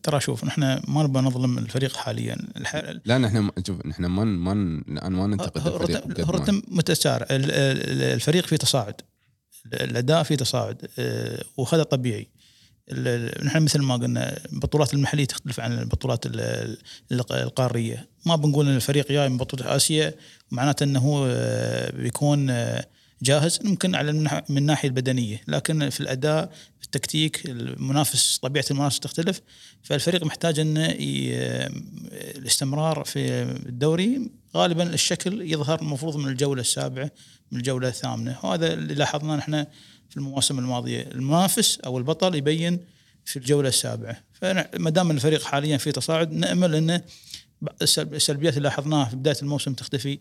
ترى 0.03 0.21
شوف 0.21 0.45
نحن 0.45 0.61
ما 0.89 1.03
نبغى 1.03 1.23
نظلم 1.23 1.59
الفريق 1.59 1.97
حاليا. 1.97 2.37
الح- 2.57 2.95
لا 3.05 3.19
نحن 3.19 3.51
شوف 3.67 3.87
نحن 3.87 4.07
ما 4.07 4.25
ما 4.25 4.53
الآن 4.89 5.13
ما 5.13 5.27
ننتقد 5.27 5.67
الفريق 5.67 6.29
الرتم 6.29 6.63
متسارع 6.69 7.27
ال- 7.31 7.51
ال- 7.51 8.03
الفريق 8.03 8.47
في 8.47 8.57
تصاعد. 8.57 9.01
الأداء 9.67 10.23
في 10.23 10.37
تصاعد. 10.37 10.91
آه، 10.99 11.45
وهذا 11.57 11.83
طبيعي. 11.83 12.29
نحن 13.43 13.63
مثل 13.63 13.81
ما 13.83 13.95
قلنا 13.97 14.39
البطولات 14.53 14.95
المحلية 14.95 15.25
تختلف 15.25 15.61
عن 15.61 15.79
البطولات 15.79 16.27
ال- 16.27 16.41
ال- 17.13 17.33
القارية. 17.33 18.09
ما 18.27 18.37
بنقول 18.37 18.69
إن 18.69 18.77
الفريق 18.77 19.13
جاي 19.13 19.29
من 19.29 19.37
بطولة 19.37 19.77
آسيا 19.77 20.15
معناته 20.51 20.85
إنه 20.85 21.01
هو 21.01 21.27
آه، 21.31 21.91
بيكون 21.97 22.51
آه، 22.51 22.87
جاهز. 23.23 23.59
ممكن 23.65 23.95
على 23.95 24.13
من 24.49 24.59
الناحيه 24.59 24.89
البدنية. 24.89 25.41
لكن 25.49 25.91
في 25.91 26.01
الأداء 26.01 26.47
في 26.81 26.85
التكتيك 26.87 27.47
المنافس 27.47 28.39
طبيعة 28.43 28.65
المنافس 28.71 29.01
تختلف. 29.01 29.41
فالفريق 29.83 30.25
محتاج 30.25 30.59
إنه 30.61 30.87
ي- 30.87 31.67
الاستمرار 32.39 33.05
في 33.05 33.43
الدوري. 33.43 34.31
غالبا 34.57 34.83
الشكل 34.95 35.53
يظهر 35.53 35.81
المفروض 35.83 36.17
من 36.17 36.29
الجولة 36.29 36.61
السابعة 36.61 37.11
من 37.53 37.59
الجولة 37.59 37.89
الثامنة. 37.89 38.39
وهذا 38.43 38.73
اللي 38.73 38.95
لاحظناه 38.95 39.37
نحن 39.37 39.65
المواسم 40.17 40.59
الماضية. 40.59 41.03
المنافس 41.03 41.81
أو 41.81 41.99
البطل 41.99 42.35
يبين 42.35 42.81
في 43.25 43.37
الجولة 43.37 43.69
السابعة. 43.69 44.17
فما 44.33 44.91
دام 44.91 45.11
الفريق 45.11 45.43
حاليا 45.43 45.77
في 45.77 45.93
تصاعد 45.93 46.33
نأمل 46.33 46.75
انه 46.75 47.03
السلب- 47.83 48.15
السلبيات 48.15 48.57
اللي 48.57 48.69
لاحظناها 48.69 49.05
في 49.05 49.17
بداية 49.17 49.37
الموسم 49.43 49.75
تختفي. 49.75 50.19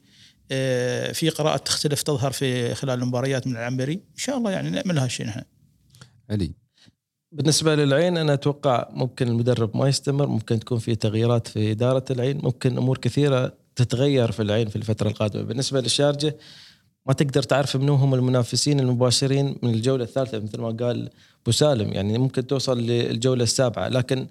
آه، 0.52 1.12
في 1.12 1.30
قراءات 1.30 1.66
تختلف 1.66 2.02
تظهر 2.02 2.32
في 2.32 2.76
خلال 2.76 3.00
المباريات 3.02 3.48
من 3.48 3.54
العنبري. 3.54 3.94
إن 3.94 4.18
شاء 4.18 4.38
الله 4.38 4.52
يعني 4.52 4.70
نأمل 4.70 4.98
هالشيء 4.98 5.26
نحن. 5.26 5.42
علي. 6.30 6.52
بالنسبة 7.32 7.76
للعين 7.76 8.18
أنا 8.18 8.34
أتوقع 8.34 8.88
ممكن 8.92 9.28
المدرب 9.28 9.78
ما 9.78 9.88
يستمر 9.88 10.28
ممكن 10.28 10.60
تكون 10.60 10.80
في 10.80 10.96
تغييرات 10.96 11.48
في 11.48 11.72
إدارة 11.72 12.06
العين 12.12 12.40
ممكن 12.44 12.78
أمور 12.78 12.98
كثيرة 12.98 13.54
تتغير 13.76 14.32
في 14.32 14.42
العين 14.42 14.70
في 14.70 14.76
الفترة 14.76 15.08
القادمة. 15.10 15.44
بالنسبة 15.44 15.82
للشارجة 15.82 16.38
ما 17.06 17.14
تقدر 17.14 17.44
تعرف 17.44 17.76
منو 17.76 17.96
هم 17.96 18.14
المنافسين 18.14 18.80
المباشرين 18.80 19.56
من 19.64 19.74
الجولة 19.74 20.04
الثالثة 20.04 20.40
مثل 20.40 20.62
ما 20.62 20.68
قال 20.68 21.10
أبو 21.42 21.52
سالم. 21.52 21.94
يعني 21.94 22.18
ممكن 22.18 22.48
توصل 22.48 22.80
للجولة 22.80 23.44
السابعة. 23.44 23.88
لكن 23.88 24.28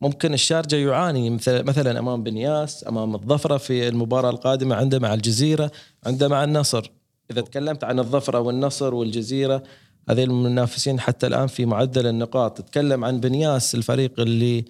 ممكن 0.00 0.34
الشارجه 0.34 0.76
يعاني 0.76 1.30
مثل 1.30 1.62
مثلا 1.62 1.98
أمام 1.98 2.22
بنياس 2.22 2.84
أمام 2.88 3.14
الظفرة 3.14 3.56
في 3.56 3.88
المباراة 3.88 4.30
القادمة 4.30 4.76
عنده 4.76 4.98
مع 4.98 5.14
الجزيرة 5.14 5.70
عنده 6.06 6.28
مع 6.28 6.44
النصر. 6.44 6.90
إذا 7.30 7.40
تكلمت 7.40 7.84
عن 7.84 7.98
الظفرة 7.98 8.40
والنصر 8.40 8.94
والجزيرة 8.94 9.62
هذه 10.08 10.24
المنافسين 10.24 11.00
حتى 11.00 11.26
الآن 11.26 11.46
في 11.46 11.66
معدل 11.66 12.06
النقاط. 12.06 12.58
تتكلم 12.58 13.04
عن 13.04 13.20
بنياس 13.20 13.74
الفريق 13.74 14.20
اللي 14.20 14.64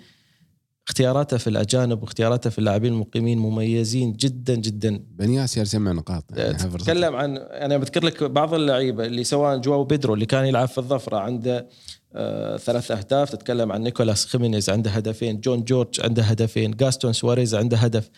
اختياراته 0.88 1.36
في 1.36 1.50
الأجانب 1.50 2.02
واختياراته 2.02 2.50
في 2.50 2.58
اللاعبين 2.58 2.92
المقيمين 2.92 3.38
مميزين 3.38 4.12
جدا 4.12 4.54
جدا. 4.54 5.04
بنياس 5.10 5.56
يجمع 5.56 5.92
نقاط. 5.92 6.24
يعني 6.36 7.06
عن 7.16 7.36
أنا 7.36 7.76
بذكر 7.76 8.04
لك 8.04 8.24
بعض 8.24 8.54
اللعيبة 8.54 9.06
اللي 9.06 9.24
سواء 9.24 9.58
جواو 9.58 9.84
بيدرو 9.84 10.14
اللي 10.14 10.26
كان 10.26 10.46
يلعب 10.46 10.68
في 10.68 10.78
الظفرة 10.78 11.16
عنده 11.16 11.68
آه 12.14 12.56
ثلاث 12.56 12.90
أهداف. 12.90 13.30
تتكلم 13.30 13.72
عن 13.72 13.82
نيكولاس 13.82 14.26
خيمينيز 14.26 14.70
عنده 14.70 14.90
هدفين. 14.90 15.40
جون 15.40 15.64
جورج 15.64 16.00
عنده 16.00 16.22
هدفين. 16.22 16.70
جاستون 16.70 17.12
سواريز 17.12 17.54
عنده 17.54 17.76
هدف. 17.76 18.10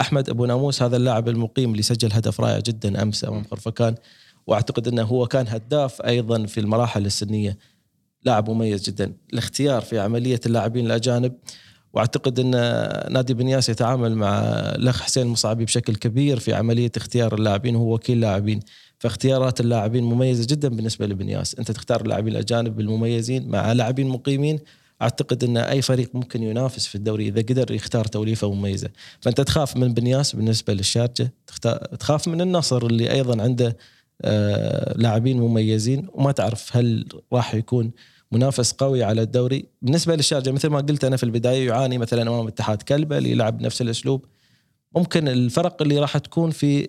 أحمد 0.00 0.30
أبو 0.30 0.46
ناموس 0.46 0.82
هذا 0.82 0.96
اللاعب 0.96 1.28
المقيم 1.28 1.70
اللي 1.70 1.82
سجل 1.82 2.12
هدف 2.12 2.40
رائع 2.40 2.58
جدا 2.58 3.02
أمس 3.02 3.24
أمام 3.24 3.44
خرفكان. 3.44 3.94
وأعتقد 4.46 4.88
إنه 4.88 5.02
هو 5.02 5.26
كان 5.26 5.48
هداف 5.48 6.02
أيضا 6.02 6.46
في 6.46 6.60
المراحل 6.60 7.06
السنية. 7.06 7.58
لاعب 8.22 8.50
مميز 8.50 8.82
جدا. 8.82 9.12
الاختيار 9.32 9.82
في 9.82 9.98
عملية 9.98 10.40
اللاعبين 10.46 10.86
الأجانب. 10.86 11.32
واعتقد 11.96 12.40
ان 12.40 12.50
نادي 13.12 13.34
بنياس 13.34 13.68
يتعامل 13.68 14.14
مع 14.14 14.40
الاخ 14.74 15.02
حسين 15.02 15.26
المصعبي 15.26 15.64
بشكل 15.64 15.94
كبير 15.94 16.38
في 16.38 16.54
عملية 16.54 16.92
اختيار 16.96 17.34
اللاعبين 17.34 17.76
وهو 17.76 17.94
وكيل 17.94 18.20
لاعبين. 18.20 18.60
فاختيارات 18.98 19.60
اللاعبين 19.60 20.04
مميزة 20.04 20.46
جدا 20.50 20.68
بالنسبة 20.68 21.06
لبنياس. 21.06 21.54
انت 21.54 21.70
تختار 21.70 22.00
اللاعبين 22.00 22.32
الأجانب 22.32 22.80
المميزين 22.80 23.48
مع 23.48 23.72
لاعبين 23.72 24.08
مقيمين. 24.08 24.58
اعتقد 25.02 25.44
ان 25.44 25.56
اي 25.56 25.82
فريق 25.82 26.10
ممكن 26.14 26.42
ينافس 26.42 26.86
في 26.86 26.94
الدوري 26.94 27.28
إذا 27.28 27.40
قدر 27.40 27.70
يختار 27.70 28.04
توليفة 28.04 28.52
مميزة. 28.52 28.88
فانت 29.20 29.40
تخاف 29.40 29.76
من 29.76 29.94
بنياس 29.94 30.36
بالنسبة 30.36 30.72
للشارجة. 30.74 31.32
تخاف 31.98 32.28
من 32.28 32.40
النصر 32.40 32.86
اللي 32.86 33.12
أيضا 33.12 33.42
عنده 33.42 33.76
آه 34.22 34.94
لاعبين 34.98 35.40
مميزين. 35.40 36.08
وما 36.12 36.32
تعرف 36.32 36.76
هل 36.76 37.06
راح 37.32 37.54
يكون 37.54 37.90
منافس 38.32 38.72
قوي 38.72 39.04
على 39.04 39.22
الدوري 39.22 39.66
بالنسبة 39.82 40.16
للشارجه 40.16 40.50
مثل 40.50 40.68
ما 40.68 40.80
قلت 40.80 41.04
أنا 41.04 41.16
في 41.16 41.22
البداية 41.22 41.66
يعاني 41.66 41.98
مثلا 41.98 42.22
أمام 42.22 42.46
اتحاد 42.46 42.82
كلبة 42.82 43.18
اللي 43.18 43.30
يلعب 43.30 43.58
بنفس 43.58 43.82
الأسلوب 43.82 44.24
ممكن 44.96 45.28
الفرق 45.28 45.82
اللي 45.82 45.98
راح 45.98 46.18
تكون 46.18 46.50
في 46.50 46.88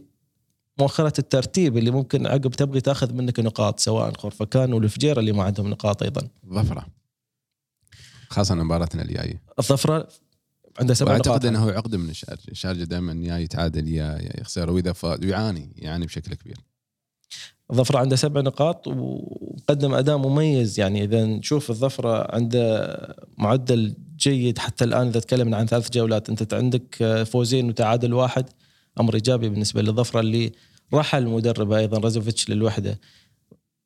مؤخرة 0.80 1.14
الترتيب 1.20 1.78
اللي 1.78 1.92
ممكن 1.92 2.28
عقب 2.28 2.52
تبغي 2.52 2.82
تأخذ 2.82 3.14
منك 3.14 3.40
نقاط 3.40 3.80
سواء 3.80 4.18
خرفكان 4.18 4.74
والفجيره 4.74 5.20
اللي 5.20 5.32
ما 5.32 5.44
عندهم 5.44 5.68
نقاط 5.70 6.04
أيضا. 6.04 6.28
ظفره. 6.50 6.86
خاصة 8.30 8.56
مباراتنا 8.56 9.02
الجاية. 9.02 9.42
الظفرة 9.60 10.08
عنده 10.80 10.94
سبع 10.94 11.12
نقاط 11.12 11.28
واعتقد 11.28 11.46
إنه 11.46 11.64
هو 11.64 11.70
عقد 11.70 11.96
من 11.96 12.10
الشارجه، 12.10 12.52
الشارجه 12.52 12.84
دائما 12.84 13.14
يا 13.26 13.38
يتعادل 13.38 13.88
يا 13.88 14.40
يخسر 14.42 14.72
وإذا 14.72 14.94
فاز 14.94 15.20
ويعاني 15.26 15.72
يعاني 15.76 16.06
بشكل 16.06 16.34
كبير. 16.34 16.58
الظفرة 17.72 18.00
عنده 18.00 18.16
سبع 18.16 18.42
نقاط 18.42 18.88
وقدم 18.88 19.94
أداء 19.94 20.18
مميز. 20.18 20.80
يعني 20.80 21.04
إذا 21.04 21.26
نشوف 21.26 21.70
الظفرة 21.70 22.36
عنده 22.36 22.98
معدل 23.38 23.96
جيد 24.18 24.58
حتى 24.58 24.84
الآن 24.84 25.08
إذا 25.08 25.20
تكلمنا 25.20 25.58
عن 25.58 25.66
ثلاث 25.66 25.92
جولات 25.92 26.30
أنت 26.30 26.54
عندك 26.54 27.24
فوزين 27.32 27.70
وتعادل 27.70 28.14
واحد 28.14 28.46
أمر 29.00 29.14
إيجابي 29.14 29.50
بالنسبة 29.50 29.82
للظفرة 29.82 30.20
اللي 30.20 30.52
رحل 30.94 31.24
المدرب 31.24 31.72
أيضا 31.72 31.98
رازوفيتش 31.98 32.50
للوحدة. 32.50 33.00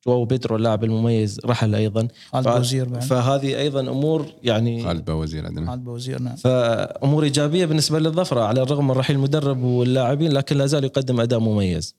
جواو 0.06 0.24
بيدرو 0.24 0.56
اللاعب 0.56 0.84
المميز 0.84 1.40
رحل 1.44 1.74
أيضا. 1.74 2.08
خالد 2.32 2.48
بوزير 2.48 2.88
بعد. 2.88 3.02
فهذه 3.02 3.58
أيضا 3.58 3.80
أمور 3.80 4.26
يعني 4.42 4.84
خالد 4.84 5.10
بوزير 5.10 5.46
عندنا. 5.46 5.66
خالد 5.66 5.84
بوزير 5.84 6.22
نعم. 6.22 6.36
فأمور 6.36 7.24
إيجابية 7.24 7.66
بالنسبة 7.66 7.98
للظفرة 7.98 8.40
على 8.40 8.62
الرغم 8.62 8.88
من 8.88 8.94
رحيل 8.94 9.16
المدرب 9.16 9.62
واللاعبين 9.62 10.32
لكن 10.32 10.56
لا 10.56 10.66
زال 10.66 10.84
يقدم 10.84 11.20
أداء 11.20 11.38
مميز. 11.38 11.96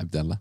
عبد 0.00 0.16
الله. 0.16 0.38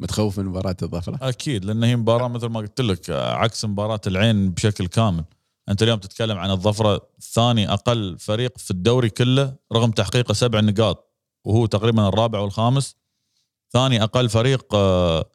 متخوف 0.00 0.38
من 0.38 0.46
مباراة 0.46 0.76
الظفره؟ 0.82 1.18
أكيد 1.22 1.64
لأن 1.64 1.84
هي 1.84 1.96
مباراة 1.96 2.28
مثل 2.28 2.46
ما 2.46 2.60
قلت 2.60 2.80
لك 2.80 3.10
عكس 3.10 3.64
مباراة 3.64 4.00
العين 4.06 4.50
بشكل 4.50 4.86
كامل. 4.86 5.24
أنت 5.68 5.82
اليوم 5.82 5.98
تتكلم 5.98 6.38
عن 6.38 6.50
الظفرة 6.50 7.08
ثاني 7.20 7.72
أقل 7.72 8.18
فريق 8.18 8.58
في 8.58 8.70
الدوري 8.70 9.10
كله 9.10 9.54
رغم 9.72 9.90
تحقيقه 9.90 10.34
سبع 10.34 10.60
نقاط 10.60 11.12
وهو 11.44 11.66
تقريبا 11.66 12.08
الرابع 12.08 12.38
والخامس. 12.38 12.96
ثاني 13.72 14.02
أقل 14.02 14.28
فريق 14.28 14.74
آه، 14.74 15.30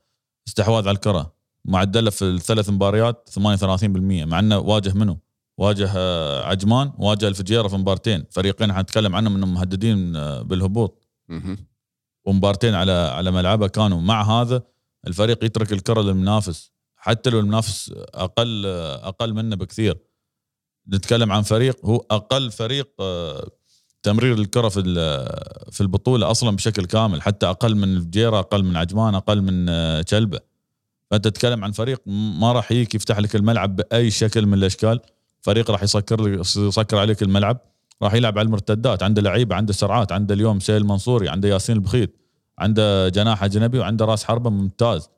استحواذ 0.47 0.87
على 0.87 0.95
الكرة. 0.95 1.33
معدله 1.65 2.09
في 2.09 2.25
الثلاث 2.25 2.69
مباريات 2.69 3.29
38% 3.29 4.25
مع 4.25 4.39
إنه 4.39 4.57
واجه 4.57 4.93
منه؟ 4.93 5.17
واجه 5.57 5.91
آه، 5.95 6.45
عجمان 6.45 6.91
واجه 6.97 7.27
الفجيرة 7.27 7.67
في 7.67 7.75
مبارتين. 7.75 8.25
فريقين 8.31 8.73
حنتكلم 8.73 9.15
عنهم 9.15 9.35
إنهم 9.35 9.53
مهددين 9.53 10.15
آه، 10.15 10.41
بالهبوط. 10.41 11.07
ومبارتين 12.25 12.73
على 12.75 12.91
على 12.91 13.31
ملعبه 13.31 13.67
كانوا 13.67 14.01
مع 14.01 14.41
هذا 14.41 14.63
الفريق 15.07 15.43
يترك 15.43 15.73
الكره 15.73 16.01
للمنافس. 16.01 16.71
حتى 16.95 17.29
لو 17.29 17.39
المنافس 17.39 17.93
أقل 17.97 18.65
أقل 18.65 19.33
منه 19.33 19.55
بكثير. 19.55 19.97
نتكلم 20.89 21.31
عن 21.31 21.41
فريق 21.41 21.85
هو 21.85 22.05
أقل 22.11 22.51
فريق 22.51 22.89
آه، 22.99 23.49
تمرير 24.03 24.33
الكره 24.33 24.69
في 24.69 24.81
في 25.71 25.81
البطوله 25.81 26.31
أصلا 26.31 26.55
بشكل 26.55 26.85
كامل. 26.85 27.21
حتى 27.21 27.45
أقل 27.45 27.75
من 27.75 27.83
الفجيره 27.83 28.39
أقل 28.39 28.63
من 28.63 28.77
عجمان 28.77 29.15
أقل 29.15 29.41
من 29.41 29.65
كلبه 30.01 30.39
فأنت 31.11 31.27
تتكلم 31.27 31.63
عن 31.63 31.71
فريق 31.71 32.01
ما 32.39 32.51
راح 32.51 32.71
يجيك 32.71 32.95
يفتح 32.95 33.19
لك 33.19 33.35
الملعب 33.35 33.75
بأي 33.75 34.11
شكل 34.11 34.45
من 34.45 34.53
الأشكال. 34.53 34.99
فريق 35.41 35.71
راح 35.71 35.83
يسكر 35.83 36.39
يسكر 36.57 36.97
عليك 36.97 37.23
الملعب. 37.23 37.70
راح 38.03 38.13
يلعب 38.13 38.39
على 38.39 38.45
المرتدات 38.45 39.03
عنده 39.03 39.21
لعيبه 39.21 39.55
عنده 39.55 39.73
سرعات 39.73 40.11
عنده 40.11 40.33
اليوم 40.35 40.59
سيل 40.59 40.85
منصوري 40.85 41.29
عنده 41.29 41.49
ياسين 41.49 41.75
البخيت 41.75 42.17
عنده 42.59 43.09
جناح 43.09 43.43
أجنبي 43.43 43.79
وعنده 43.79 44.05
راس 44.05 44.23
حربة 44.23 44.49
ممتاز. 44.49 45.09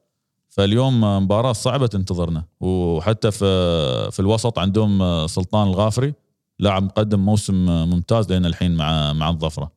فاليوم 0.50 1.02
مباراة 1.24 1.54
صعبة 1.54 1.88
تنتظرنا. 1.88 2.44
وحتى 2.60 3.32
في 3.32 4.12
في 4.12 4.20
الوسط 4.20 4.60
عندهم 4.60 5.28
سلطان 5.28 5.68
الغافري 5.68 6.14
لاعب 6.60 6.84
مقدم 6.84 7.20
موسم 7.20 7.66
ممتاز 7.66 8.32
لين 8.32 8.46
الحين 8.46 8.76
مع 8.76 9.14
مع 9.14 9.30
الظفرة. 9.30 9.72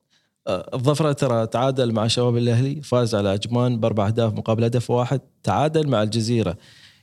الظفرة 0.49 1.13
ترى 1.13 1.47
تعادل 1.47 1.93
مع 1.93 2.07
شباب 2.07 2.37
الأهلي 2.37 2.83
فاز 2.83 3.15
على 3.15 3.29
عجمان 3.29 3.81
بأربع 3.81 4.07
أهداف 4.07 4.33
مقابل 4.33 4.65
هدف 4.65 4.91
واحد 4.91 5.21
تعادل 5.43 5.89
مع 5.89 6.03
الجزيرة. 6.03 6.57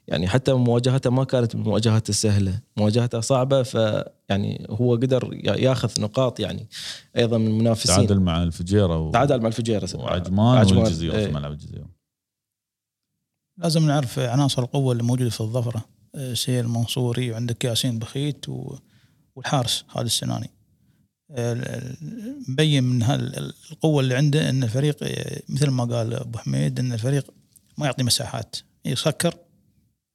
يعني 0.07 0.27
حتى 0.27 0.53
مواجهته 0.53 1.09
ما 1.09 1.23
كانت 1.23 1.55
من 1.55 1.61
المواجهات 1.61 2.09
السهله 2.09 2.59
مواجهته 2.77 3.19
صعبه 3.19 3.63
فيعني 3.63 4.67
هو 4.69 4.95
قدر 4.95 5.39
ياخذ 5.43 6.01
نقاط 6.01 6.39
يعني 6.39 6.67
أيضا 7.17 7.37
من 7.37 7.47
المنافسين. 7.47 7.95
تعادل 7.95 8.19
مع 8.19 8.43
الفجيرة 8.43 8.99
و... 8.99 9.11
تعادل 9.11 9.41
مع 9.41 9.47
الفجيرة 9.47 9.89
وعجمان, 9.95 10.57
عجمان 10.57 10.83
والجزيره 10.83 11.15
إيه. 11.15 11.25
في 11.25 11.31
ملعب 11.31 11.51
الجزيرة. 11.51 11.89
لازم 13.57 13.87
نعرف 13.87 14.19
عناصر 14.19 14.61
القوة 14.61 14.91
اللي 14.91 15.03
موجودة 15.03 15.29
في 15.29 15.41
الظفرة. 15.41 15.85
سيل 16.33 16.67
منصوري 16.67 17.31
وعندك 17.31 17.63
ياسين 17.63 17.99
بخيت 17.99 18.49
و... 18.49 18.75
والحارس 19.35 19.85
خالد 19.87 20.05
السناني. 20.05 20.49
مبين 22.47 22.83
من 22.83 23.03
القوة 23.71 24.01
اللي 24.01 24.15
عنده 24.15 24.49
إن 24.49 24.63
الفريق 24.63 24.97
مثل 25.49 25.69
ما 25.69 25.83
قال 25.83 26.13
أبو 26.13 26.37
حميد 26.37 26.79
إن 26.79 26.93
الفريق 26.93 27.33
ما 27.77 27.85
يعطي 27.85 28.03
مساحات. 28.03 28.55
يسكر 28.85 29.35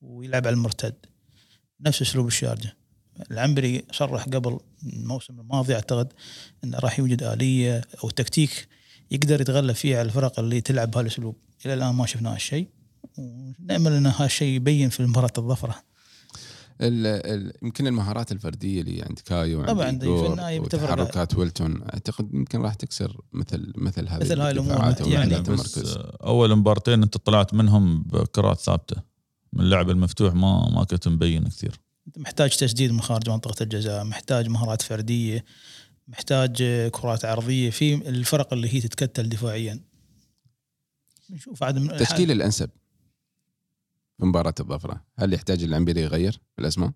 ويلعب 0.01 0.47
على 0.47 0.55
المرتد. 0.55 0.95
نفس 1.81 2.03
أسلوب 2.03 2.27
الشارجة. 2.27 2.77
العنبري 3.31 3.85
صرح 3.93 4.25
قبل 4.25 4.59
الموسم 4.87 5.41
الماضي 5.41 5.75
أعتقد 5.75 6.13
إنه 6.65 6.79
راح 6.79 6.99
يوجد 6.99 7.23
آلية 7.23 7.81
أو 8.05 8.11
تكتيك 8.11 8.69
يقدر 9.11 9.41
يتغلب 9.41 9.75
فيها 9.75 9.99
على 9.99 10.07
الفرق 10.07 10.41
اللي 10.41 10.61
تلعب 10.61 10.91
بهالأسلوب. 10.91 11.37
إلى 11.67 11.75
الآن 11.75 11.95
ما 11.95 12.07
شفنا 12.07 12.35
هالشيء. 12.35 12.69
ونأمل 13.19 13.93
إن 13.93 14.07
هالشيء 14.07 14.57
يبين 14.57 14.89
في 14.89 15.03
مباراه 15.03 15.33
الظفرة. 15.39 15.75
يمكن 17.63 17.87
المهارات 17.87 18.33
الفردية 18.33 18.81
اللي 18.81 19.03
عند 19.03 19.19
كايو 19.19 19.65
طبعا 19.65 19.99
في 19.99 20.27
النهايه 20.27 20.61
وتحركات 20.61 21.35
ويلتون 21.35 21.83
أعتقد 21.83 22.35
يمكن 22.35 22.61
راح 22.63 22.75
تكسر 22.75 23.21
مثل 23.33 23.73
مثل 23.77 24.09
هذه 24.09 24.21
مثل 24.21 24.41
هاي 24.41 24.51
الأمور. 24.51 24.95
يعني 25.01 25.41
بس 25.41 25.99
أول 26.23 26.57
مبارتين 26.57 27.03
أنت 27.03 27.17
طلعت 27.17 27.55
منهم 27.55 28.03
بكرات 28.03 28.61
ثابتة. 28.61 29.08
من 29.59 29.65
اللعب 29.65 29.91
المفتوح 29.91 30.35
ما 30.35 30.71
ما 30.71 30.85
كنت 30.85 31.09
مبين 31.09 31.49
كثير. 31.49 31.81
محتاج 32.17 32.57
تسديد 32.57 32.93
من 32.93 33.01
خارج 33.01 33.31
منطقة 33.31 33.63
الجزاء 33.63 34.05
محتاج 34.05 34.49
مهارات 34.49 34.83
فردية 34.83 35.45
محتاج 36.09 36.63
كرات 36.91 37.25
عرضية 37.25 37.71
في 37.71 38.09
الفرق 38.09 38.53
اللي 38.53 38.75
هي 38.75 38.81
تتكتل 38.81 39.29
دفاعيا. 39.29 39.81
نشوف 41.31 41.63
عدم 41.63 41.91
التشكيل 41.91 42.31
الأنسب 42.31 42.71
في 44.19 44.27
مباراة 44.27 44.55
الظفرة. 44.61 45.05
هل 45.19 45.33
يحتاج 45.33 45.63
العنبري 45.63 46.01
يغير 46.01 46.41
الاسماء؟ 46.59 46.91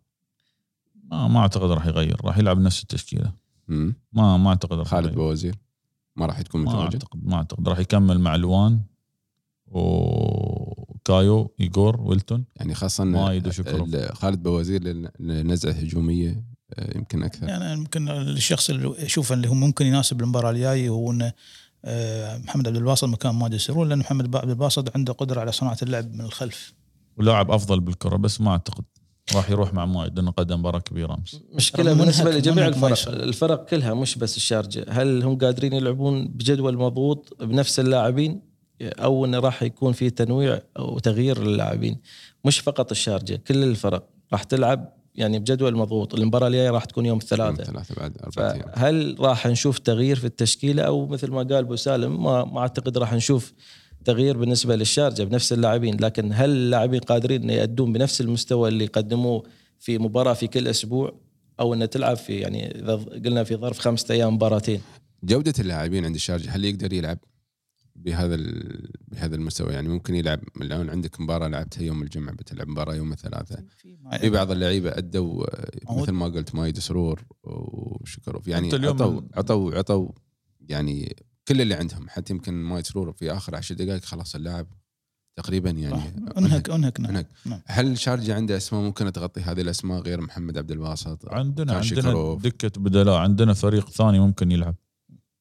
ما 1.04 1.28
ما 1.28 1.40
أعتقد 1.40 1.70
راح 1.70 1.86
يغير. 1.86 2.16
راح 2.24 2.38
يلعب 2.38 2.60
نفس 2.60 2.82
التشكيلة. 2.82 3.32
مم. 3.68 3.94
ما 4.12 4.36
ما 4.36 4.50
أعتقد 4.50 4.78
راح 4.78 4.88
خالد. 4.88 5.14
بوزير 5.14 5.54
ما 6.16 6.26
راح 6.26 6.42
تكون 6.42 6.64
ما 6.64 6.72
متواجد؟ 6.72 6.92
اعتقد 6.92 7.24
ما 7.24 7.36
أعتقد. 7.36 7.68
راح 7.68 7.78
يكمل 7.78 8.20
مع 8.20 8.36
لوان 8.36 8.80
وكايو 11.06 11.54
ايجور 11.60 12.00
ويلتون. 12.00 12.44
يعني 12.56 12.74
خاصة 12.74 13.04
مايد 13.04 13.48
خالد 14.14 14.42
بوزير 14.42 14.82
لل- 14.82 15.10
لنزعه 15.20 15.72
هجومية 15.72 16.44
آه، 16.74 16.96
يمكن 16.98 17.22
أكثر. 17.22 17.48
يعني 17.48 17.72
يمكن 17.72 18.08
الشخص 18.08 18.70
اللي 18.70 18.94
أشوفه 19.06 19.34
اللي 19.34 19.48
هو 19.48 19.54
ممكن 19.54 19.86
يناسب 19.86 20.20
المباراة 20.20 20.50
الجاية 20.50 20.88
هو 20.88 21.10
إنه 21.12 21.32
آه، 21.84 22.38
محمد 22.38 22.66
عبد 22.68 22.76
الباسط 22.76 23.04
مكان 23.04 23.34
مادي 23.34 23.58
سرور 23.58 23.86
لأن 23.86 23.98
محمد 23.98 24.36
عبد 24.36 24.48
الباسط 24.50 24.96
عنده 24.96 25.12
قدرة 25.12 25.40
على 25.40 25.52
صناعة 25.52 25.76
اللعب 25.82 26.12
من 26.14 26.20
الخلف. 26.20 26.74
ولاعب 27.16 27.50
أفضل 27.50 27.80
بالكرة 27.80 28.16
بس 28.16 28.40
ما 28.40 28.50
أعتقد 28.50 28.84
راح 29.34 29.50
يروح 29.50 29.74
مع 29.74 29.86
مايد 29.86 30.16
لأنه 30.16 30.30
قدم 30.30 30.58
مباراة 30.58 30.78
كبيرة 30.78 31.14
أمس. 31.14 31.40
مشكلة 31.54 31.92
بالنسبة 31.92 32.30
لجميع 32.30 32.66
الفرق. 32.68 33.08
الفرق 33.08 33.64
كلها 33.68 33.94
مش 33.94 34.18
بس 34.18 34.36
الشارجة. 34.36 34.86
هل 34.88 35.22
هم 35.22 35.38
قادرين 35.38 35.72
يلعبون 35.72 36.28
بجدول 36.28 36.76
مضبوط 36.78 37.36
بنفس 37.42 37.80
اللاعبين؟ 37.80 38.51
أو 38.82 39.24
انه 39.24 39.38
راح 39.38 39.62
يكون 39.62 39.92
في 39.92 40.10
تنويع 40.10 40.60
أو 40.78 40.98
تغيير 40.98 41.42
للاعبين. 41.42 41.98
مش 42.44 42.58
فقط 42.60 42.90
الشارجة 42.90 43.40
كل 43.46 43.62
الفرق 43.62 44.08
راح 44.32 44.42
تلعب 44.42 44.92
يعني 45.14 45.38
بجدول 45.38 45.76
مضبوط 45.76 46.14
المباراة 46.14 46.48
الجاية 46.48 46.70
راح 46.70 46.84
تكون 46.84 47.06
يوم 47.06 47.18
الثلاثاء 47.18 47.66
ثلاثة 47.66 47.94
بعد 47.94 48.16
أربع 48.24 48.52
أيام. 48.52 48.70
فهل 48.72 49.16
راح 49.18 49.46
نشوف 49.46 49.78
تغيير 49.78 50.16
في 50.16 50.24
التشكيلة؟ 50.24 50.82
أو 50.82 51.06
مثل 51.06 51.30
ما 51.30 51.38
قال 51.38 51.54
أبو 51.54 51.76
سالم 51.76 52.24
ما, 52.24 52.44
ما 52.44 52.60
أعتقد 52.60 52.98
راح 52.98 53.14
نشوف 53.14 53.52
تغيير 54.04 54.36
بالنسبة 54.36 54.76
للشارجة 54.76 55.22
بنفس 55.22 55.52
اللاعبين. 55.52 55.96
لكن 56.00 56.30
هل 56.32 56.50
اللاعبين 56.50 57.00
قادرين 57.00 57.42
إن 57.42 57.50
يأدون 57.50 57.92
بنفس 57.92 58.20
المستوى 58.20 58.68
اللي 58.68 58.86
قدموه 58.86 59.42
في 59.80 59.98
مباراة 59.98 60.34
في 60.34 60.46
كل 60.46 60.68
أسبوع؟ 60.68 61.14
أو 61.60 61.74
ان 61.74 61.90
تلعب 61.90 62.16
في 62.16 62.38
يعني 62.38 62.78
إذا 62.78 62.94
قلنا 62.94 63.44
في 63.44 63.56
ظرف 63.56 63.78
خمسة 63.78 64.14
أيام 64.14 64.34
مباراتين. 64.34 64.80
جودة 65.24 65.54
اللاعبين 65.58 66.04
عند 66.04 66.14
الشارجة 66.14 66.50
هل 66.50 66.64
يقدر 66.64 66.92
يلعب؟ 66.92 67.18
بهذا 67.96 68.34
ال- 68.34 68.90
بهذا 69.08 69.34
المستوى. 69.36 69.72
يعني 69.72 69.88
ممكن 69.88 70.14
يلعب 70.14 70.40
الآن 70.60 70.90
عندك 70.90 71.20
مباراة 71.20 71.48
لعبتها 71.48 71.82
يوم 71.82 72.02
الجمعة 72.02 72.34
بتلعب 72.34 72.68
مباراة 72.68 72.94
يوم 72.94 73.12
الثلاثاء 73.12 73.64
في 74.20 74.30
بعض 74.30 74.50
اللعيبة 74.50 74.90
أدوا 74.98 75.46
مثل 76.02 76.12
ما 76.12 76.26
قلت 76.26 76.54
مايد 76.54 76.78
سرور 76.78 77.22
وشكروف. 77.44 78.48
يعني 78.48 78.70
عطوا 78.88 79.20
عطوا 79.34 79.74
عطوا 79.78 80.08
يعني 80.60 81.16
كل 81.48 81.60
اللي 81.60 81.74
عندهم. 81.74 82.08
حتى 82.08 82.32
يمكن 82.32 82.54
مايد 82.54 82.86
سرور 82.86 83.12
في 83.12 83.32
آخر 83.32 83.56
عشر 83.56 83.74
دقائق 83.74 84.04
خلاص 84.04 84.34
اللاعب 84.34 84.66
تقريبا 85.36 85.70
يعني 85.70 86.14
انهك 86.38 86.70
انهك. 86.70 87.00
نعم 87.00 87.10
انهك. 87.10 87.26
نعم. 87.46 87.60
هل 87.66 87.98
شارجه 87.98 88.34
عنده 88.34 88.56
أسماء؟ 88.56 88.82
ممكن 88.82 89.12
تغطي 89.12 89.40
هذه 89.40 89.60
الأسماء 89.60 90.00
غير 90.00 90.20
محمد 90.20 90.58
عبد 90.58 90.70
الباسط 90.70 91.28
عندنا 91.28 91.72
عندنا. 91.72 92.38
دكة 92.42 92.80
بدلاء. 92.80 93.14
عندنا 93.16 93.54
فريق 93.54 93.90
ثاني 93.90 94.20
ممكن 94.20 94.52
يلعب. 94.52 94.74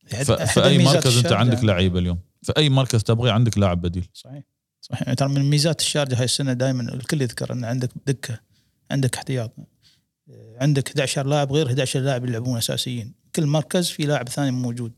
ف- 0.08 0.32
في 0.32 0.64
أي 0.64 0.86
مركز 0.86 1.18
أنت 1.18 1.32
عندك 1.32 1.64
لعيبة 1.64 2.00
اليوم؟ 2.00 2.20
في 2.42 2.54
أي 2.58 2.70
مركز 2.70 3.04
تبغي 3.04 3.32
عندك 3.32 3.58
لاعب 3.58 3.82
بديل. 3.82 4.08
صحيح. 4.14 4.44
صحيح. 4.82 5.02
يعني 5.02 5.16
ترى 5.16 5.30
من 5.30 5.50
ميزات 5.50 5.80
الشارجة 5.80 6.18
هاي 6.18 6.24
السنة 6.24 6.54
دائما 6.54 6.94
الكل 6.94 7.22
يذكر 7.22 7.54
إن 7.54 7.66
عندك 7.66 7.90
دكة 8.08 8.40
عندك 8.92 9.16
احتياط. 9.16 9.52
عندك 10.62 10.88
11 10.88 11.26
لاعب 11.28 11.52
غير 11.52 11.68
11 11.68 12.00
لاعب 12.00 12.26
يلعبون 12.26 12.58
اساسيين 12.58 13.14
كل 13.36 13.46
مركز 13.46 13.90
في 13.90 14.04
لاعب 14.04 14.30
ثاني 14.30 14.52
موجود. 14.52 14.92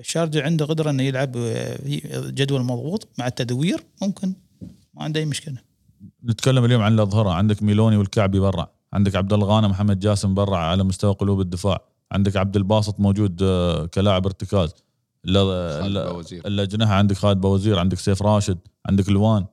الشارجه 0.00 0.42
عنده 0.42 0.64
قدرة 0.64 0.90
إنه 0.90 1.02
يلعب 1.02 1.32
في 1.32 2.30
جدول 2.34 2.62
مضغوط 2.62 3.08
مع 3.18 3.26
التدوير 3.26 3.84
ممكن 4.02 4.34
ما 4.94 5.04
عنده 5.04 5.20
أي 5.20 5.24
مشكلة. 5.24 5.56
نتكلم 6.24 6.64
اليوم 6.64 6.82
عن 6.82 6.94
الأظهرة. 6.94 7.30
عندك 7.30 7.62
ميلوني 7.62 7.96
والكعبي 7.96 8.38
برا. 8.38 8.70
عندك 8.92 9.16
عبد 9.16 9.32
الله 9.32 9.46
غانم 9.46 9.70
محمد 9.70 9.98
جاسم 9.98 10.34
برا 10.34 10.56
على 10.56 10.84
مستوى 10.84 11.14
قلوب 11.14 11.40
الدفاع. 11.40 11.80
عندك 12.12 12.36
عبد 12.36 12.56
الباسط 12.56 13.00
موجود 13.00 13.42
آه، 13.42 13.86
كلاعب 13.86 14.26
ارتكاز. 14.26 14.74
الاجنحه 15.26 16.94
عندك 16.94 17.16
خالد 17.16 17.40
بوزير 17.40 17.78
عندك 17.78 17.98
سيف 17.98 18.22
راشد 18.22 18.58
عندك 18.86 19.08
لوان 19.08 19.46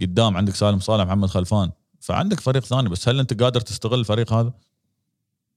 قدام 0.00 0.36
عندك 0.36 0.54
سالم 0.54 0.80
صالح 0.80 1.04
محمد 1.04 1.28
خلفان. 1.28 1.70
فعندك 2.00 2.40
فريق 2.40 2.64
ثاني 2.64 2.88
بس 2.88 3.08
هل 3.08 3.20
انت 3.20 3.42
قادر 3.42 3.60
تستغل 3.60 4.00
الفريق 4.00 4.32
هذا؟ 4.32 4.52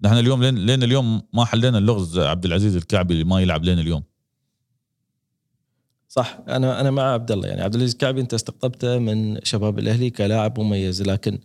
نحن 0.02 0.18
اليوم 0.18 0.44
لين, 0.44 0.56
لين 0.56 0.84
اليوم 0.84 1.22
ما 1.34 1.46
حلينا 1.46 1.78
اللغز 1.78 2.20
عبد 2.20 2.46
العزيز 2.46 2.76
الكعبي 2.76 3.14
اللي 3.14 3.24
ما 3.24 3.42
يلعب 3.42 3.64
لين 3.64 3.80
اليوم. 3.80 4.04
صح. 6.08 6.40
أنا 6.48 6.82
أنا 6.82 6.92
مع 6.92 7.04
عبد 7.04 7.32
الله. 7.32 7.48
يعني 7.48 7.62
عبد 7.62 7.76
العزيز 7.76 7.92
الكعبي 7.92 8.22
أنت 8.22 8.34
استقطبته 8.34 9.00
من 9.00 9.40
شباب 9.44 9.80
الأهلي 9.80 10.10
كلاعب 10.10 10.60
مميز 10.60 11.02
لكن 11.02 11.40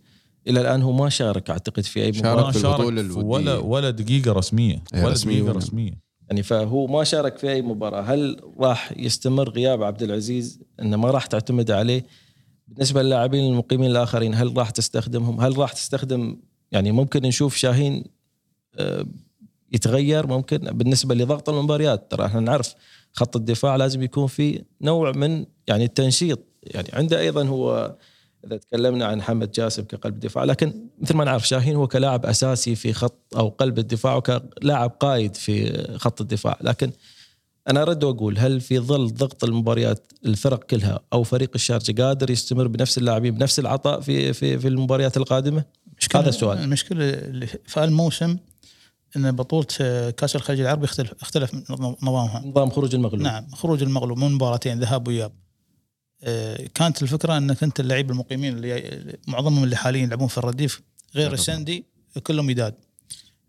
إلى 0.47 0.61
الآن 0.61 0.81
هو 0.81 0.91
ما 0.91 1.09
شارك 1.09 1.49
أعتقد 1.49 1.83
في 1.83 2.03
أي 2.03 2.11
مباراة. 2.11 2.51
في 2.51 2.59
شارك 2.59 2.81
في 2.81 2.89
الودية. 2.89 3.23
ولا 3.23 3.57
ولا 3.57 3.89
دقيقة 3.89 4.31
رسمية. 4.31 4.83
إيه، 4.93 5.03
ولا 5.03 5.11
رسمية 5.11 5.41
دقيقة 5.41 5.57
رسمية. 5.57 6.08
يعني 6.29 6.43
فهو 6.43 6.87
ما 6.87 7.03
شارك 7.03 7.37
في 7.37 7.51
أي 7.51 7.61
مباراة. 7.61 8.01
هل 8.01 8.41
راح 8.59 8.93
يستمر 8.97 9.49
غياب 9.49 9.83
عبد 9.83 10.03
العزيز؟ 10.03 10.59
إنه 10.81 10.97
ما 10.97 11.11
راح 11.11 11.25
تعتمد 11.25 11.71
عليه. 11.71 12.05
بالنسبة 12.67 13.03
للاعبين 13.03 13.51
المقيمين 13.51 13.91
الآخرين 13.91 14.33
هل 14.33 14.57
راح 14.57 14.69
تستخدمهم؟ 14.69 15.41
هل 15.41 15.57
راح 15.57 15.73
تستخدم؟ 15.73 16.37
يعني 16.71 16.91
ممكن 16.91 17.21
نشوف 17.21 17.55
شاهين 17.55 18.03
آه، 18.75 19.05
يتغير 19.71 20.27
ممكن. 20.27 20.57
بالنسبة 20.57 21.15
لضغط 21.15 21.49
المباريات 21.49 22.11
ترى 22.11 22.25
إحنا 22.25 22.39
نعرف 22.39 22.75
خط 23.13 23.35
الدفاع 23.35 23.75
لازم 23.75 24.03
يكون 24.03 24.27
في 24.27 24.63
نوع 24.81 25.11
من 25.11 25.45
يعني 25.67 25.83
التنشيط. 25.83 26.39
يعني 26.63 26.87
عنده 26.93 27.19
أيضا 27.19 27.47
هو 27.47 27.95
إذا 28.45 28.57
تكلمنا 28.57 29.05
عن 29.05 29.21
حمد 29.21 29.51
جاسم 29.51 29.83
كقلب 29.83 30.19
دفاع 30.19 30.43
لكن 30.43 30.73
مثل 30.99 31.15
ما 31.15 31.23
نعرف 31.23 31.47
شاهين 31.47 31.75
هو 31.75 31.87
كلاعب 31.87 32.25
أساسي 32.25 32.75
في 32.75 32.93
خط 32.93 33.35
أو 33.37 33.49
قلب 33.49 33.79
الدفاع 33.79 34.15
وكلاعب 34.15 34.89
قائد 34.89 35.35
في 35.35 35.83
خط 35.97 36.21
الدفاع 36.21 36.57
لكن 36.61 36.91
أنا 37.69 37.81
أرد 37.81 38.03
وأقول 38.03 38.37
هل 38.37 38.61
في 38.61 38.79
ظل 38.79 39.13
ضغط 39.13 39.43
المباريات 39.43 40.11
الفرق 40.25 40.63
كلها 40.63 40.99
أو 41.13 41.23
فريق 41.23 41.51
الشارجه 41.55 42.03
قادر 42.03 42.31
يستمر 42.31 42.67
بنفس 42.67 42.97
اللاعبين 42.97 43.35
بنفس 43.35 43.59
العطاء 43.59 44.01
في 44.01 44.33
في 44.33 44.59
في 44.59 44.67
المباريات 44.67 45.17
القادمة؟ 45.17 45.63
المشكلة 45.91 46.21
هذا 46.21 46.29
السؤال. 46.29 46.57
المشكلة 46.59 47.11
في 47.65 47.83
الموسم 47.83 48.37
إن 49.15 49.31
بطولة 49.31 49.65
كأس 50.11 50.35
الخليج 50.35 50.59
العربي 50.59 50.85
اختلف 50.85 51.13
اختلف 51.21 51.71
نظامها 52.03 52.43
نظام 52.45 52.69
خروج 52.69 52.95
المغلوب 52.95 53.21
نعم 53.21 53.47
خروج 53.51 53.83
المغلوب 53.83 54.17
من 54.17 54.31
مباراتين 54.31 54.79
ذهاب 54.79 55.07
وإياب 55.07 55.31
كانت 56.75 57.03
الفكرة 57.03 57.37
أنك 57.37 57.63
أنت 57.63 57.79
اللعيبه 57.79 58.11
المقيمين 58.11 58.57
اللي 58.57 59.17
معظمهم 59.27 59.63
اللي 59.63 59.75
حاليا 59.75 60.03
يلعبون 60.03 60.27
في 60.27 60.37
الرديف 60.37 60.81
غير 61.15 61.33
السندي 61.33 61.85
كلهم 62.23 62.49
يداد 62.49 62.73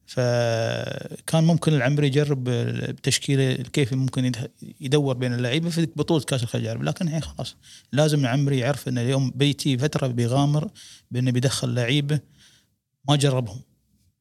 فكان 0.06 1.44
ممكن 1.44 1.74
العمري 1.74 2.06
يجرب 2.06 2.48
التشكيلة 2.48 3.54
كيف 3.54 3.92
ممكن 3.92 4.32
يدور 4.80 5.16
بين 5.16 5.34
اللعيبة 5.34 5.70
في 5.70 5.86
بطولة 5.96 6.24
كأس 6.24 6.42
الخليج 6.42 6.64
العربي 6.64 6.84
لكن 6.84 7.06
الحين 7.06 7.22
خلاص. 7.22 7.56
لازم 7.92 8.20
العمري 8.20 8.58
يعرف 8.58 8.88
إن 8.88 8.98
اليوم 8.98 9.30
بيتي 9.34 9.78
فترة 9.78 10.06
بيغامر 10.06 10.70
بأنه 11.10 11.30
بيدخل 11.30 11.74
لعيبة 11.74 12.20
ما 13.08 13.16
جربهم. 13.16 13.60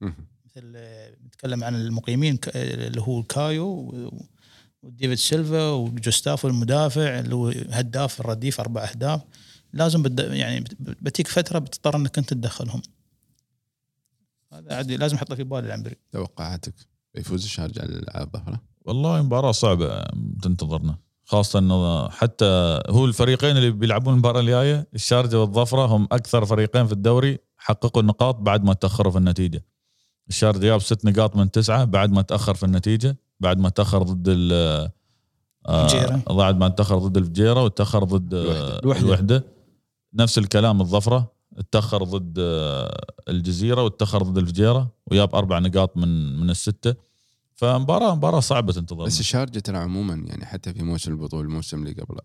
مثل 0.02 0.74
آه، 0.76 1.12
نتكلم 1.28 1.64
عن 1.64 1.76
المقيمين 1.76 2.40
اللي 2.56 3.02
هو 3.02 3.24
كايو 3.24 3.94
وديفيد 4.84 5.18
سيلفا 5.18 5.70
وجوستافو 5.72 6.48
المدافع 6.48 7.20
اللي 7.20 7.36
هو 7.36 7.48
هداف 7.70 8.20
الرديف 8.22 8.60
أربع 8.60 8.84
أهداف. 8.84 9.22
لازم 9.74 10.04
بد 10.04 10.20
يعني 10.20 10.60
بت- 10.60 10.78
بتيك 11.02 11.28
فترة 11.28 11.60
بتضطر 11.60 11.96
إنك 11.96 12.18
أنت 12.18 12.30
تدخلهم. 12.34 12.82
هذا 14.54 14.76
عادي 14.76 14.98
لازم 14.98 15.16
احطه 15.16 15.36
في 15.36 15.44
بالي 15.44 15.68
العنبري. 15.68 15.96
توقعاتك؟ 16.12 16.74
يفوز 17.16 17.44
الشارجه 17.44 17.82
على 17.82 18.24
الظفره 18.24 18.62
والله 18.86 19.22
مباراة 19.22 19.52
صعبة 19.52 20.04
تنتظرنا 20.42 20.98
خاصة 21.24 21.60
انه 21.60 22.10
حتى 22.10 22.80
هو 22.90 23.06
الفريقين 23.06 23.58
اللي 23.58 23.72
بيلعبون 23.72 24.14
المباراة 24.14 24.40
الجاية 24.40 24.88
الشارجة 24.96 25.40
والظفرة 25.42 25.86
هم 25.86 26.08
أكثر 26.12 26.46
فريقين 26.46 26.88
في 26.88 26.94
الدوري 26.94 27.38
حققوا 27.58 28.02
النقاط 28.02 28.36
بعد 28.36 28.64
ما 28.64 28.74
تأخروا 28.74 29.12
في 29.12 29.18
النتيجة. 29.18 29.66
الشارجة 30.30 30.60
جاب 30.60 30.82
ست 30.82 31.06
نقاط 31.06 31.36
من 31.36 31.52
تسعة 31.52 31.84
بعد 31.86 32.12
ما 32.12 32.22
تأخر 32.22 32.54
في 32.56 32.64
النتيجة. 32.66 33.18
بعد 33.40 33.60
ما 33.60 33.70
تاخر 33.70 34.04
ضد 34.04 34.26
ال 34.28 34.52
آه، 35.66 35.86
الفجيرة. 35.86 36.24
بعد 36.30 36.58
ما 36.58 36.68
تاخر 36.68 36.98
ضد 36.98 37.18
الفجيرة 37.18 37.64
وتاخر 37.64 38.04
ضد 38.04 38.34
آه، 38.34 38.40
الوحدة. 38.40 38.80
الوحدة. 38.80 39.06
الوحدة 39.06 39.44
نفس 40.14 40.38
الكلام 40.38 40.82
الظفرة 40.82 41.32
اتاخر 41.58 42.04
ضد 42.04 42.36
آه، 42.40 43.06
الجزيرة 43.30 43.84
واتاخر 43.84 44.24
ضد 44.24 44.38
الفجيرة 44.38 44.92
وياب 45.12 45.36
أربع 45.36 45.60
نقاط 45.60 45.98
من 45.98 46.40
من 46.40 46.50
الستة 46.50 46.96
فمباراة 47.56 48.16
مباراة 48.16 48.40
صعبة 48.40 48.74
تنتظرنا 48.74 49.06
بس 49.06 49.20
الشارجه 49.20 49.60
ترى 49.60 49.78
عموما 49.78 50.14
يعني 50.14 50.46
حتى 50.46 50.74
في 50.74 50.84
موسم 50.84 51.12
البطولة 51.12 51.44
الموسم 51.44 51.84
اللي 51.84 52.02
قبل 52.02 52.18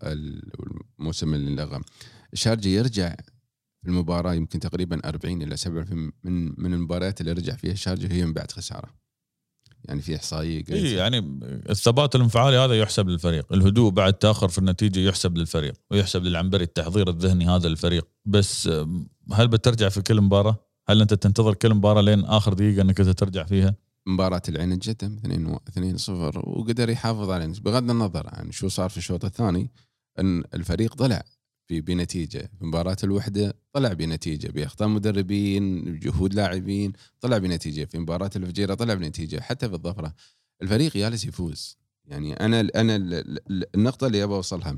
الموسم 0.99 1.33
اللي 1.33 1.55
لغى 1.55 1.81
الشارجه 2.33 2.67
يرجع 2.67 3.15
في 3.81 3.87
المباراة 3.87 4.33
يمكن 4.33 4.59
تقريبا 4.59 5.09
40 5.09 5.41
إلى 5.41 5.57
70 5.57 6.11
من 6.23 6.61
من 6.61 6.73
المباريات 6.73 7.21
اللي 7.21 7.31
رجع 7.31 7.55
فيها 7.55 7.71
الشارجه 7.71 8.13
هي 8.13 8.25
من 8.25 8.33
بعد 8.33 8.51
خسارة 8.51 9.04
يعني 9.87 10.01
في 10.01 10.15
إحصائية 10.15 10.63
اي 10.71 10.93
يعني 10.93 11.39
الثبات 11.69 12.15
الانفعالي 12.15 12.57
هذا 12.57 12.79
يحسب 12.79 13.09
للفريق. 13.09 13.53
الهدوء 13.53 13.91
بعد 13.91 14.13
تأخر 14.13 14.47
في 14.49 14.57
النتيجة 14.57 14.99
يحسب 14.99 15.37
للفريق 15.37 15.73
ويحسب 15.91 16.23
للعنبري 16.23 16.63
التحضير 16.63 17.09
الذهني 17.09 17.47
هذا 17.49 17.69
للفريق 17.69 18.07
بس 18.25 18.67
أم، 18.67 19.07
هل 19.33 19.47
بترجع 19.47 19.89
في 19.89 20.01
كل 20.01 20.21
مباراة؟ 20.21 20.55
هل 20.89 21.01
أنت 21.01 21.13
تنتظر 21.13 21.53
كل 21.53 21.73
مباراة 21.73 22.01
لين 22.01 22.25
آخر 22.25 22.53
دقيقة 22.53 22.81
أنك 22.81 22.99
أنت 22.99 23.09
ترجع 23.09 23.43
فيها؟ 23.43 23.75
مباراة 24.07 24.41
العين 24.49 24.71
الجدم 24.71 25.17
2 25.17 25.45
و- 25.47 25.59
2 25.69 25.97
0 25.97 26.49
وقدر 26.49 26.89
يحافظ 26.89 27.29
على 27.29 27.47
بغض 27.47 27.89
النظر 27.89 28.23
عن 28.27 28.51
شو 28.51 28.67
صار 28.67 28.89
في 28.89 28.97
الشوط 28.97 29.25
الثاني 29.25 29.71
إن 30.19 30.43
الفريق 30.53 30.95
طلع 30.95 31.23
في 31.67 31.81
بنتيجة. 31.81 32.51
في 32.59 32.65
مباراة 32.65 32.97
الوحدة 33.03 33.53
طلع 33.73 33.93
بنتيجة 33.93 34.47
باخطاء 34.47 34.87
مدربين 34.87 35.99
جهود 35.99 36.33
لاعبين 36.33 36.93
طلع 37.21 37.37
بنتيجة. 37.37 37.85
في 37.85 37.99
مباراة 37.99 38.29
الفجيرة 38.35 38.73
طلع 38.73 38.93
بنتيجة 38.93 39.39
حتى 39.41 39.69
في 39.69 39.75
الظفرة. 39.75 40.13
الفريق 40.61 40.97
جالس 40.97 41.25
يفوز. 41.25 41.77
يعني 42.05 42.33
أنا 42.33 42.59
أنا 42.75 42.95
ال- 42.95 43.13
ال- 43.13 43.75
النقطة 43.75 44.07
اللي 44.07 44.23
أبغى 44.23 44.35
أوصلها. 44.35 44.75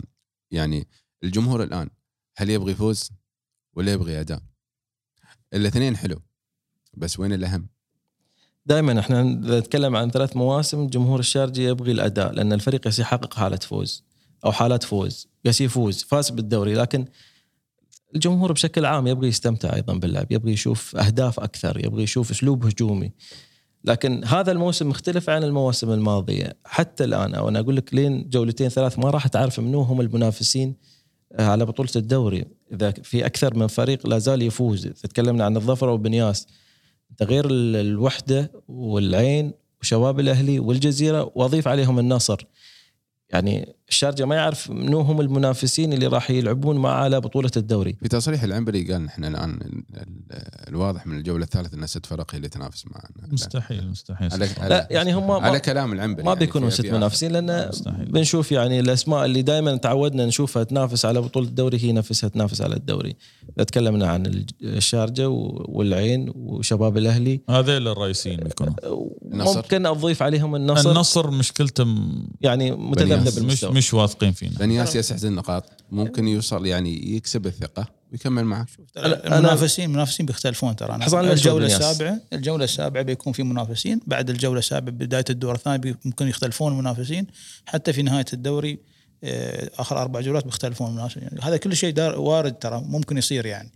يعني 0.51 0.87
الجمهور 1.23 1.63
الآن 1.63 1.89
هل 2.37 2.49
يبغى 2.49 2.71
يفوز 2.71 3.09
ولا 3.73 3.91
يبغى 3.93 4.19
اداء؟ 4.19 4.41
الاثنين 5.53 5.97
حلو 5.97 6.21
بس 6.93 7.19
وين 7.19 7.33
الأهم؟ 7.33 7.67
دائما 8.65 8.99
إحنا 8.99 9.23
نتكلم 9.23 9.95
عن 9.95 10.09
ثلاث 10.09 10.37
مواسم 10.37 10.87
جمهور 10.87 11.19
الشارجة 11.19 11.61
يبغي 11.61 11.91
الأداء 11.91 12.31
لأن 12.33 12.53
الفريق 12.53 12.87
يحقق 12.99 13.33
حالة 13.33 13.57
فوز. 13.57 14.03
أو 14.45 14.51
حالات 14.51 14.83
فوز. 14.83 15.27
يس 15.45 15.61
يفوز 15.61 16.03
فاز 16.03 16.29
بالدوري 16.29 16.73
لكن 16.73 17.05
الجمهور 18.15 18.51
بشكل 18.51 18.85
عام 18.85 19.07
يبغى 19.07 19.27
يستمتع 19.27 19.75
أيضا 19.75 19.93
باللعب 19.93 20.31
يبغى 20.31 20.51
يشوف 20.51 20.95
أهداف 20.95 21.39
أكثر 21.39 21.85
يبغى 21.85 22.03
يشوف 22.03 22.31
أسلوب 22.31 22.65
هجومي. 22.65 23.11
لكن 23.83 24.23
هذا 24.25 24.51
الموسم 24.51 24.89
مختلف 24.89 25.29
عن 25.29 25.43
المواسم 25.43 25.91
الماضية. 25.91 26.53
حتى 26.65 27.03
الآن 27.03 27.35
أو 27.35 27.49
أنا 27.49 27.59
أقول 27.59 27.75
لك 27.75 27.93
لين 27.93 28.29
جولتين 28.29 28.69
ثلاث 28.69 28.99
ما 28.99 29.09
راح 29.09 29.27
تعرف 29.27 29.59
منو 29.59 29.81
هم 29.81 30.01
المنافسين 30.01 30.75
آه، 31.33 31.45
على 31.47 31.65
بطولة 31.65 31.89
الدوري. 31.95 32.45
إذا 32.71 32.91
في 32.91 33.25
أكثر 33.25 33.55
من 33.55 33.67
فريق 33.67 34.07
لا 34.07 34.17
زال 34.19 34.41
يفوز. 34.41 34.85
إذا 34.85 34.93
تكلمنا 34.93 35.45
عن 35.45 35.57
الظفره 35.57 35.91
وبنياس 35.91 36.47
أنت 37.11 37.23
غير 37.23 37.45
ال- 37.45 37.75
الوحدة 37.75 38.51
والعين 38.67 39.53
وشباب 39.81 40.19
الأهلي 40.19 40.59
والجزيرة 40.59 41.31
وأضيف 41.35 41.67
عليهم 41.67 41.99
النصر. 41.99 42.45
يعني 43.29 43.75
الشارجة 43.89 44.25
ما 44.25 44.35
يعرف 44.35 44.71
منو 44.71 45.01
هم 45.01 45.21
المنافسين 45.21 45.93
اللي 45.93 46.07
راح 46.07 46.31
يلعبون 46.31 46.77
معه 46.77 46.93
على 47.03 47.21
بطولة 47.21 47.51
الدوري. 47.57 47.95
في 48.01 48.07
تصريح 48.07 48.43
العنبري 48.43 48.91
قال 48.91 49.01
نحن 49.01 49.25
الآن 49.25 49.49
ال- 49.49 50.01
ال- 50.01 50.67
الواضح 50.67 51.07
من 51.07 51.17
الجولة 51.17 51.43
الثالثة 51.43 51.77
إن 51.77 51.87
ست 51.87 52.05
فرق 52.05 52.33
هي 52.33 52.37
اللي 52.37 52.49
تنافس 52.49 52.85
معنا. 52.87 53.33
مستحيل 53.33 53.89
مستحيل. 53.89 54.33
على. 54.33 54.49
على, 54.57 54.69
لا 54.69 54.87
يعني 54.91 55.13
هم 55.13 55.27
ما, 55.27 55.33
على 55.33 55.59
كلام 55.59 55.93
العنبري 55.93 56.23
ما 56.23 56.29
يعني 56.31 56.45
بيكونوا 56.45 56.69
ست 56.69 56.85
منافسين 56.85 57.31
لأن 57.31 57.67
مستحيل. 57.69 58.05
بنشوف 58.05 58.51
يعني 58.51 58.79
الأسماء 58.79 59.25
اللي 59.25 59.41
دائما 59.41 59.75
تعودنا 59.75 60.25
نشوفها 60.25 60.63
تنافس 60.63 61.05
على 61.05 61.21
بطولة 61.21 61.47
الدوري 61.47 61.83
هي 61.83 61.91
نفسها 61.91 62.29
تنافس 62.29 62.61
على 62.61 62.75
الدوري. 62.75 63.15
إذا 63.57 63.63
تكلمنا 63.63 64.07
عن 64.07 64.45
الشارجة 64.63 65.29
والعين 65.29 66.31
وشباب 66.35 66.97
الأهلي. 66.97 67.41
هذيل 67.49 67.87
الرئيسيين 67.87 68.37
بيكونوا. 68.39 68.73
النصر. 69.33 69.55
ممكن 69.57 69.85
أضيف 69.85 70.23
عليهم 70.23 70.55
النصر, 70.55 70.91
النصر 70.91 71.31
مشكلته 71.31 71.85
يعني 72.41 72.71
متذبذب 72.71 73.37
المستوى. 73.37 73.76
مش 73.77 73.93
واثقين 73.93 74.31
فينا. 74.31 74.57
بنياس 74.59 74.95
يسحب 74.95 75.25
النقاط. 75.25 75.63
ممكن 75.91 76.27
يوصل 76.27 76.65
يعني 76.65 77.15
يكسب 77.15 77.47
الثقة 77.47 77.87
ويكمل 78.11 78.43
معك 78.45 78.67
المنافسين 78.97 79.85
المنافسين 79.85 80.25
بيختلفون 80.25 80.75
ترى. 80.75 80.95
أنا 80.95 81.33
الجولة. 81.33 81.65
السابعه 81.65 82.19
الجولة 82.33 82.63
السابعة 82.63 83.03
بيكون 83.03 83.33
في 83.33 83.43
منافسين. 83.43 84.01
بعد 84.07 84.29
الجولة 84.29 84.59
السابعة 84.59 84.91
بداية 84.91 85.25
الدور 85.29 85.55
الثاني 85.55 85.95
ممكن 86.05 86.27
يختلفون 86.27 86.71
المنافسين 86.71 87.27
حتى 87.65 87.93
في 87.93 88.01
نهاية 88.01 88.25
الدوري 88.33 88.79
آه، 89.23 89.69
آخر 89.77 90.01
أربع 90.01 90.21
جولات 90.21 90.45
بيختلفون 90.45 90.87
المنافسين 90.87 91.23
يعني 91.23 91.39
هذا 91.41 91.57
كل 91.57 91.75
شيء 91.75 91.93
دار 91.93 92.19
وارد 92.19 92.53
ترى 92.53 92.81
ممكن 92.85 93.17
يصير 93.17 93.45
يعني. 93.45 93.71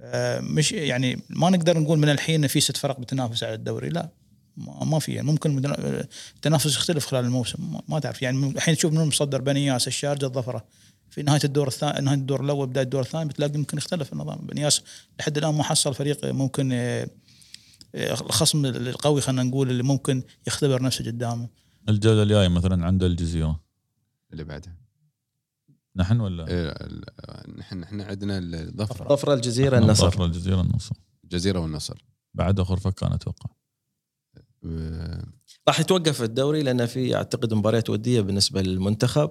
آه، 0.00 0.40
مش 0.40 0.72
يعني 0.72 1.22
ما 1.30 1.50
نقدر 1.50 1.78
نقول 1.78 1.98
من 1.98 2.08
الحين 2.08 2.42
إن 2.42 2.48
في 2.48 2.60
ست 2.60 2.76
فرق 2.76 3.00
بتنافس 3.00 3.42
على 3.42 3.54
الدوري 3.54 3.88
لا. 3.88 4.08
ما 4.56 4.84
ما 4.84 4.98
في 4.98 5.12
يعني 5.12 5.26
ممكن 5.26 5.62
التنافس 6.36 6.76
يختلف 6.76 7.06
خلال 7.06 7.24
الموسم 7.24 7.72
ما- 7.72 7.82
ما 7.88 7.98
تعرف. 7.98 8.22
يعني 8.22 8.50
الحين 8.50 8.76
تشوف 8.76 8.92
من 8.92 9.04
مصدر 9.08 9.40
بنياس 9.40 9.88
الشارجة 9.88 10.26
الظفره 10.26 10.64
في 11.10 11.22
نهاية 11.22 11.40
الدور 11.44 11.68
الثاني 11.68 12.04
نهاية 12.04 12.18
الدور 12.18 12.44
الأول 12.44 12.66
بداية 12.66 12.84
الدور 12.84 13.00
الثاني 13.02 13.28
بتلاقي 13.28 13.58
ممكن 13.58 13.78
يختلف 13.78 14.12
النظام. 14.12 14.46
بنياس 14.46 14.82
لحد 15.20 15.38
الآن 15.38 15.54
ما 15.54 15.62
حصل 15.62 15.94
فريق 15.94 16.24
ممكن 16.24 16.72
آه، 16.72 17.08
آه، 17.94 18.12
الخصم 18.12 18.66
القوي 18.66 19.20
خلينا 19.20 19.42
نقول 19.42 19.70
اللي 19.70 19.82
ممكن 19.82 20.22
يختبر 20.46 20.82
نفسه 20.82 21.04
قدامه. 21.04 21.48
الجولة 21.88 22.22
الجاية 22.22 22.48
مثلا 22.48 22.86
عند 22.86 23.02
الجزيرة. 23.02 23.60
اللي 24.32 24.44
بعدها. 24.44 24.76
نحن 25.96 26.20
ولا؟ 26.20 26.48
إيه، 26.48 26.88
نحن 27.58 27.78
نحن 27.80 28.00
عندنا 28.00 28.38
الظفره 28.38 29.08
ظفرة. 29.08 29.34
الجزيرة 29.34 29.78
النصر. 29.78 30.06
الظفرة، 30.06 30.24
الجزيرة 30.24 30.60
النصر. 30.60 30.94
الجزيرة 31.24 31.58
والنصر. 31.58 32.04
بعد 32.34 32.62
خرفكان 32.62 33.12
أتوقع. 33.12 33.50
آه، 33.50 33.61
راح 35.68 35.80
يتوقف 35.80 36.22
الدوري 36.22 36.62
لأن 36.62 36.86
في 36.86 37.16
أعتقد 37.16 37.54
مباريات 37.54 37.90
ودية 37.90 38.20
بالنسبة 38.20 38.62
للمنتخب 38.62 39.30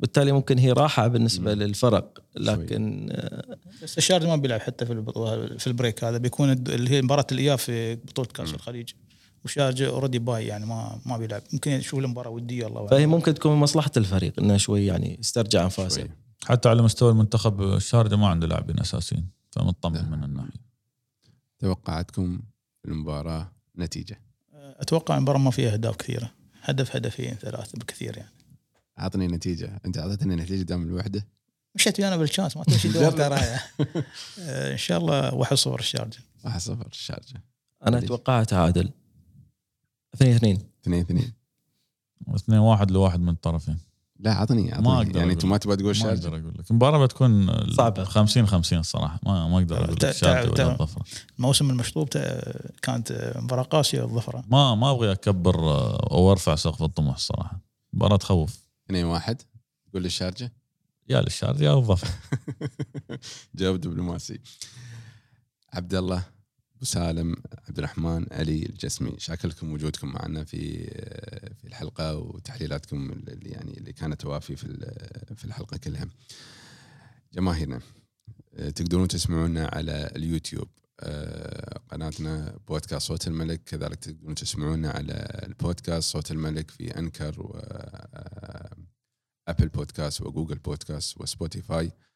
بالتالي 0.00 0.32
ممكن 0.32 0.58
هي 0.58 0.72
راحة 0.72 1.08
بالنسبة 1.08 1.54
للفرق. 1.54 2.24
لكن 2.36 3.08
آه، 3.12 3.56
بس 3.82 3.98
الشارجه 3.98 4.26
ما 4.26 4.36
بيلعب 4.36 4.60
حتى 4.60 4.86
في 4.86 5.04
في 5.58 5.66
ال 5.66 5.72
break 5.72 6.04
هذا 6.04 6.18
بيكون 6.18 6.50
الد- 6.50 6.70
اللي 6.70 6.90
هي 6.90 7.02
مباراة 7.02 7.26
الإياب 7.32 7.58
في 7.58 7.94
بطولة 7.94 8.28
كأس 8.28 8.54
الخليج. 8.54 8.90
وشارجه 9.44 9.88
already 9.88 10.18
bye 10.18 10.46
يعني 10.46 10.66
ما 10.66 11.00
ما 11.06 11.18
بيلعب. 11.18 11.42
ممكن 11.52 11.70
يشوف 11.70 12.00
له 12.00 12.08
مباراة 12.08 12.30
ودية 12.30 12.66
الله 12.66 12.86
فهي. 12.86 13.06
ممكن 13.06 13.34
تكون 13.34 13.52
من 13.52 13.58
مصلحة 13.58 13.90
الفريق 13.96 14.40
إنه 14.40 14.56
شوي 14.56 14.86
يعني 14.86 15.16
يسترجع 15.20 15.64
أنفاسه. 15.64 16.08
حتى 16.44 16.68
على 16.68 16.82
مستوى 16.82 17.10
المنتخب 17.10 17.62
الشارجه 17.62 18.16
ما 18.16 18.26
عنده 18.28 18.46
لاعبين 18.46 18.80
أساسيين 18.80 19.28
فمطمن 19.50 20.10
من 20.10 20.24
الناحية. 20.24 20.60
توقعاتكم 21.58 22.40
المباراة 22.88 23.52
نتيجة. 23.78 24.20
أتوقع 24.80 25.16
المباراه 25.16 25.38
ما 25.38 25.50
فيها 25.50 25.72
أهداف 25.72 25.96
كثيرة. 25.96 26.30
هدف 26.62 26.96
هدفين 26.96 27.34
ثلاثة 27.34 27.72
بالكثير 27.78 28.16
يعني. 28.16 28.32
اعطني 28.98 29.26
نتيجة. 29.26 29.80
أنت 29.86 29.98
أعطيتني 29.98 30.36
نتيجة 30.36 30.62
دام 30.62 30.82
الوحدة؟ 30.82 31.26
مشيت 31.74 32.00
ويانا 32.00 32.16
بالشانس 32.16 32.56
ما 32.56 32.64
تمشي 32.64 32.88
دور 32.88 33.10
ترى 33.22 33.40
آه، 34.40 34.72
إن 34.72 34.76
شاء 34.76 34.98
الله 34.98 35.34
1 35.34 35.56
0 35.56 35.80
الشارجة. 35.80 36.18
1 36.44 36.60
0 36.60 36.86
الشارجة. 36.86 37.42
أنا 37.86 37.98
أتوقعها 37.98 38.44
تعادل. 38.44 38.90
2 40.14 40.36
2 40.36 40.58
2 40.82 41.00
2 41.00 41.32
واثنين 42.26 42.58
واحد 42.58 42.90
لواحد 42.90 43.20
من 43.20 43.28
الطرفين 43.28 43.78
لا 44.22 44.32
عطني 44.34 44.62
ما 44.62 44.72
عطني 44.74 44.96
أقدر 44.96 45.18
يعني. 45.18 45.32
انت 45.32 45.44
ما 45.44 45.56
تبغى 45.56 45.76
تقول 45.76 45.98
ما 45.98 46.08
أقدر 46.08 46.28
أقول 46.28 46.54
لك. 46.58 46.70
المباراة 46.70 47.04
بتكون 47.06 47.50
صعبة. 47.72 48.04
50 48.04 48.46
50 48.46 48.78
الصراحه 48.78 49.20
ما 49.22 49.48
ما 49.48 49.58
أقدر 49.58 49.84
أقول 49.84 49.96
لك 50.02 50.16
الموسم 51.38 51.70
المشطوب 51.70 52.08
كانت 52.82 53.32
مباراة 53.36 53.62
قاسية 53.62 54.04
الظفره 54.04 54.44
ما 54.50 54.74
ما 54.74 54.90
أبغى 54.90 55.12
أكبر 55.12 55.58
آه، 55.70 56.08
أو 56.10 56.32
أرفع 56.32 56.54
سقف 56.54 56.82
الطموح 56.82 57.14
الصراحه 57.14 57.60
مباراة 57.92 58.16
تخوف. 58.16 58.58
2 58.86 59.04
1 59.04 59.42
تقول 59.90 60.04
الشارجه 60.04 60.52
يا 61.08 61.20
للشارجة 61.20 61.64
يا 61.64 61.74
الظفرة. 61.74 62.10
جواب 63.54 63.80
دبلوماسي 63.80 64.40
عبد 65.72 65.94
الله. 65.94 66.22
ابو 66.82 66.88
سالم 66.88 67.36
عبد 67.68 67.78
الرحمن 67.78 68.26
علي 68.32 68.66
الجسمي 68.66 69.14
شاكر 69.18 69.48
لكم 69.48 69.72
وجودكم 69.72 70.08
معنا 70.08 70.44
في 70.44 70.84
في 71.54 71.64
الحلقة 71.64 72.16
وتحليلاتكم 72.16 73.10
اللي 73.12 73.50
يعني 73.50 73.78
اللي 73.78 73.92
كانت 73.92 74.20
توافي 74.20 74.56
في 74.56 74.66
في 75.36 75.44
الحلقة 75.44 75.76
كلها 75.76 76.08
جماهيرنا 77.34 77.80
تقدرون 78.74 79.08
تسمعونا 79.08 79.70
على 79.72 80.12
اليوتيوب 80.16 80.68
آه، 81.00 81.80
قناتنا 81.88 82.58
بودكاست 82.68 83.06
صوت 83.06 83.26
الملك 83.28 83.64
كذلك 83.64 83.96
تقدرون 83.96 84.34
تسمعونا 84.34 84.90
على 84.90 85.42
البودكاست 85.46 86.12
صوت 86.12 86.30
الملك 86.30 86.70
في 86.70 86.98
Anchor 86.98 87.40
و 87.40 87.52
آه، 87.54 88.76
Apple 89.48 89.68
Podcast 89.68 90.22
و 90.22 90.27
Google 90.27 90.58
Podcast 90.58 91.20
و 91.20 91.28
Spotify 91.28 91.86
أه 91.86 92.11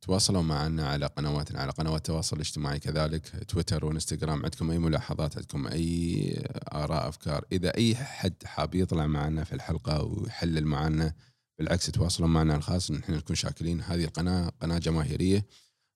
تواصلوا 0.00 0.42
معنا 0.42 0.88
على 0.88 1.06
قنواتنا 1.06 1.60
على 1.60 1.72
قنوات 1.72 1.96
التواصل 1.96 2.36
الاجتماعي 2.36 2.78
كذلك 2.78 3.44
تويتر 3.48 3.84
وإنستغرام 3.84 4.42
عندكم 4.44 4.70
أي 4.70 4.78
ملاحظات 4.78 5.36
عندكم 5.36 5.66
أي 5.66 6.44
آراء 6.72 7.08
أفكار 7.08 7.44
إذا 7.52 7.76
أي 7.76 7.96
حد 7.96 8.34
حاب 8.44 8.74
يطلع 8.74 9.06
معنا 9.06 9.44
في 9.44 9.52
الحلقة 9.52 10.02
ويحلل 10.02 10.66
معنا 10.66 11.14
بالعكس 11.58 11.86
تواصلوا 11.86 12.28
معنا 12.28 12.56
الخاص 12.56 12.90
نحن 12.90 13.12
نكون 13.12 13.36
شاكرين. 13.36 13.80
هذه 13.80 14.04
القناة 14.04 14.52
قناة 14.60 14.78
جماهيرية 14.78 15.46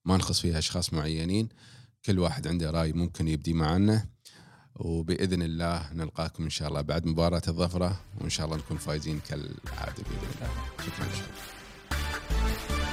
ما 0.04 0.16
نخص 0.16 0.40
فيها 0.40 0.58
أشخاص 0.58 0.92
معينين 0.92 1.48
كل 2.04 2.18
واحد 2.18 2.48
عنده 2.48 2.70
رأي 2.70 2.92
ممكن 2.92 3.28
يبدي 3.28 3.52
معنا 3.52 4.06
وبإذن 4.74 5.42
الله 5.42 5.92
نلقاكم 5.92 6.44
إن 6.44 6.50
شاء 6.50 6.68
الله 6.68 6.80
بعد 6.80 7.06
مباراة 7.06 7.42
الظفرة 7.48 8.00
وإن 8.20 8.30
شاء 8.30 8.46
الله 8.46 8.56
نكون 8.56 8.76
فايزين 8.76 9.20
كالعادة 9.20 10.02
بإذن 10.02 10.28
الله. 10.34 10.50
شكرا 10.86 11.08
شكرا. 11.14 12.84